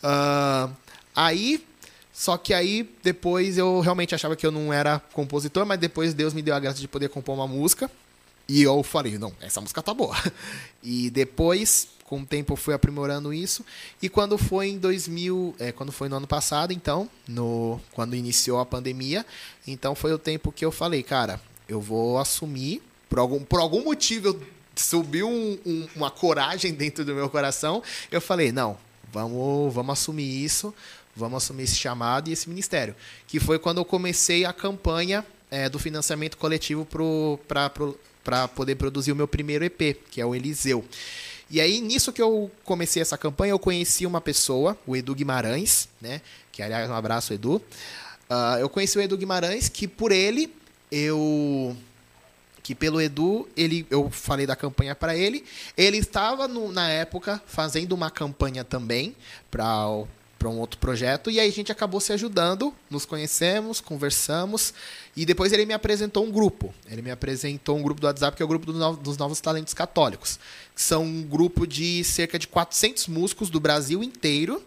[0.03, 0.73] Uh,
[1.15, 1.67] aí,
[2.13, 6.33] só que aí, depois eu realmente achava que eu não era compositor, mas depois Deus
[6.33, 7.91] me deu a graça de poder compor uma música.
[8.49, 10.17] E eu falei, não, essa música tá boa.
[10.87, 13.65] E depois, com o tempo, eu fui aprimorando isso.
[14.03, 18.61] E quando foi em 2000, é, quando foi no ano passado, então, no, quando iniciou
[18.61, 19.25] a pandemia,
[19.67, 23.83] então foi o tempo que eu falei, cara, eu vou assumir por algum, por algum
[23.85, 24.41] motivo eu
[24.77, 27.83] subiu um, um, uma coragem dentro do meu coração.
[28.11, 28.77] Eu falei, não,
[29.13, 30.75] vamos, vamos assumir isso,
[31.17, 32.95] vamos assumir esse chamado e esse ministério.
[33.27, 37.71] Que foi quando eu comecei a campanha é, do financiamento coletivo para
[38.55, 40.85] poder produzir o meu primeiro EP, que é o Eliseu.
[41.51, 45.89] E aí, nisso que eu comecei essa campanha, eu conheci uma pessoa, o Edu Guimarães,
[46.01, 46.21] né?
[46.51, 47.57] Que, aliás, um abraço, Edu.
[48.31, 50.53] Uh, eu conheci o Edu Guimarães, que por ele
[50.91, 51.77] eu
[52.63, 55.45] que pelo Edu, ele, eu falei da campanha para ele.
[55.77, 59.15] Ele estava no, na época fazendo uma campanha também
[59.51, 60.03] para
[60.45, 64.75] para um outro projeto e aí a gente acabou se ajudando, nos conhecemos, conversamos
[65.17, 66.75] e depois ele me apresentou um grupo.
[66.87, 70.39] Ele me apresentou um grupo do WhatsApp que é o grupo dos Novos Talentos Católicos,
[70.75, 74.63] que são um grupo de cerca de 400 músicos do Brasil inteiro,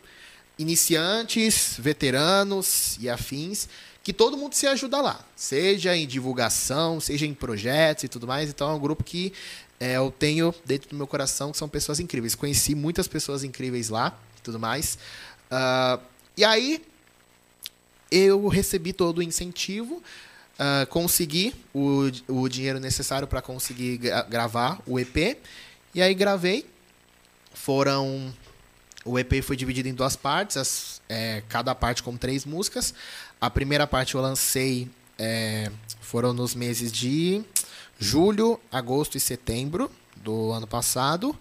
[0.58, 3.70] iniciantes, veteranos e afins
[4.02, 8.50] que todo mundo se ajuda lá, seja em divulgação, seja em projetos e tudo mais.
[8.50, 9.32] Então é um grupo que
[9.80, 12.34] é, eu tenho dentro do meu coração que são pessoas incríveis.
[12.34, 14.98] Conheci muitas pessoas incríveis lá e tudo mais.
[15.52, 16.02] Uh,
[16.36, 16.84] e aí
[18.12, 19.96] eu recebi todo o incentivo,
[20.60, 25.38] uh, consegui o, o dinheiro necessário para conseguir gra gravar o EP.
[25.94, 26.66] E aí gravei.
[27.54, 28.34] Foram.
[29.04, 32.94] O EP foi dividido em duas partes, as, é, cada parte com três músicas.
[33.40, 35.72] A primeira parte eu lancei é,
[36.02, 37.42] foram nos meses de
[37.98, 41.38] julho, agosto e setembro do ano passado.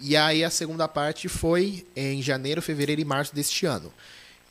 [0.00, 3.92] E aí a segunda parte foi em janeiro, fevereiro e março deste ano.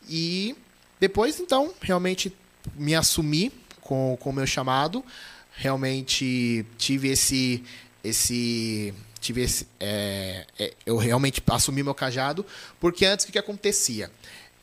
[0.10, 0.56] E
[1.00, 2.36] depois, então, realmente
[2.76, 3.52] me assumi
[3.82, 5.04] com o meu chamado.
[5.52, 7.64] Realmente tive esse.
[8.04, 12.46] esse tive esse, é, é, eu realmente assumi meu cajado,
[12.80, 14.12] porque antes o que, que acontecia?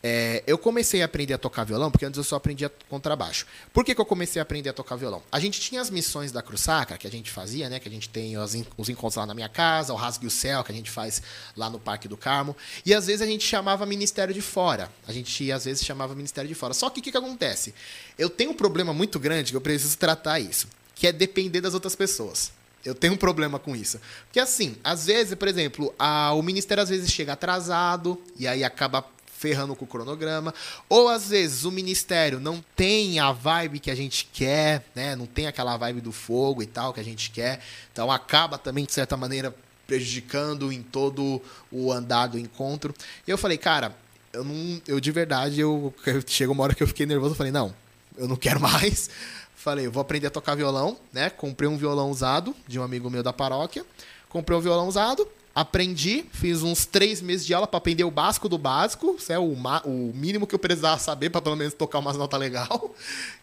[0.07, 3.47] É, eu comecei a aprender a tocar violão, porque antes eu só aprendia contrabaixo.
[3.73, 5.23] Por que, que eu comecei a aprender a tocar violão?
[5.33, 7.81] A gente tinha as missões da Cruzaca, que a gente fazia, né?
[7.81, 10.63] Que a gente tem os, os encontros lá na minha casa, o Rasgue o Céu,
[10.63, 11.23] que a gente faz
[11.57, 12.55] lá no Parque do Carmo.
[12.85, 14.93] E às vezes a gente chamava Ministério de Fora.
[15.09, 16.75] A gente às vezes chamava Ministério de Fora.
[16.75, 17.73] Só que o que, que acontece?
[18.19, 21.73] Eu tenho um problema muito grande que eu preciso tratar isso, que é depender das
[21.73, 22.53] outras pessoas.
[22.85, 23.99] Eu tenho um problema com isso.
[24.27, 28.63] Porque assim, às vezes, por exemplo, a, o ministério às vezes chega atrasado e aí
[28.63, 29.14] acaba
[29.45, 30.55] ferrando com o cronograma.
[30.89, 35.15] Ou às vezes o ministério não tem a vibe que a gente quer, né?
[35.15, 37.61] Não tem aquela vibe do fogo e tal que a gente quer.
[37.93, 39.55] Então acaba também, de certa maneira,
[39.87, 42.95] prejudicando em todo o andar do encontro.
[43.27, 43.95] E eu falei, cara,
[44.33, 44.81] eu não.
[44.89, 47.75] Eu de verdade, eu, eu chegou uma hora que eu fiquei nervoso, eu falei, não,
[48.17, 49.11] eu não quero mais.
[49.55, 51.29] Falei, vou aprender a tocar violão, né?
[51.29, 53.85] Comprei um violão usado de um amigo meu da paróquia.
[54.31, 58.49] Comprei um violão usado, Aprendi, fiz uns três meses de aula para aprender o básico
[58.49, 62.17] do básico, é o, o mínimo que eu precisava saber para pelo menos tocar umas
[62.17, 62.93] notas legal.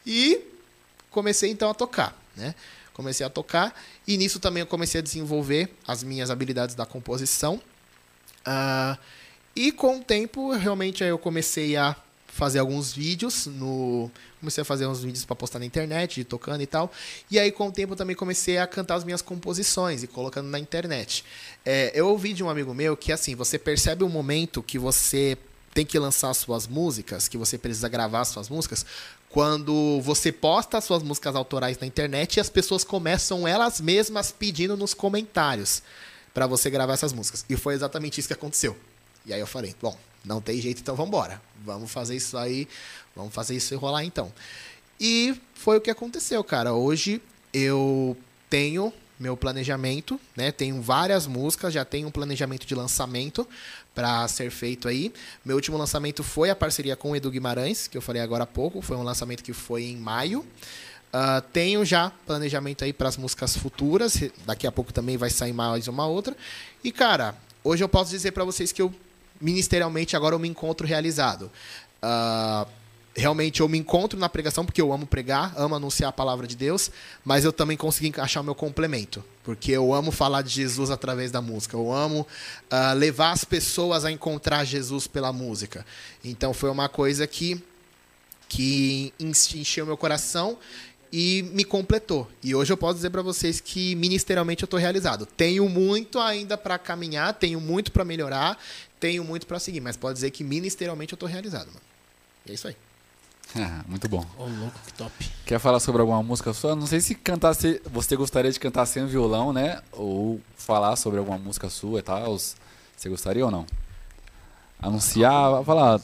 [0.06, 0.42] E
[1.10, 2.54] comecei então a tocar, né?
[2.94, 3.74] Comecei a tocar
[4.06, 7.62] e nisso também eu comecei a desenvolver as minhas habilidades da composição.
[8.46, 8.98] Uh,
[9.56, 11.96] e com o tempo, realmente eu comecei a
[12.32, 14.10] fazer alguns vídeos no
[14.40, 16.92] comecei a fazer uns vídeos para postar na internet, tocando e tal.
[17.30, 20.58] E aí com o tempo também comecei a cantar as minhas composições e colocando na
[20.58, 21.24] internet.
[21.64, 24.80] É, eu ouvi de um amigo meu que assim, você percebe o um momento que
[24.80, 25.38] você
[25.74, 28.86] tem que lançar suas músicas, que você precisa gravar suas músicas,
[29.30, 34.32] quando você posta as suas músicas autorais na internet e as pessoas começam elas mesmas
[34.32, 35.82] pedindo nos comentários
[36.34, 37.46] para você gravar essas músicas.
[37.50, 38.76] E foi exatamente isso que aconteceu.
[39.26, 41.42] E aí eu falei, bom, não tem jeito, então vamos embora.
[41.64, 42.68] Vamos fazer isso aí,
[43.16, 44.32] vamos fazer isso rolar então.
[45.00, 46.74] E foi o que aconteceu, cara.
[46.74, 47.22] Hoje
[47.54, 48.16] eu
[48.50, 50.52] tenho meu planejamento, né?
[50.52, 53.48] Tenho várias músicas, já tenho um planejamento de lançamento
[53.94, 55.14] para ser feito aí.
[55.46, 58.48] Meu último lançamento foi a parceria com o Edu Guimarães, que eu falei agora há
[58.48, 58.82] pouco.
[58.82, 60.40] Foi um lançamento que foi em maio.
[61.14, 64.18] Uh, tenho já planejamento aí para as músicas futuras.
[64.46, 66.36] Daqui a pouco também vai sair mais uma outra.
[66.84, 68.92] E cara, hoje eu posso dizer para vocês que eu
[69.42, 71.52] ministerialmente agora eu me encontro realizado.
[72.04, 72.70] Uh,
[73.16, 76.56] realmente eu me encontro na pregação porque eu amo pregar, amo anunciar a palavra de
[76.56, 76.92] Deus,
[77.26, 81.32] mas eu também consegui encaixar o meu complemento, porque eu amo falar de Jesus através
[81.32, 82.22] da música, eu amo
[82.72, 85.86] uh, levar as pessoas a encontrar Jesus pela música.
[86.24, 87.62] Então foi uma coisa que
[88.48, 90.58] que encheu meu coração
[91.12, 92.30] e me completou.
[92.44, 95.26] E hoje eu posso dizer para vocês que ministerialmente eu estou realizado.
[95.26, 98.62] Tenho muito ainda para caminhar, tenho muito para melhorar,
[99.02, 101.82] tenho muito para seguir, mas pode dizer que ministerialmente eu tô realizado, mano.
[102.46, 102.76] E é isso aí.
[103.54, 104.22] Ah, muito bom.
[104.38, 105.30] Ô, oh, louco, que top.
[105.46, 106.74] Quer falar sobre alguma música sua?
[106.74, 109.82] Não sei se cantar, se você gostaria de cantar sem violão, né?
[109.92, 112.38] Ou falar sobre alguma música sua e tal.
[112.38, 113.66] Você gostaria ou não?
[114.82, 116.00] Anunciar, ah, falar.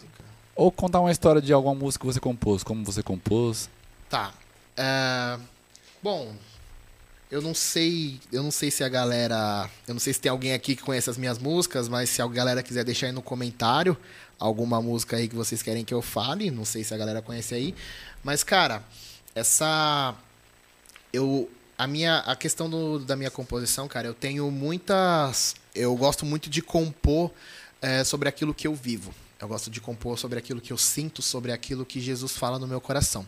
[0.58, 3.70] Ou contar uma história de alguma música que você compôs, como você compôs.
[4.10, 4.34] Tá.
[4.78, 5.42] Uh,
[6.04, 6.36] bom,
[7.30, 10.54] eu não sei, eu não sei se a galera, eu não sei se tem alguém
[10.54, 13.98] aqui que conhece as minhas músicas, mas se a galera quiser deixar aí no comentário
[14.40, 17.54] alguma música aí que vocês querem que eu fale, não sei se a galera conhece
[17.54, 17.76] aí,
[18.24, 18.82] mas cara,
[19.36, 20.16] essa
[21.12, 26.26] eu a minha a questão do, da minha composição, cara, eu tenho muitas, eu gosto
[26.26, 27.32] muito de compor
[27.82, 29.14] é, sobre aquilo que eu vivo.
[29.40, 32.68] Eu gosto de compor sobre aquilo que eu sinto, sobre aquilo que Jesus fala no
[32.68, 33.28] meu coração.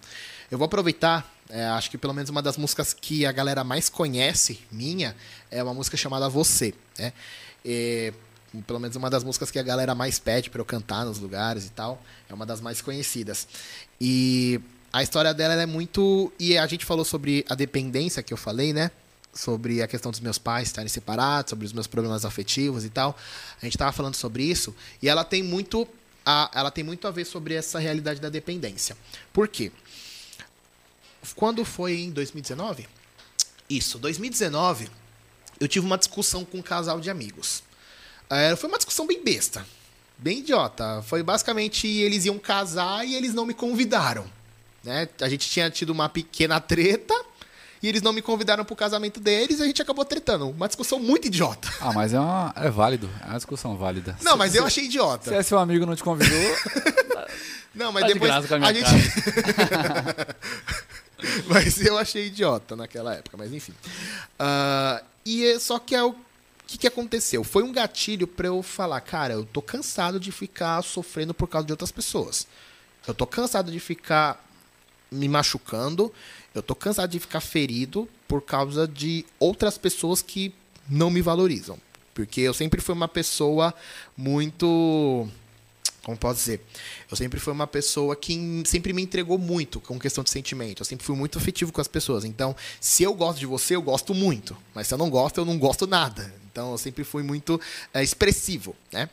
[0.49, 3.89] Eu vou aproveitar, é, acho que pelo menos uma das músicas que a galera mais
[3.89, 5.15] conhece, minha,
[5.49, 6.73] é uma música chamada Você.
[6.97, 7.11] Né?
[7.65, 8.13] E,
[8.67, 11.65] pelo menos uma das músicas que a galera mais pede para eu cantar nos lugares
[11.65, 12.01] e tal.
[12.29, 13.47] É uma das mais conhecidas.
[13.99, 14.61] E
[14.93, 16.31] a história dela é muito.
[16.39, 18.91] E a gente falou sobre a dependência que eu falei, né?
[19.33, 23.17] Sobre a questão dos meus pais estarem separados, sobre os meus problemas afetivos e tal.
[23.61, 24.75] A gente estava falando sobre isso.
[25.01, 25.87] E ela tem muito
[26.25, 28.95] a, ela tem muito a ver sobre essa realidade da dependência.
[29.33, 29.71] Por quê?
[31.35, 32.87] Quando foi em 2019?
[33.69, 34.89] Isso, 2019,
[35.59, 37.63] eu tive uma discussão com um casal de amigos.
[38.29, 39.65] É, foi uma discussão bem besta,
[40.17, 41.03] bem idiota.
[41.03, 44.25] Foi basicamente eles iam casar e eles não me convidaram.
[44.83, 45.07] Né?
[45.21, 47.13] A gente tinha tido uma pequena treta
[47.81, 50.49] e eles não me convidaram pro casamento deles e a gente acabou tretando.
[50.49, 51.67] Uma discussão muito idiota.
[51.79, 53.09] Ah, mas é, uma, é válido.
[53.23, 54.17] É uma discussão válida.
[54.21, 55.29] Não, mas eu achei idiota.
[55.29, 56.55] Se é seu amigo não te convidou.
[57.73, 58.89] não, mas tá de depois com a a gente.
[61.47, 63.73] mas eu achei idiota naquela época, mas enfim.
[64.37, 66.15] Ah, e é- só que é o
[66.65, 67.43] que, que aconteceu?
[67.43, 71.65] Foi um gatilho pra eu falar, cara, eu tô cansado de ficar sofrendo por causa
[71.65, 72.47] de outras pessoas.
[73.07, 74.45] Eu tô cansado de ficar
[75.11, 76.13] me machucando.
[76.53, 80.53] Eu tô cansado de ficar ferido por causa de outras pessoas que
[80.87, 81.77] não me valorizam.
[82.13, 83.73] Porque eu sempre fui uma pessoa
[84.15, 85.27] muito.
[86.09, 86.65] Como posso dizer?
[87.09, 90.81] Eu sempre fui uma pessoa que sempre me entregou muito com questão de sentimento.
[90.81, 92.25] Eu sempre fui muito afetivo com as pessoas.
[92.25, 94.57] Então, se eu gosto de você, eu gosto muito.
[94.73, 96.33] Mas se eu não gosto, eu não gosto nada.
[96.51, 97.61] Então, eu sempre fui muito
[97.93, 99.07] é, expressivo, né?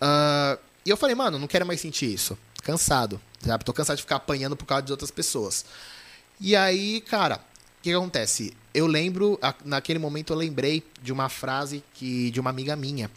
[0.00, 2.38] Ah, e eu falei, mano, não quero mais sentir isso.
[2.62, 3.62] Cansado, sabe?
[3.62, 5.66] Tô cansado de ficar apanhando por causa de outras pessoas.
[6.40, 8.54] E aí, cara, o que, que acontece?
[8.72, 13.10] Eu lembro, naquele momento eu lembrei de uma frase que de uma amiga minha,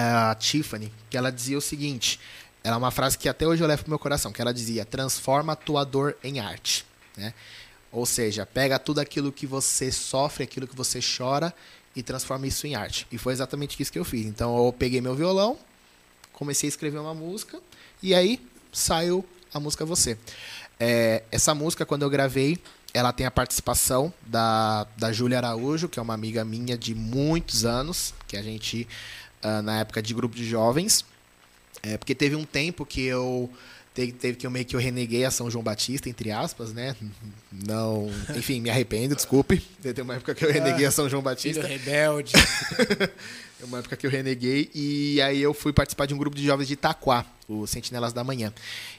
[0.00, 2.20] a Tiffany, que ela dizia o seguinte:
[2.62, 4.84] ela é uma frase que até hoje eu levo pro meu coração, que ela dizia:
[4.84, 7.34] transforma tua dor em arte, né?
[7.90, 11.54] Ou seja, pega tudo aquilo que você sofre, aquilo que você chora
[11.96, 13.06] e transforma isso em arte.
[13.10, 14.26] E foi exatamente isso que eu fiz.
[14.26, 15.58] Então eu peguei meu violão,
[16.32, 17.58] comecei a escrever uma música
[18.02, 18.40] e aí
[18.72, 20.18] saiu a música Você.
[20.78, 22.58] É, essa música, quando eu gravei,
[22.94, 27.64] ela tem a participação da, da Júlia Araújo, que é uma amiga minha de muitos
[27.64, 28.86] anos, que a gente,
[29.42, 31.04] ah, na época de grupo de jovens,
[31.82, 33.50] é, porque teve um tempo que eu
[33.94, 36.94] teve, teve que eu meio que eu reneguei a São João Batista, entre aspas, né?
[37.50, 39.58] Não, enfim, me arrependo, desculpe.
[39.82, 41.66] Teve uma época que eu reneguei a São João Filho Batista.
[41.66, 42.32] rebelde.
[43.60, 46.46] É uma época que eu reneguei e aí eu fui participar de um grupo de
[46.46, 48.52] jovens de Itaquá, o Sentinelas da Manhã.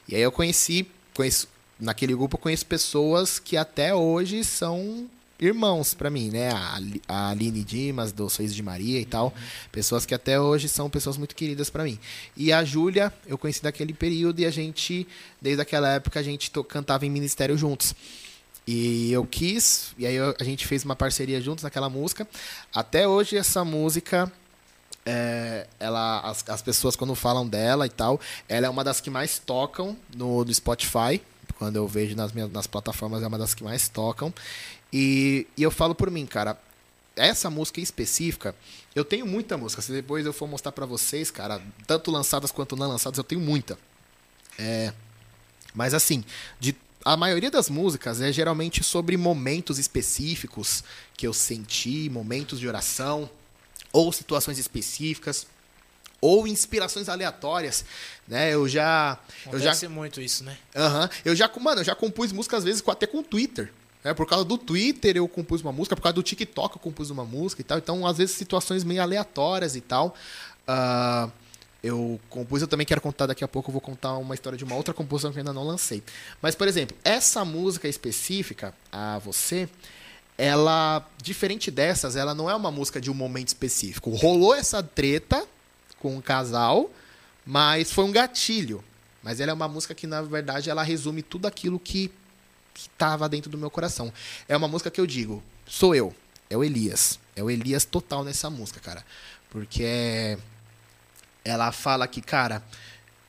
[0.06, 1.48] E aí eu conheci, conheço,
[1.78, 5.08] naquele grupo eu conheço pessoas que até hoje são
[5.40, 6.50] irmãos pra mim, né?
[6.50, 9.32] A, a Aline Dimas, do Sorriso de Maria e tal.
[9.72, 11.98] Pessoas que até hoje são pessoas muito queridas pra mim.
[12.36, 15.06] E a Júlia, eu conheci daquele período e a gente,
[15.40, 17.94] desde aquela época, a gente cantava em ministério juntos.
[18.66, 22.28] E eu quis, e aí a gente fez uma parceria juntos naquela música.
[22.72, 24.30] Até hoje essa música
[25.04, 29.10] é, ela, as, as pessoas quando falam dela e tal, ela é uma das que
[29.10, 31.20] mais tocam no, no Spotify.
[31.58, 34.32] Quando eu vejo nas minhas nas plataformas, é uma das que mais tocam.
[34.92, 36.60] E, e eu falo por mim, cara,
[37.16, 38.54] essa música em específica,
[38.94, 39.82] eu tenho muita música.
[39.82, 43.40] Se depois eu for mostrar pra vocês, cara, tanto lançadas quanto não lançadas, eu tenho
[43.40, 43.78] muita.
[44.58, 44.92] É,
[45.74, 46.24] mas assim,
[46.58, 50.84] de a maioria das músicas é geralmente sobre momentos específicos
[51.16, 53.30] que eu senti, momentos de oração,
[53.92, 55.46] ou situações específicas,
[56.20, 57.84] ou inspirações aleatórias,
[58.28, 58.52] né?
[58.52, 60.58] Eu já eu já Acontece muito isso, né?
[60.76, 61.08] Aham.
[61.24, 63.72] Eu já, mano, eu já compus música às vezes até com o Twitter.
[64.02, 67.10] É, por causa do Twitter eu compus uma música, por causa do TikTok eu compus
[67.10, 67.78] uma música e tal.
[67.78, 70.14] Então, às vezes, situações meio aleatórias e tal.
[70.66, 71.28] Ah,
[71.82, 74.64] eu compus, eu também quero contar daqui a pouco, eu vou contar uma história de
[74.64, 76.02] uma outra composição que eu ainda não lancei.
[76.40, 79.68] Mas, por exemplo, essa música específica, a você,
[80.36, 84.10] ela, diferente dessas, ela não é uma música de um momento específico.
[84.10, 85.46] Rolou essa treta
[85.98, 86.90] com um casal,
[87.44, 88.82] mas foi um gatilho.
[89.22, 92.10] Mas ela é uma música que, na verdade, ela resume tudo aquilo que
[92.82, 94.12] estava dentro do meu coração.
[94.48, 96.14] É uma música que eu digo, sou eu,
[96.48, 97.18] é o Elias.
[97.36, 99.04] É o Elias total nessa música, cara.
[99.50, 100.36] Porque
[101.44, 102.62] ela fala que, cara,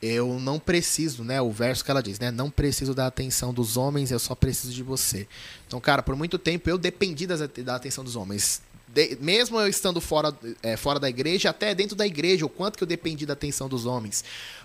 [0.02, 1.40] eu não preciso, né?
[1.42, 2.32] O verso que ela diz, né?
[2.32, 5.28] Não preciso da atenção dos homens, eu só preciso de você.
[5.68, 8.62] Então, cara, por muito tempo eu dependi das- da atenção dos homens.
[8.88, 12.78] De- mesmo eu estando fora, é, fora da igreja, até dentro da igreja, o quanto
[12.78, 14.24] que eu dependi da atenção dos homens.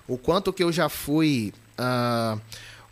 [0.08, 1.52] O quanto que eu já fui.
[1.78, 2.38] ah,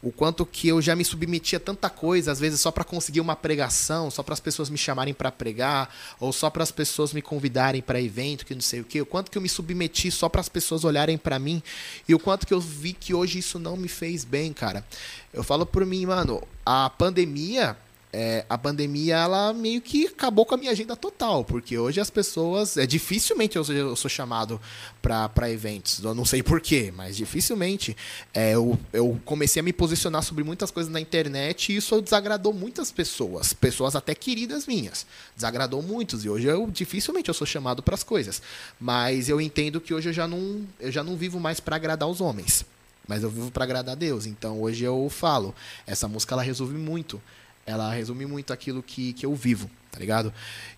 [0.05, 3.21] o quanto que eu já me submeti a tanta coisa, às vezes só para conseguir
[3.21, 7.15] uma pregação, só para as pessoas me chamarem para pregar, ou só para as pessoas
[7.15, 9.01] me convidarem para evento, que não sei o quê.
[9.01, 11.63] O quanto que eu me submeti só para as pessoas olharem para mim
[12.07, 14.85] e o quanto que eu vi que hoje isso não me fez bem, cara.
[15.33, 17.77] Eu falo por mim, mano, a pandemia
[18.17, 22.11] é, a pandemia ela meio que acabou com a minha agenda total, porque hoje as
[22.11, 22.77] pessoas.
[22.77, 24.61] É, dificilmente eu sou, eu sou chamado
[25.03, 25.99] para eventos.
[25.99, 27.97] Eu não sei porquê, mas dificilmente.
[28.33, 32.53] É, eu, eu comecei a me posicionar sobre muitas coisas na internet e isso desagradou
[32.53, 33.53] muitas pessoas.
[33.53, 35.05] Pessoas até queridas minhas.
[35.35, 36.25] Desagradou muitos.
[36.25, 38.41] E hoje eu dificilmente eu sou chamado para as coisas.
[38.79, 42.09] Mas eu entendo que hoje eu já não, eu já não vivo mais para agradar
[42.09, 42.65] os homens.
[43.09, 44.25] mas eu vivo para agradar a Deus.
[44.25, 45.53] Então hoje eu falo,
[45.85, 47.21] essa música ela resume muito.
[47.67, 50.33] Ela resume muito aquilo que, que eu vivo, tá ligado?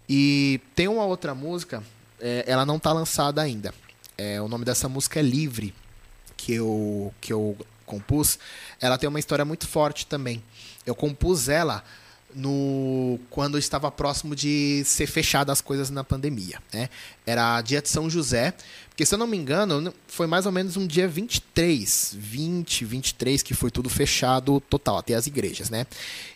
[0.09, 1.83] E tem uma outra música,
[2.21, 3.75] é, ela não tá lançada ainda.
[4.17, 5.75] É, o nome dessa música é Livre,
[6.37, 8.39] que eu, que eu compus.
[8.81, 10.43] Ela tem uma história muito forte também.
[10.85, 11.83] Eu compus ela
[12.35, 16.91] no quando estava próximo de ser fechada as coisas na pandemia, né?
[17.25, 18.53] Era dia de São José,
[18.97, 23.43] porque se eu não me engano, foi mais ou menos um dia 23, 20, 23
[23.43, 25.87] que foi tudo fechado total, até as igrejas, né?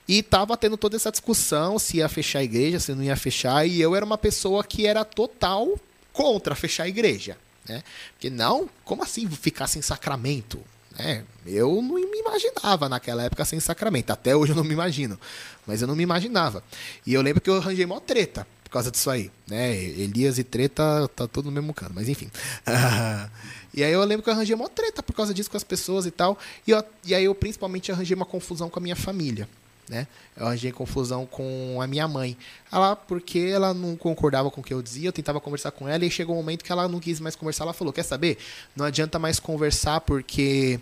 [0.06, 3.66] E tava tendo toda essa discussão se ia fechar a igreja, se não ia fechar,
[3.66, 5.80] e eu era uma pessoa que era total
[6.12, 7.82] contra fechar a igreja, né?
[8.12, 10.60] Porque não, como assim ficar sem sacramento?
[10.98, 14.10] É, eu não me imaginava naquela época sem sacramento.
[14.10, 15.18] Até hoje eu não me imagino.
[15.66, 16.62] Mas eu não me imaginava.
[17.06, 19.32] E eu lembro que eu arranjei mó treta por causa disso aí.
[19.48, 19.76] Né?
[19.76, 22.30] Elias e treta tá tudo no mesmo cano, mas enfim.
[23.74, 26.06] e aí eu lembro que eu arranjei mó treta por causa disso com as pessoas
[26.06, 26.38] e tal.
[26.64, 29.48] E, eu, e aí eu principalmente arranjei uma confusão com a minha família.
[29.88, 30.06] Né?
[30.36, 32.36] Eu arranjei confusão com a minha mãe.
[32.70, 36.04] Ela, porque ela não concordava com o que eu dizia, eu tentava conversar com ela
[36.04, 37.64] e chegou um momento que ela não quis mais conversar.
[37.64, 38.38] Ela falou: Quer saber?
[38.76, 40.78] Não adianta mais conversar porque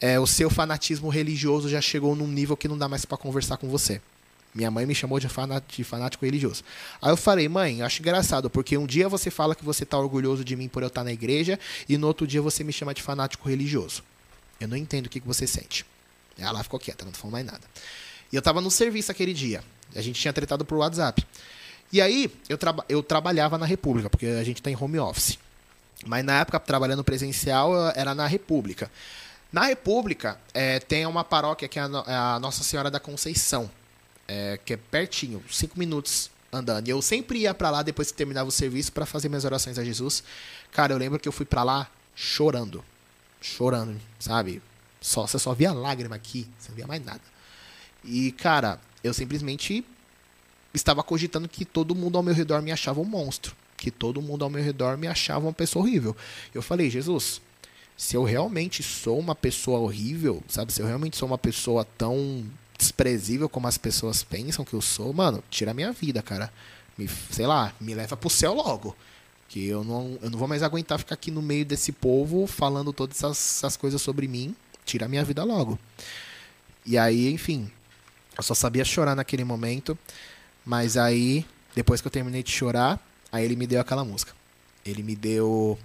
[0.00, 3.56] é, o seu fanatismo religioso já chegou num nível que não dá mais para conversar
[3.56, 4.00] com você.
[4.54, 6.64] Minha mãe me chamou de, fanático religioso.
[7.00, 10.44] Aí eu falei, mãe, acho engraçado, porque um dia você fala que você tá orgulhoso
[10.44, 11.58] de mim por eu estar tá na igreja,
[11.88, 14.02] e no outro dia você me chama de fanático religioso.
[14.58, 15.86] Eu não entendo o que, que você sente.
[16.36, 17.62] Ela ficou quieta, não falou mais nada.
[18.32, 19.62] E eu tava no serviço aquele dia.
[19.94, 21.24] A gente tinha tretado por WhatsApp.
[21.92, 25.38] E aí, eu, traba eu trabalhava na República, porque a gente tá em home office.
[26.06, 28.90] Mas na época, trabalhando presencial, era na República.
[29.52, 33.70] Na República, é, tem uma paróquia que é a, a Nossa Senhora da Conceição,
[34.30, 36.86] é, que é pertinho, cinco minutos andando.
[36.86, 39.76] E eu sempre ia para lá depois que terminava o serviço para fazer minhas orações
[39.76, 40.22] a Jesus.
[40.70, 42.84] Cara, eu lembro que eu fui para lá chorando.
[43.40, 44.62] Chorando, sabe?
[45.00, 47.22] Só, você só via lágrima aqui, você não via mais nada.
[48.04, 49.84] E, cara, eu simplesmente
[50.72, 53.56] estava cogitando que todo mundo ao meu redor me achava um monstro.
[53.76, 56.16] Que todo mundo ao meu redor me achava uma pessoa horrível.
[56.54, 57.40] Eu falei, Jesus,
[57.96, 60.72] se eu realmente sou uma pessoa horrível, sabe?
[60.72, 62.44] Se eu realmente sou uma pessoa tão
[62.80, 66.50] desprezível como as pessoas pensam que eu sou, mano, tira a minha vida, cara.
[66.96, 68.96] Me, sei lá, me leva pro céu logo.
[69.48, 72.92] Que eu não, eu não vou mais aguentar ficar aqui no meio desse povo falando
[72.92, 74.56] todas essas, essas coisas sobre mim.
[74.84, 75.78] Tira a minha vida logo.
[76.86, 77.70] E aí, enfim,
[78.36, 79.98] eu só sabia chorar naquele momento.
[80.64, 81.44] Mas aí,
[81.74, 82.98] depois que eu terminei de chorar,
[83.30, 84.32] aí ele me deu aquela música.
[84.84, 85.78] Ele me deu.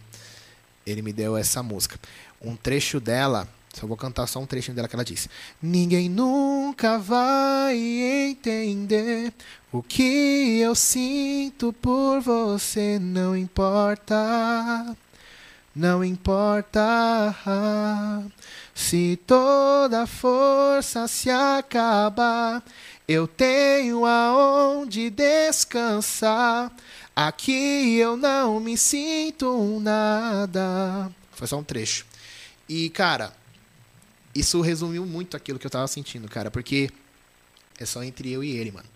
[0.86, 2.00] Ele me deu essa música.
[2.42, 3.50] Um trecho dela.
[3.76, 5.30] Só vou cantar só um trechinho dela que ela disse.
[5.62, 9.34] Ninguém nunca vai entender
[9.70, 14.96] o que eu sinto por você, não importa.
[15.76, 17.44] Não importa
[18.74, 22.64] se toda força se acabar,
[23.06, 26.72] eu tenho aonde descansar.
[27.14, 31.12] Aqui eu não me sinto nada.
[31.32, 32.06] Foi só um trecho.
[32.70, 33.34] E, cara,
[34.36, 36.92] isso resumiu muito aquilo que eu tava sentindo, cara, porque
[37.80, 38.88] é só entre eu e ele, mano.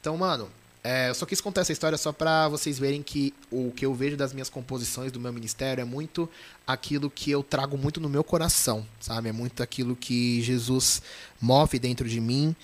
[0.00, 0.50] Então, mano,
[0.82, 3.94] é, eu só quis contar essa história só para vocês verem que o que eu
[3.94, 6.28] vejo das minhas composições do meu ministério é muito
[6.66, 9.28] aquilo que eu trago muito no meu coração, sabe?
[9.28, 11.02] É muito aquilo que Jesus
[11.40, 12.54] move dentro de mim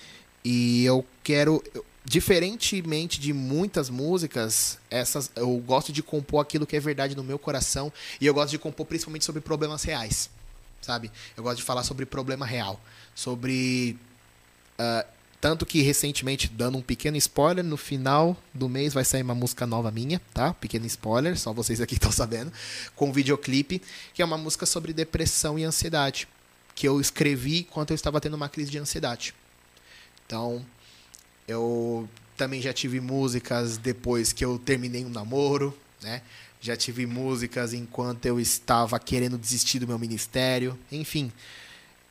[0.43, 1.61] e eu quero
[2.05, 7.39] diferentemente de muitas músicas, essas eu gosto de compor aquilo que é verdade no meu
[7.39, 7.91] coração
[8.21, 10.29] e eu gosto de compor principalmente sobre problemas reais,
[10.85, 11.11] sabe?
[11.35, 12.79] Eu gosto de falar sobre problema real,
[13.15, 13.97] sobre
[14.79, 15.05] uh,
[15.41, 19.65] tanto que recentemente, dando um pequeno spoiler, no final do mês vai sair uma música
[19.65, 20.53] nova minha, tá?
[20.53, 22.51] Pequeno spoiler, só vocês aqui estão sabendo,
[22.95, 23.81] com um videoclipe,
[24.13, 26.27] que é uma música sobre depressão e ansiedade,
[26.73, 29.33] que eu escrevi enquanto eu estava tendo uma crise de ansiedade.
[30.25, 30.65] Então,
[31.47, 32.07] eu
[32.37, 36.21] também já tive músicas depois que eu terminei um namoro, né?
[36.61, 41.31] Já tive músicas enquanto eu estava querendo desistir do meu ministério, enfim.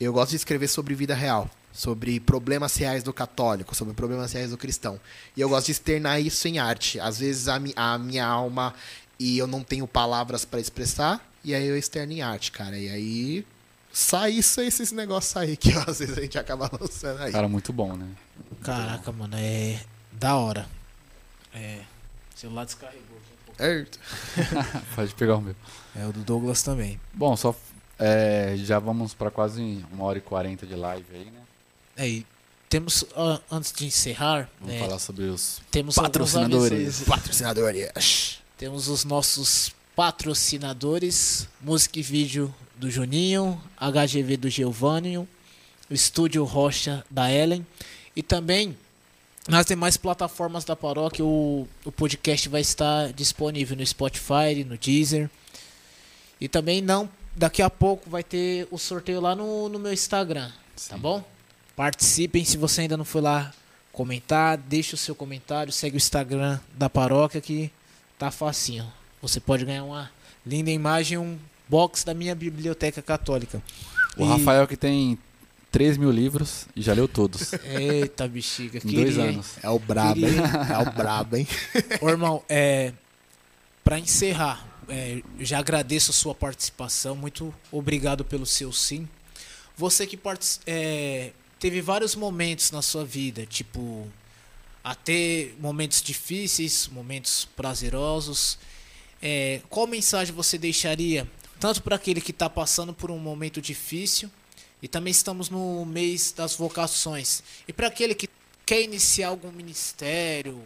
[0.01, 4.51] Eu gosto de escrever sobre vida real sobre problemas reais do católico, sobre problemas reais
[4.51, 4.99] do cristão.
[5.37, 7.01] E eu gosto de externar isso em arte.
[7.01, 8.73] Às vezes a, mi a minha alma
[9.19, 12.79] e eu não tenho palavras para expressar, e aí eu externo em arte, cara.
[12.79, 13.47] E aí
[13.93, 17.33] sai isso, esses negócios aí que às vezes a gente acaba lançando aí.
[17.33, 18.09] Cara, muito bom, né?
[18.63, 19.81] Caraca, mano, é
[20.13, 20.69] da hora.
[21.53, 21.81] É.
[22.35, 23.14] Celular descarregou.
[24.95, 25.55] Pode pegar o meu.
[25.95, 27.01] É o do Douglas também.
[27.13, 27.55] Bom, só
[27.99, 31.41] é, já vamos para quase uma hora e quarenta de live aí, né?
[31.97, 32.27] É, e
[32.69, 37.03] temos, uh, antes de encerrar, vamos é, falar sobre os temos patrocinadores.
[37.03, 38.39] Patrocinadores.
[38.59, 45.29] Temos os nossos patrocinadores, música e vídeo do Juninho, HGV do Giovânio,
[45.89, 47.65] o Estúdio Rocha da Ellen
[48.17, 48.77] e também
[49.49, 55.31] nas demais plataformas da paróquia o, o podcast vai estar disponível no Spotify, no Deezer.
[56.41, 60.49] E também não, daqui a pouco vai ter o sorteio lá no, no meu Instagram,
[60.49, 60.91] tá Sim.
[60.91, 61.25] tá bom?
[61.77, 63.53] Participem se você ainda não foi lá
[63.93, 67.71] comentar, deixe o seu comentário, segue o Instagram da paróquia que
[68.19, 68.91] tá facinho.
[69.23, 70.11] Você pode ganhar uma
[70.45, 71.39] linda imagem, um
[71.69, 73.63] box da minha biblioteca católica.
[74.17, 74.29] O e...
[74.29, 75.19] Rafael que tem
[75.75, 77.53] 3 mil livros e já leu todos.
[77.65, 78.79] Eita, bexiga.
[78.85, 79.57] Em dois anos.
[79.61, 80.37] É o brabo, hein?
[80.73, 81.49] É o brabo, hein?
[82.01, 82.93] Ô, irmão, é,
[83.83, 87.17] pra encerrar, é, já agradeço a sua participação.
[87.17, 89.09] Muito obrigado pelo seu sim.
[89.77, 90.17] Você que
[90.65, 94.07] é, teve vários momentos na sua vida, tipo,
[94.85, 98.61] até momentos difíceis, momentos prazerosos.
[99.21, 101.29] É, qual mensagem você deixaria,
[101.59, 104.31] tanto para aquele que está passando por um momento difícil,
[104.85, 108.29] e também estamos no mês das vocações, e para aquele que
[108.67, 110.63] quer iniciar algum ministério,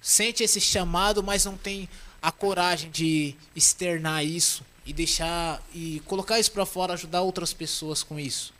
[0.00, 1.88] sente esse chamado, mas não tem
[2.20, 8.02] a coragem de externar isso e deixar e colocar isso para fora, ajudar outras pessoas
[8.02, 8.52] com isso?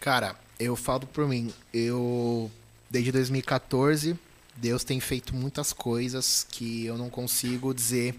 [0.00, 2.50] Cara, eu falo por mim, eu
[2.88, 4.18] desde 2014
[4.56, 8.18] Deus tem feito muitas coisas que eu não consigo dizer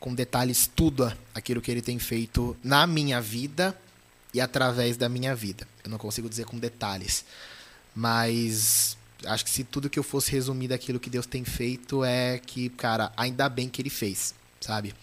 [0.00, 3.76] com detalhes tudo aquilo que ele tem feito na minha vida
[4.36, 5.66] e através da minha vida.
[5.82, 7.24] Eu não consigo dizer com detalhes,
[7.94, 12.38] mas acho que se tudo que eu fosse resumir daquilo que Deus tem feito é
[12.38, 14.94] que, cara, ainda bem que ele fez, sabe?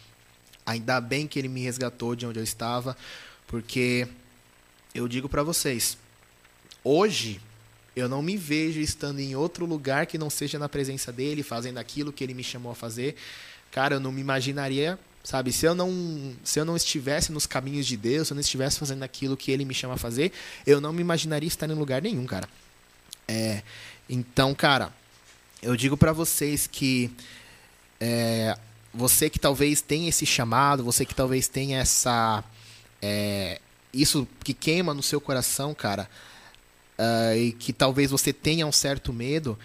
[0.64, 2.95] Ainda bem que ele me resgatou de onde eu estava,
[3.47, 4.07] porque
[4.93, 5.97] eu digo para vocês,
[6.84, 7.41] hoje
[7.95, 11.80] eu não me vejo estando em outro lugar que não seja na presença dele, fazendo
[11.80, 13.15] aquilo que ele me chamou a fazer.
[13.72, 17.88] Cara, eu não me imaginaria, sabe, se eu não, se eu não estivesse nos caminhos
[17.88, 20.32] de Deus, se eu não estivesse fazendo aquilo que ele me chama a fazer,
[20.68, 22.48] eu não me imaginaria estar em lugar nenhum, cara.
[23.28, 23.64] É,
[24.10, 24.91] então, cara,
[25.62, 27.10] eu digo para vocês que
[28.00, 28.58] é,
[28.94, 32.44] você que talvez tenha esse chamado, você que talvez tenha essa
[33.02, 33.60] é,
[33.94, 36.10] isso que queima no seu coração, cara,
[36.98, 39.58] uh, e que talvez você tenha um certo medo,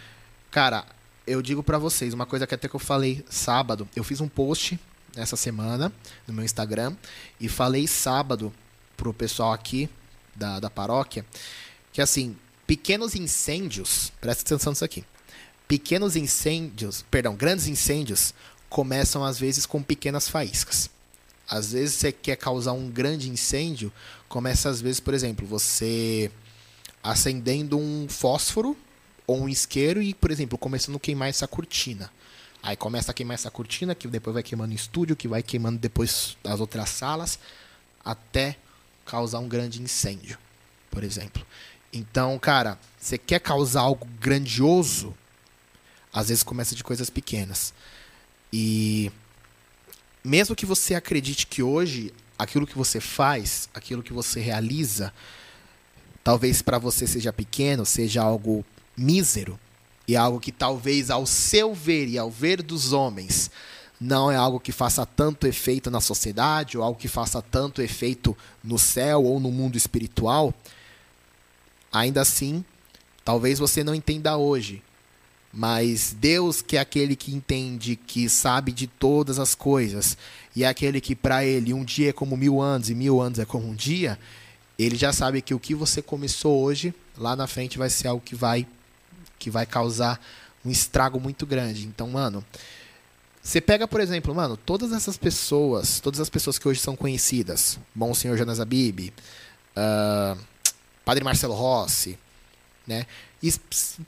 [0.51, 0.85] cara,
[1.27, 4.29] eu digo para vocês, uma coisa que até que eu falei sábado, eu fiz um
[4.29, 4.79] post
[5.17, 5.93] essa semana
[6.27, 6.97] no meu Instagram
[7.41, 8.53] e falei sábado
[8.97, 9.89] pro pessoal aqui
[10.35, 11.25] da, da paróquia
[11.93, 15.05] que assim, pequenos incêndios, presta atenção nisso aqui.
[15.67, 18.33] Pequenos incêndios, perdão, grandes incêndios
[18.69, 20.89] começam às vezes com pequenas faíscas.
[21.49, 23.93] Às vezes você quer causar um grande incêndio,
[24.29, 26.31] começa às vezes, por exemplo, você
[27.03, 28.77] acendendo um fósforo
[29.27, 32.13] ou um isqueiro e, por exemplo, começando a queimar essa cortina.
[32.63, 35.79] Aí começa a queimar essa cortina, que depois vai queimando o estúdio, que vai queimando
[35.79, 37.39] depois as outras salas,
[38.05, 38.57] até
[39.05, 40.39] causar um grande incêndio,
[40.91, 41.45] por exemplo.
[41.93, 45.17] Então, cara, você quer causar algo grandioso,
[46.13, 47.73] às vezes começa de coisas pequenas.
[48.53, 49.11] E
[50.23, 55.13] mesmo que você acredite que hoje aquilo que você faz, aquilo que você realiza,
[56.23, 58.65] talvez para você seja pequeno, seja algo
[58.97, 59.59] mísero
[60.09, 63.51] e algo que talvez ao seu ver e ao ver dos homens
[64.01, 68.37] não é algo que faça tanto efeito na sociedade ou algo que faça tanto efeito
[68.65, 70.55] no céu ou no mundo espiritual,
[71.93, 72.65] ainda assim,
[73.25, 74.83] talvez você não entenda hoje,
[75.53, 80.17] mas Deus, que é aquele que entende, que sabe de todas as coisas,
[80.55, 83.41] e é aquele que para ele um dia é como mil anos e mil anos
[83.41, 84.19] é como um dia,
[84.79, 88.23] ele já sabe que o que você começou hoje, lá na frente vai ser algo
[88.25, 88.65] que vai
[89.39, 90.21] que vai causar
[90.65, 91.87] um estrago muito grande.
[91.87, 92.45] Então, mano,
[93.43, 97.79] você pega, por exemplo, mano, todas essas pessoas, todas as pessoas que hoje são conhecidas,
[97.95, 99.13] Bom Senhor Jonas Abib,
[99.77, 100.39] uh,
[101.05, 102.19] Padre Marcelo Rossi,
[102.87, 103.07] né?
[103.43, 103.53] E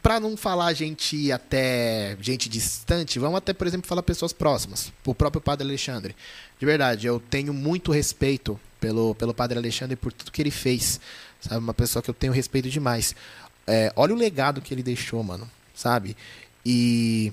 [0.02, 4.92] para não falar gente até gente distante, vamos até, por exemplo, falar pessoas próximas.
[5.06, 6.16] O próprio Padre Alexandre.
[6.58, 10.98] De verdade, eu tenho muito respeito pelo, pelo Padre Alexandre por tudo que ele fez.
[11.40, 11.58] Sabe?
[11.58, 13.14] Uma pessoa que eu tenho respeito demais.
[13.70, 15.48] É, olha o legado que ele deixou, mano.
[15.72, 16.16] Sabe?
[16.66, 17.32] E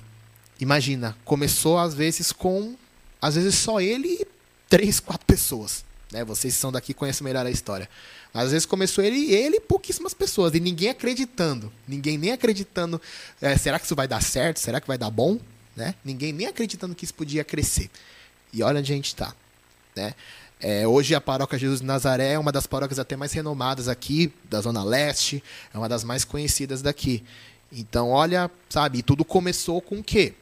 [0.60, 2.76] imagina, começou às vezes com.
[3.20, 4.28] Às vezes só ele e
[4.70, 5.84] três, quatro pessoas.
[6.12, 6.24] Né?
[6.24, 7.90] Vocês são daqui conhecem melhor a história.
[8.32, 10.54] Às vezes começou ele ele pouquíssimas pessoas.
[10.54, 11.74] E ninguém acreditando.
[11.88, 13.02] Ninguém nem acreditando.
[13.42, 14.60] É, será que isso vai dar certo?
[14.60, 15.40] Será que vai dar bom?
[15.76, 15.96] Né?
[16.06, 17.90] Ninguém nem acreditando que isso podia crescer.
[18.54, 19.34] E olha onde a gente está.
[19.98, 20.14] Né?
[20.60, 24.32] É, hoje a paróquia Jesus de Nazaré é uma das paróquias até mais renomadas aqui,
[24.50, 25.44] da Zona Leste,
[25.74, 27.24] é uma das mais conhecidas daqui.
[27.72, 30.34] Então, olha, sabe, tudo começou com o quê?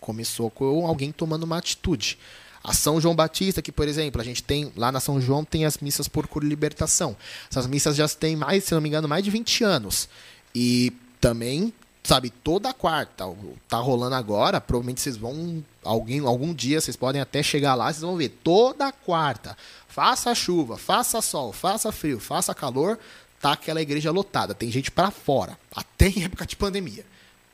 [0.00, 2.18] Começou com alguém tomando uma atitude.
[2.64, 5.64] A São João Batista, que, por exemplo, a gente tem lá na São João tem
[5.64, 7.16] as missas por cura e libertação.
[7.50, 10.08] Essas missas já têm mais, se não me engano, mais de 20 anos.
[10.54, 11.72] E também,
[12.08, 13.24] sabe, toda quarta,
[13.68, 18.00] tá rolando agora, provavelmente vocês vão alguém algum dia vocês podem até chegar lá, vocês
[18.00, 19.56] vão ver toda quarta.
[19.86, 22.98] Faça chuva, faça sol, faça frio, faça calor,
[23.40, 24.54] tá aquela igreja lotada.
[24.54, 27.04] Tem gente para fora, até em época de pandemia.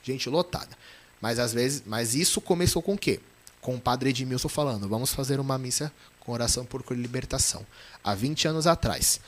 [0.04, 0.76] Gente lotada.
[1.20, 3.18] Mas às vezes, mas isso começou com o quê?
[3.60, 5.90] Com o padre Edmilson falando, vamos fazer uma missa
[6.20, 7.66] com oração por libertação.
[8.04, 9.20] Há 20 anos atrás.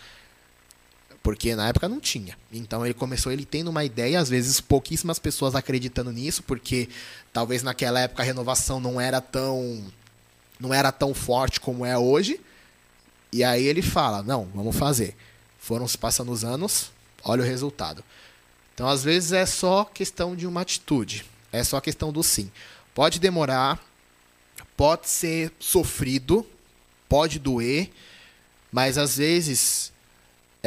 [1.27, 2.39] Porque na época não tinha.
[2.53, 6.89] Então ele começou ele tendo uma ideia, às vezes pouquíssimas pessoas acreditando nisso, porque
[7.33, 9.85] talvez naquela época a renovação não era tão
[10.61, 12.41] não era tão forte como é hoje.
[13.33, 15.17] E aí ele fala: "Não, vamos fazer".
[15.59, 16.93] Foram se passando os anos,
[17.25, 18.05] olha o resultado.
[18.73, 21.27] Então, às vezes é só questão de uma atitude.
[21.51, 22.53] É só questão do sim.
[22.95, 23.85] Pode demorar,
[24.77, 26.47] pode ser sofrido,
[27.09, 27.91] pode doer,
[28.71, 29.93] mas às vezes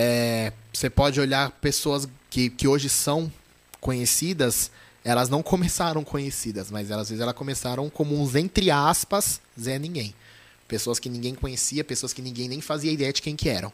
[0.01, 3.29] é, você pode olhar pessoas que, que hoje são
[3.81, 4.71] conhecidas,
[5.03, 9.77] elas não começaram conhecidas, mas elas, às vezes elas começaram como uns, entre aspas, Zé
[9.77, 10.15] Ninguém.
[10.69, 13.73] Pessoas que ninguém conhecia, pessoas que ninguém nem fazia ideia de quem que eram.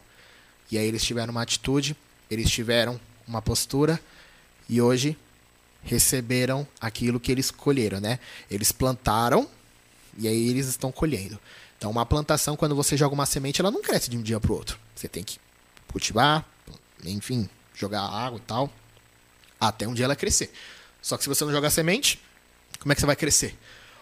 [0.68, 1.96] E aí eles tiveram uma atitude,
[2.28, 4.00] eles tiveram uma postura,
[4.68, 5.16] e hoje
[5.84, 8.18] receberam aquilo que eles colheram, né?
[8.50, 9.48] Eles plantaram
[10.18, 11.38] e aí eles estão colhendo.
[11.78, 14.50] Então, uma plantação, quando você joga uma semente, ela não cresce de um dia para
[14.50, 14.76] o outro.
[14.92, 15.38] Você tem que
[15.96, 16.44] cultivar,
[17.04, 18.70] enfim, jogar água e tal,
[19.58, 20.52] até um dia ela crescer.
[21.00, 22.22] Só que se você não jogar semente,
[22.78, 23.56] como é que você vai crescer?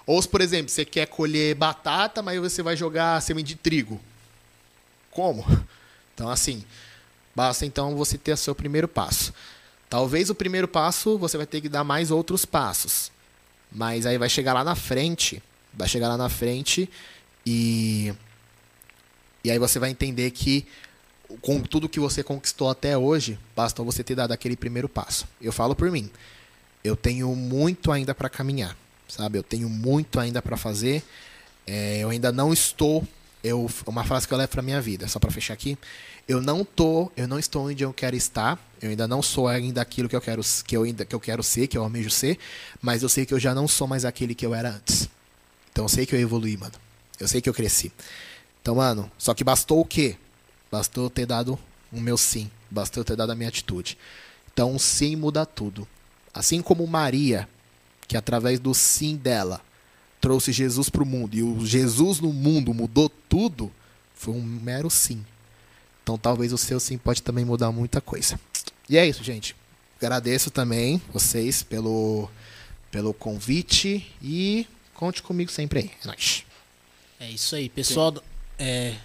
[0.05, 4.01] Ou, por exemplo, você quer colher batata, mas você vai jogar semente de trigo.
[5.13, 5.45] Como?
[6.13, 6.65] Então, assim,
[7.35, 9.33] basta então você ter o seu primeiro passo.
[9.89, 13.13] Talvez o primeiro passo você vai ter que dar mais outros passos.
[13.71, 15.41] Mas aí vai chegar lá na frente,
[15.73, 16.91] vai chegar lá na frente
[17.47, 18.13] e
[19.45, 20.67] e aí você vai entender que
[21.41, 25.27] com tudo que você conquistou até hoje, basta você ter dado aquele primeiro passo.
[25.41, 26.11] Eu falo por mim.
[26.83, 28.77] Eu tenho muito ainda para caminhar,
[29.09, 29.39] sabe?
[29.39, 31.03] Eu tenho muito ainda para fazer.
[31.67, 33.07] É, eu ainda não estou.
[33.43, 35.79] Eu, uma frase que eu levo para minha vida, só para fechar aqui.
[36.27, 38.59] Eu não tô, eu não estou onde eu quero estar.
[38.81, 41.43] Eu ainda não sou ainda aquilo que eu quero, que eu ainda que eu quero
[41.43, 42.39] ser, que eu almejo ser,
[42.81, 45.09] mas eu sei que eu já não sou mais aquele que eu era antes.
[45.73, 46.75] Então eu sei que eu evolui, mano.
[47.19, 47.93] Eu sei que eu cresci.
[48.61, 50.17] Então, mano, só que bastou o quê?
[50.75, 51.57] Bastou eu ter dado
[51.93, 52.51] o meu sim.
[52.69, 53.97] Bastou eu ter dado a minha atitude.
[54.53, 55.87] Então, o sim muda tudo.
[56.35, 57.49] Assim como Maria,
[58.09, 59.61] que através do sim dela
[60.21, 63.71] trouxe Jesus para o mundo e o Jesus no mundo mudou tudo,
[64.17, 65.25] foi um mero sim.
[66.03, 68.41] Então talvez o seu sim pode também mudar muita coisa.
[68.89, 69.55] E é isso, gente.
[69.97, 72.29] Agradeço também vocês pelo,
[72.91, 75.91] pelo convite e conte comigo sempre aí.
[76.03, 76.45] É nóis.
[77.21, 78.15] É isso aí, pessoal.
[78.59, 78.97] É,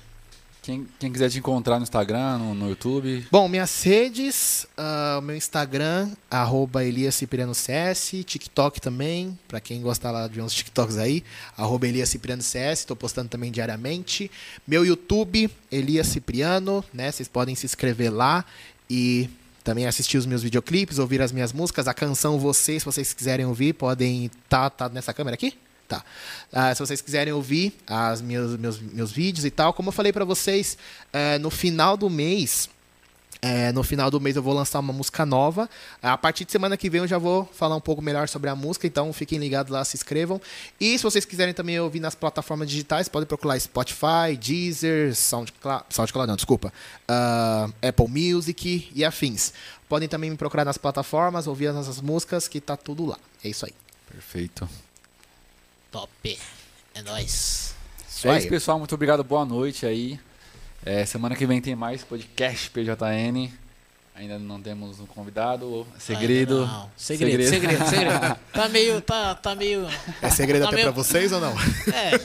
[0.69, 3.25] quem, quem, quiser te encontrar no Instagram, no, no YouTube.
[3.31, 10.11] Bom, minhas redes, uh, meu Instagram, arroba Elias Cipriano CS, TikTok também, para quem gostar
[10.11, 11.23] lá de uns TikToks aí,
[11.57, 14.29] arroba Elias Cipriano CS, estou postando também diariamente.
[14.67, 17.11] Meu YouTube, Elias Cipriano, né?
[17.11, 18.45] Vocês podem se inscrever lá
[18.87, 19.27] e
[19.63, 23.45] também assistir os meus videoclipes, ouvir as minhas músicas, a canção Vocês, se vocês quiserem
[23.45, 25.55] ouvir, podem tá, tá nessa câmera aqui?
[25.89, 26.05] Tá.
[26.53, 30.13] Uh, se vocês quiserem ouvir as meus, meus, meus vídeos e tal, como eu falei
[30.13, 30.77] para vocês,
[31.11, 32.69] uh, no final do mês,
[33.41, 35.69] é, no final do mês eu vou lançar uma música nova.
[36.01, 38.55] A partir de semana que vem eu já vou falar um pouco melhor sobre a
[38.55, 40.39] música, então fiquem ligados lá, se inscrevam.
[40.79, 46.27] E se vocês quiserem também ouvir nas plataformas digitais, podem procurar Spotify, Deezer, SoundCloud, SoundCloud
[46.27, 46.71] não, desculpa,
[47.09, 49.53] uh, Apple Music e afins.
[49.87, 53.17] Podem também me procurar nas plataformas, ouvir as nossas músicas, que tá tudo lá.
[53.43, 53.73] É isso aí.
[54.11, 54.69] Perfeito.
[55.91, 56.39] Top.
[56.93, 57.73] É nóis.
[58.07, 58.77] Isso é isso, pessoal.
[58.77, 59.23] Muito obrigado.
[59.23, 60.19] Boa noite aí.
[60.85, 63.51] É, semana que vem tem mais podcast PJN.
[64.13, 65.87] Ainda não temos um convidado.
[65.97, 66.65] Segredo.
[66.65, 66.91] Não.
[66.95, 68.39] Segredo, segredo, segredo, segredo.
[68.53, 69.01] Tá meio.
[69.01, 69.87] Tá, tá meio.
[70.21, 70.87] É segredo tá até meio...
[70.87, 71.55] pra vocês ou não?
[71.93, 72.17] É.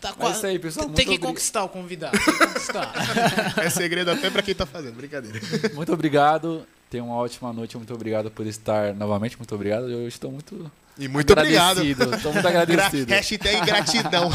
[0.00, 0.34] Tá quase...
[0.34, 0.88] É isso aí, pessoal.
[0.90, 2.16] Tem que conquistar o convidado.
[2.16, 2.92] Tem que conquistar.
[3.62, 4.94] É segredo até pra quem tá fazendo.
[4.94, 5.40] Brincadeira.
[5.74, 6.66] Muito obrigado.
[6.94, 7.76] Tenha uma ótima noite.
[7.76, 9.36] Muito obrigado por estar novamente.
[9.36, 9.90] Muito obrigado.
[9.90, 11.82] Eu estou muito e muito obrigado.
[11.82, 13.06] Estou muito agradecido.
[13.06, 14.30] Gra hashtag gratidão.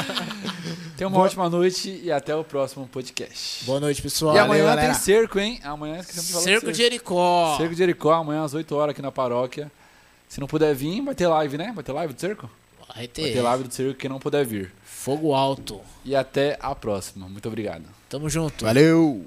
[0.96, 1.26] Tenha uma Boa.
[1.26, 3.66] ótima noite e até o próximo podcast.
[3.66, 4.34] Boa noite, pessoal.
[4.34, 5.60] E amanhã Valeu, tem cerco, hein?
[5.62, 7.56] Amanhã esquecemos de falar Cerco de Jericó.
[7.58, 9.70] Cerco de Jericó, amanhã às 8 horas aqui na paróquia.
[10.26, 11.70] Se não puder vir, vai ter live, né?
[11.74, 12.48] Vai ter live do cerco?
[12.96, 13.20] Vai ter.
[13.20, 14.72] Vai ter live do cerco que não puder vir.
[14.84, 15.82] Fogo alto.
[16.02, 17.28] E até a próxima.
[17.28, 17.84] Muito obrigado.
[18.08, 18.64] Tamo junto.
[18.64, 19.26] Valeu!